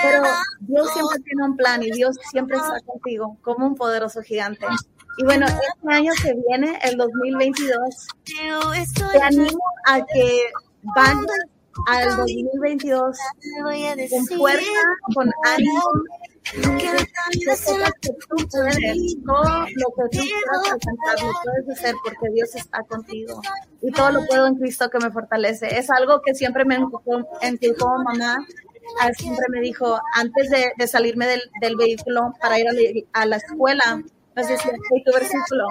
Pero 0.02 0.22
Dios 0.60 0.90
siempre 0.92 1.20
tiene 1.20 1.44
un 1.44 1.56
plan 1.56 1.82
y 1.82 1.90
Dios 1.90 2.16
siempre 2.30 2.56
está 2.56 2.80
contigo 2.84 3.38
como 3.42 3.66
un 3.66 3.74
poderoso 3.76 4.20
gigante. 4.22 4.66
Y 5.16 5.24
bueno, 5.24 5.46
este 5.46 5.94
año 5.94 6.12
que 6.20 6.34
viene, 6.48 6.78
el 6.82 6.96
2022, 6.96 8.06
te 9.12 9.22
animo 9.22 9.62
a 9.86 10.04
que 10.04 10.40
vayas 10.82 11.26
al 11.86 12.16
2022 12.16 13.16
con 14.10 14.26
fuerza, 14.38 14.82
con 15.14 15.30
ánimo, 15.44 15.82
que 16.52 17.56
sepas 17.56 17.92
que 18.00 18.10
tú 18.10 18.36
puedes, 18.50 19.16
todo 19.24 19.60
lo 19.76 19.86
que 19.96 20.18
tú 20.18 20.24
quieras 20.24 20.72
alcanzar, 20.72 21.26
lo 21.26 21.32
puedes 21.42 21.78
hacer 21.78 21.94
porque 22.04 22.30
Dios 22.34 22.54
está 22.54 22.82
contigo. 22.82 23.40
Y 23.80 23.90
todo 23.90 24.10
lo 24.12 24.26
puedo 24.26 24.46
en 24.46 24.56
Cristo 24.56 24.90
que 24.90 24.98
me 24.98 25.10
fortalece. 25.10 25.78
Es 25.78 25.90
algo 25.90 26.20
que 26.24 26.34
siempre 26.34 26.64
me 26.64 26.76
inculcó 26.76 27.24
mamá. 28.04 28.38
Ah, 29.00 29.10
Siempre 29.16 29.46
me 29.48 29.60
dijo, 29.60 29.98
antes 30.14 30.50
de, 30.50 30.72
de 30.76 30.86
salirme 30.86 31.26
del, 31.26 31.40
del 31.62 31.74
vehículo 31.76 32.34
para 32.38 32.58
ir 32.58 32.68
a 32.68 32.72
la, 32.72 32.80
a 33.14 33.26
la 33.26 33.36
escuela, 33.36 34.02
nos 34.36 34.48
decía, 34.48 34.72
"Hey, 34.90 35.02
tu 35.04 35.12
versículo, 35.12 35.66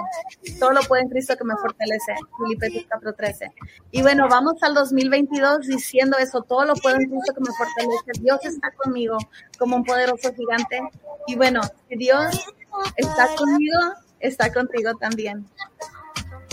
todo 0.58 0.72
lo 0.72 0.80
puede 0.82 1.02
en 1.02 1.08
Cristo 1.08 1.36
que 1.36 1.44
me 1.44 1.54
fortalece. 1.56 2.14
Filipenses 2.38 2.86
4:13. 2.88 3.52
Y 3.90 4.02
bueno, 4.02 4.28
vamos 4.28 4.62
al 4.62 4.74
2022 4.74 5.66
diciendo 5.66 6.16
eso, 6.18 6.42
todo 6.42 6.64
lo 6.64 6.74
puedo 6.74 6.96
en 6.96 7.08
Cristo 7.08 7.34
que 7.34 7.40
me 7.40 7.54
fortalece. 7.56 8.20
Dios 8.20 8.44
está 8.44 8.70
conmigo 8.72 9.18
como 9.58 9.76
un 9.76 9.84
poderoso 9.84 10.32
gigante. 10.34 10.80
Y 11.26 11.36
bueno, 11.36 11.60
si 11.88 11.96
Dios 11.96 12.52
está 12.96 13.34
conmigo, 13.36 13.78
está 14.20 14.52
contigo 14.52 14.94
también. 14.94 15.46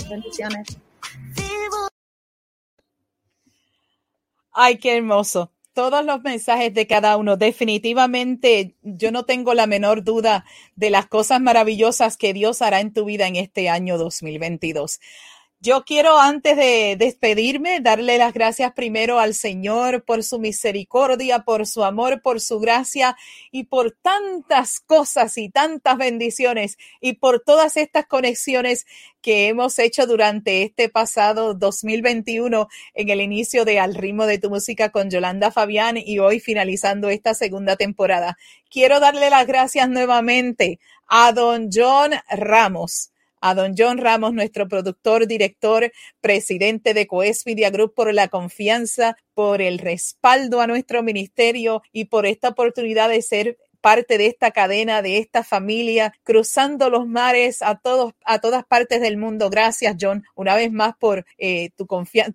Bendiciones. 0.09 0.78
Ay, 4.53 4.78
qué 4.78 4.97
hermoso. 4.97 5.49
Todos 5.74 6.04
los 6.04 6.22
mensajes 6.22 6.74
de 6.74 6.86
cada 6.86 7.16
uno. 7.16 7.38
Definitivamente, 7.38 8.76
yo 8.82 9.12
no 9.12 9.24
tengo 9.24 9.54
la 9.54 9.68
menor 9.68 10.04
duda 10.04 10.44
de 10.76 10.90
las 10.90 11.08
cosas 11.08 11.40
maravillosas 11.40 12.18
que 12.18 12.34
Dios 12.34 12.62
hará 12.62 12.82
en 12.82 12.92
tu 12.94 13.06
vida 13.06 13.28
en 13.28 13.38
este 13.38 13.70
año 13.70 13.98
2022. 13.98 15.00
Yo 15.64 15.84
quiero 15.86 16.18
antes 16.20 16.57
de 16.57 16.95
despedirme 16.97 17.82
darle 17.82 18.18
las 18.18 18.34
gracias 18.34 18.74
primero 18.74 19.20
al 19.20 19.36
Señor 19.36 20.03
por 20.03 20.24
su 20.24 20.39
misericordia, 20.39 21.43
por 21.43 21.68
su 21.68 21.84
amor, 21.84 22.24
por 22.24 22.41
su 22.41 22.59
gracia 22.59 23.16
y 23.51 23.66
por 23.66 23.91
tantas 23.91 24.80
cosas 24.80 25.38
y 25.38 25.49
tantas 25.49 25.99
bendiciones 25.99 26.80
y 26.99 27.14
por 27.14 27.41
todas 27.41 27.78
estas 27.78 28.07
conexiones 28.07 28.88
que 29.22 29.49
hemos 29.49 29.78
hecho 29.78 30.07
durante 30.07 30.64
este 30.64 30.89
pasado 30.89 31.53
2021 31.53 32.68
en 32.95 33.09
el 33.09 33.22
inicio 33.22 33.64
de 33.64 33.80
Al 33.80 33.93
ritmo 33.93 34.26
de 34.26 34.39
tu 34.39 34.49
música 34.49 34.89
con 34.89 35.12
Yolanda 35.12 35.51
Fabián 35.51 35.95
y 35.95 36.18
hoy 36.18 36.39
finalizando 36.39 37.07
esta 37.09 37.36
segunda 37.36 37.76
temporada. 37.76 38.36
Quiero 38.72 38.99
darle 38.99 39.30
las 39.30 39.45
gracias 39.45 39.88
nuevamente 39.88 40.80
a 41.07 41.32
don 41.34 41.70
John 41.72 42.14
Ramos 42.32 43.12
a 43.42 43.54
don 43.56 43.74
John 43.78 43.98
Ramos, 43.98 44.34
nuestro 44.34 44.68
productor, 44.68 45.28
director, 45.28 45.92
presidente 46.22 46.94
de 46.94 47.08
Coes 47.08 47.46
Media 47.46 47.70
Group, 47.70 47.94
por 47.94 48.14
la 48.14 48.28
confianza, 48.30 49.18
por 49.34 49.62
el 49.62 49.80
respaldo 49.80 50.62
a 50.62 50.68
nuestro 50.68 51.04
ministerio 51.04 51.82
y 51.92 52.06
por 52.06 52.26
esta 52.26 52.50
oportunidad 52.50 53.10
de 53.10 53.22
ser 53.22 53.58
parte 53.82 54.18
de 54.18 54.28
esta 54.28 54.52
cadena, 54.52 55.02
de 55.02 55.18
esta 55.18 55.44
familia, 55.44 56.14
cruzando 56.24 56.90
los 56.90 57.08
mares 57.08 57.62
a 57.62 57.80
todos, 57.80 58.14
a 58.26 58.40
todas 58.40 58.64
partes 58.66 59.02
del 59.02 59.18
mundo. 59.18 59.50
Gracias, 59.50 59.96
John, 60.00 60.24
una 60.36 60.56
vez 60.56 60.72
más 60.72 60.96
por 60.98 61.26
eh, 61.38 61.72
tu, 61.76 61.88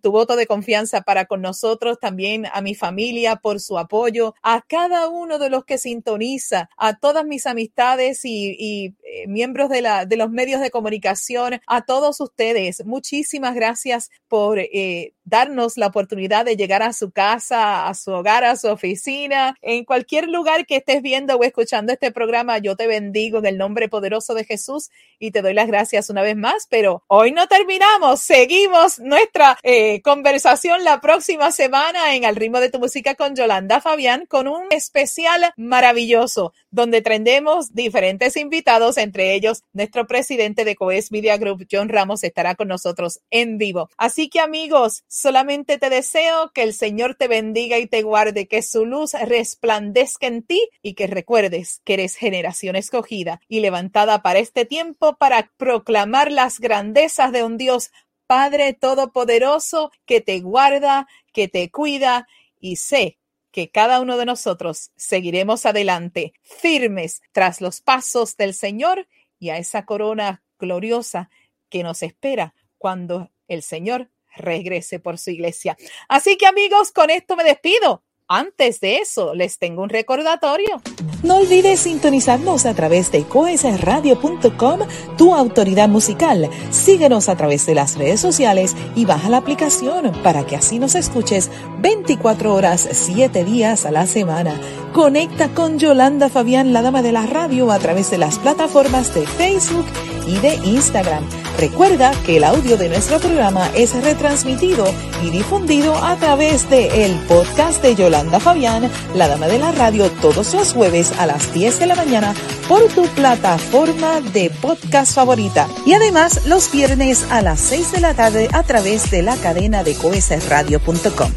tu 0.03 0.12
voto 0.12 0.36
de 0.36 0.47
confianza 0.47 1.03
para 1.03 1.26
con 1.26 1.40
nosotros, 1.40 1.99
también 2.01 2.47
a 2.53 2.61
mi 2.61 2.74
familia 2.74 3.36
por 3.36 3.61
su 3.61 3.78
apoyo, 3.78 4.34
a 4.42 4.62
cada 4.66 5.09
uno 5.09 5.38
de 5.38 5.51
los 5.51 5.64
que 5.64 5.78
sintoniza, 5.78 6.68
a 6.76 6.99
todas 6.99 7.24
mis 7.24 7.47
amistades 7.47 8.24
y, 8.24 8.57
y, 8.59 8.94
eh, 9.05 9.26
miembros 9.26 9.70
de, 9.70 9.82
la, 9.82 10.05
de 10.05 10.16
los 10.16 10.30
medios 10.30 10.61
de 10.61 10.70
comunicación, 10.70 11.61
a 11.66 11.84
todos 11.84 12.20
ustedes. 12.20 12.84
Muchísimas 12.84 13.55
gracias 13.55 14.11
por 14.28 14.59
eh, 14.59 15.12
darnos 15.26 15.76
la 15.76 15.88
oportunidad 15.88 16.44
de 16.44 16.56
llegar 16.56 16.82
a 16.82 16.92
su 16.92 17.10
casa, 17.10 17.88
a 17.88 17.94
su 17.94 18.12
hogar, 18.12 18.44
a 18.44 18.56
su 18.56 18.68
oficina, 18.68 19.56
en 19.60 19.84
cualquier 19.84 20.28
lugar 20.28 20.64
que 20.64 20.76
estés 20.76 21.02
viendo 21.02 21.36
o 21.36 21.44
escuchando 21.44 21.92
este 21.92 22.12
programa. 22.12 22.58
Yo 22.58 22.76
te 22.76 22.86
bendigo 22.86 23.38
en 23.38 23.46
el 23.46 23.58
nombre 23.58 23.88
poderoso 23.88 24.32
de 24.34 24.44
Jesús 24.44 24.90
y 25.18 25.32
te 25.32 25.42
doy 25.42 25.52
las 25.52 25.66
gracias 25.66 26.08
una 26.08 26.22
vez 26.22 26.36
más. 26.36 26.66
Pero 26.70 27.02
hoy 27.08 27.32
no 27.32 27.46
terminamos, 27.48 28.20
seguimos 28.20 29.00
nuestra 29.00 29.58
eh, 29.62 30.00
conversación 30.02 30.84
la 30.84 31.00
próxima 31.00 31.50
semana 31.50 32.14
en 32.14 32.24
Al 32.24 32.36
ritmo 32.36 32.60
de 32.60 32.70
tu 32.70 32.78
música 32.78 33.14
con 33.16 33.34
Yolanda 33.34 33.80
Fabián 33.80 34.26
con 34.26 34.46
un 34.48 34.66
especial 34.70 35.52
maravilloso 35.56 36.52
donde 36.76 37.00
tendremos 37.00 37.74
diferentes 37.74 38.36
invitados, 38.36 38.98
entre 38.98 39.32
ellos 39.32 39.62
nuestro 39.72 40.06
presidente 40.06 40.66
de 40.66 40.76
Coes 40.76 41.10
Media 41.10 41.38
Group, 41.38 41.66
John 41.72 41.88
Ramos, 41.88 42.22
estará 42.22 42.54
con 42.54 42.68
nosotros 42.68 43.20
en 43.30 43.56
vivo. 43.56 43.88
Así 43.96 44.28
que 44.28 44.40
amigos, 44.40 45.02
solamente 45.08 45.78
te 45.78 45.88
deseo 45.88 46.52
que 46.52 46.62
el 46.62 46.74
Señor 46.74 47.14
te 47.14 47.28
bendiga 47.28 47.78
y 47.78 47.86
te 47.86 48.02
guarde, 48.02 48.46
que 48.46 48.60
su 48.60 48.84
luz 48.84 49.14
resplandezca 49.14 50.26
en 50.26 50.42
ti 50.42 50.68
y 50.82 50.92
que 50.92 51.06
recuerdes 51.06 51.80
que 51.82 51.94
eres 51.94 52.14
generación 52.14 52.76
escogida 52.76 53.40
y 53.48 53.60
levantada 53.60 54.20
para 54.20 54.38
este 54.38 54.66
tiempo 54.66 55.16
para 55.16 55.50
proclamar 55.56 56.30
las 56.30 56.60
grandezas 56.60 57.32
de 57.32 57.42
un 57.42 57.56
Dios 57.56 57.90
Padre 58.26 58.74
Todopoderoso 58.74 59.92
que 60.04 60.20
te 60.20 60.40
guarda, 60.40 61.08
que 61.32 61.48
te 61.48 61.70
cuida 61.70 62.28
y 62.60 62.76
sé 62.76 63.16
que 63.57 63.70
cada 63.70 64.02
uno 64.02 64.18
de 64.18 64.26
nosotros 64.26 64.90
seguiremos 64.96 65.64
adelante, 65.64 66.34
firmes 66.42 67.22
tras 67.32 67.62
los 67.62 67.80
pasos 67.80 68.36
del 68.36 68.52
Señor 68.52 69.09
y 69.38 69.48
a 69.48 69.57
esa 69.57 69.86
corona 69.86 70.44
gloriosa 70.59 71.30
que 71.70 71.82
nos 71.82 72.02
espera 72.02 72.54
cuando 72.76 73.30
el 73.48 73.62
Señor 73.62 74.11
regrese 74.36 75.00
por 75.00 75.16
su 75.16 75.30
iglesia. 75.30 75.74
Así 76.07 76.36
que 76.36 76.46
amigos, 76.46 76.92
con 76.92 77.09
esto 77.09 77.34
me 77.34 77.44
despido. 77.44 78.04
Antes 78.28 78.80
de 78.80 78.96
eso, 78.96 79.34
les 79.34 79.58
tengo 79.58 79.84
un 79.84 79.88
recordatorio. 79.88 80.82
No 81.22 81.36
olvides 81.36 81.80
sintonizarnos 81.80 82.66
a 82.66 82.74
través 82.74 83.12
de 83.12 83.22
coesradio.com, 83.22 84.80
tu 85.16 85.34
autoridad 85.34 85.88
musical. 85.88 86.50
Síguenos 86.70 87.28
a 87.28 87.36
través 87.36 87.66
de 87.66 87.76
las 87.76 87.96
redes 87.96 88.20
sociales 88.20 88.74
y 88.96 89.04
baja 89.04 89.28
la 89.28 89.36
aplicación 89.36 90.10
para 90.24 90.44
que 90.44 90.56
así 90.56 90.80
nos 90.80 90.96
escuches 90.96 91.50
24 91.78 92.52
horas, 92.52 92.88
7 92.90 93.44
días 93.44 93.86
a 93.86 93.92
la 93.92 94.08
semana. 94.08 94.60
Conecta 94.92 95.48
con 95.50 95.78
Yolanda 95.78 96.28
Fabián, 96.28 96.72
la 96.72 96.82
dama 96.82 97.02
de 97.02 97.12
la 97.12 97.26
radio, 97.26 97.70
a 97.70 97.78
través 97.78 98.10
de 98.10 98.18
las 98.18 98.40
plataformas 98.40 99.14
de 99.14 99.24
Facebook 99.24 99.86
y 100.26 100.38
de 100.38 100.54
Instagram. 100.64 101.24
Recuerda 101.58 102.12
que 102.24 102.38
el 102.38 102.44
audio 102.44 102.76
de 102.76 102.88
nuestro 102.88 103.18
programa 103.18 103.70
es 103.74 103.94
retransmitido 104.02 104.84
y 105.22 105.30
difundido 105.30 105.94
a 105.94 106.16
través 106.16 106.68
de 106.68 107.04
el 107.04 107.14
podcast 107.26 107.82
de 107.82 107.94
Yolanda 107.94 108.15
Fabián, 108.24 108.90
la 109.14 109.28
dama 109.28 109.46
de 109.46 109.58
la 109.58 109.72
radio, 109.72 110.10
todos 110.10 110.54
los 110.54 110.72
jueves 110.72 111.12
a 111.18 111.26
las 111.26 111.52
10 111.52 111.80
de 111.80 111.86
la 111.86 111.94
mañana 111.94 112.34
por 112.66 112.82
tu 112.88 113.06
plataforma 113.08 114.20
de 114.20 114.48
podcast 114.62 115.14
favorita. 115.14 115.68
Y 115.84 115.92
además 115.92 116.46
los 116.46 116.72
viernes 116.72 117.26
a 117.30 117.42
las 117.42 117.60
6 117.60 117.92
de 117.92 118.00
la 118.00 118.14
tarde 118.14 118.48
a 118.52 118.62
través 118.62 119.10
de 119.10 119.22
la 119.22 119.36
cadena 119.36 119.84
de 119.84 119.94
coesradio.com. 119.96 121.30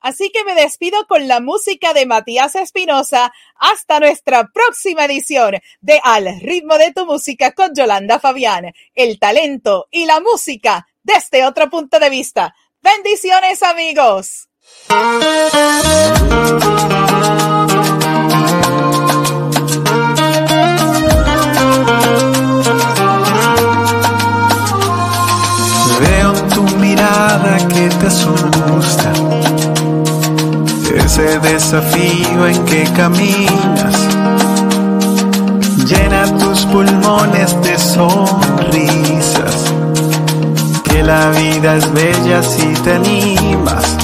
Así 0.00 0.30
que 0.30 0.44
me 0.44 0.54
despido 0.54 1.06
con 1.06 1.28
la 1.28 1.40
música 1.40 1.94
de 1.94 2.04
Matías 2.04 2.56
Espinosa 2.56 3.32
hasta 3.56 4.00
nuestra 4.00 4.48
próxima 4.52 5.06
edición 5.06 5.56
de 5.80 6.00
Al 6.02 6.40
ritmo 6.40 6.76
de 6.76 6.92
tu 6.92 7.06
música 7.06 7.52
con 7.52 7.74
Yolanda 7.74 8.18
Fabián, 8.18 8.72
el 8.94 9.18
talento 9.18 9.88
y 9.90 10.04
la 10.04 10.20
música 10.20 10.86
desde 11.02 11.46
otro 11.46 11.70
punto 11.70 11.98
de 11.98 12.10
vista. 12.10 12.54
Bendiciones 12.82 13.62
amigos. 13.62 14.49
Veo 26.00 26.32
tu 26.54 26.62
mirada 26.78 27.58
que 27.68 27.88
te 27.88 28.06
asusta 28.06 29.12
ese 31.10 31.38
desafío 31.40 32.46
en 32.46 32.64
que 32.64 32.84
caminas. 32.96 33.96
Llena 35.86 36.24
tus 36.38 36.64
pulmones 36.66 37.60
de 37.62 37.78
sonrisas. 37.78 39.56
Que 40.84 41.02
la 41.02 41.30
vida 41.30 41.76
es 41.76 41.92
bella 41.92 42.42
si 42.42 42.72
te 42.82 42.94
animas. 42.94 43.99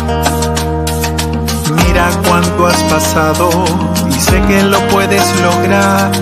Mira 2.06 2.22
cuánto 2.28 2.66
has 2.68 2.82
pasado 2.84 3.50
y 4.08 4.20
sé 4.20 4.40
que 4.42 4.62
lo 4.62 4.78
puedes 4.88 5.24
lograr. 5.40 6.12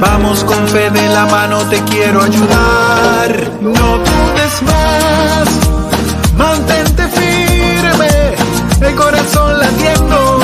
Vamos 0.00 0.42
con 0.44 0.66
fe 0.68 0.88
de 0.90 1.08
la 1.10 1.26
mano, 1.26 1.58
te 1.68 1.78
quiero 1.82 2.22
ayudar. 2.22 3.50
No 3.60 3.70
dudes 3.70 4.62
más, 4.62 5.48
mantente 6.38 7.06
firme, 7.08 8.08
el 8.80 8.94
corazón 8.94 9.58
latiendo. 9.58 10.40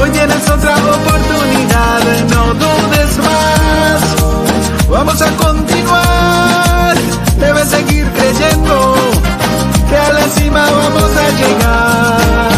Hoy 0.00 0.10
tienes 0.10 0.50
otra 0.50 0.74
oportunidad, 0.78 2.00
no 2.30 2.54
dudes 2.54 3.18
más. 3.18 4.88
Vamos 4.90 5.22
a 5.22 5.30
continuar, 5.36 6.96
debes 7.38 7.68
seguir 7.68 8.10
creyendo 8.14 8.96
que 9.88 9.96
a 9.96 10.12
la 10.12 10.22
cima 10.22 10.66
vamos 10.70 11.10
a 11.16 11.30
llegar. 11.38 12.51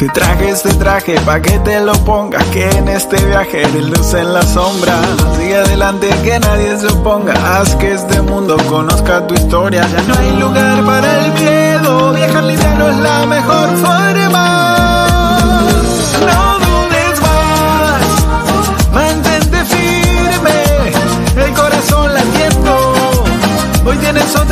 Te 0.00 0.08
traje 0.08 0.48
este 0.48 0.72
traje 0.76 1.20
pa' 1.26 1.42
que 1.42 1.58
te 1.58 1.78
lo 1.78 1.92
pongas 2.06 2.42
Que 2.46 2.66
en 2.70 2.88
este 2.88 3.22
viaje 3.22 3.66
de 3.66 3.82
luz 3.82 4.14
en 4.14 4.32
la 4.32 4.40
sombra 4.40 4.94
Sigue 5.36 5.56
adelante 5.56 6.08
que 6.24 6.40
nadie 6.40 6.78
se 6.78 6.86
oponga 6.86 7.34
Haz 7.34 7.76
que 7.76 7.92
este 7.92 8.22
mundo 8.22 8.56
conozca 8.70 9.26
tu 9.26 9.34
historia. 9.34 9.86
Ya 9.86 10.02
no 10.04 10.14
hay 10.18 10.36
lugar 10.38 10.84
para 10.86 11.26
el 11.26 11.32
miedo 11.34 12.14
Viajar 12.14 12.44
liviano 12.44 12.88
es 12.88 12.96
la 12.96 13.26
mejor 13.26 13.68
forma. 13.76 14.46
No 16.20 16.58
dudes 16.64 17.20
más 17.20 18.00
Mantente 18.94 19.64
firme 19.66 21.44
El 21.46 21.52
corazón 21.52 22.14
latiendo 22.14 22.72
Hoy 23.84 23.98
tienes 23.98 24.34
otra 24.34 24.49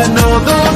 oportunidad 0.00 0.67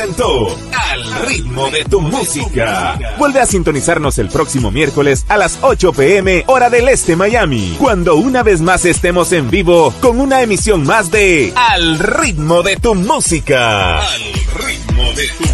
Al 0.00 1.26
ritmo 1.26 1.68
de 1.70 1.84
tu 1.84 2.00
música. 2.00 2.96
Vuelve 3.18 3.40
a 3.40 3.46
sintonizarnos 3.46 4.18
el 4.18 4.28
próximo 4.28 4.70
miércoles 4.70 5.26
a 5.28 5.36
las 5.36 5.58
8 5.60 5.92
pm 5.92 6.44
hora 6.46 6.70
del 6.70 6.88
este 6.88 7.16
Miami, 7.16 7.74
cuando 7.80 8.14
una 8.14 8.44
vez 8.44 8.60
más 8.60 8.84
estemos 8.84 9.32
en 9.32 9.50
vivo 9.50 9.92
con 10.00 10.20
una 10.20 10.40
emisión 10.42 10.84
más 10.84 11.10
de 11.10 11.52
Al 11.56 11.98
ritmo 11.98 12.62
de 12.62 12.76
tu 12.76 12.94
música. 12.94 13.98
Al 13.98 14.22
ritmo 14.54 15.02
de 15.14 15.26
tu 15.26 15.42
música. 15.42 15.47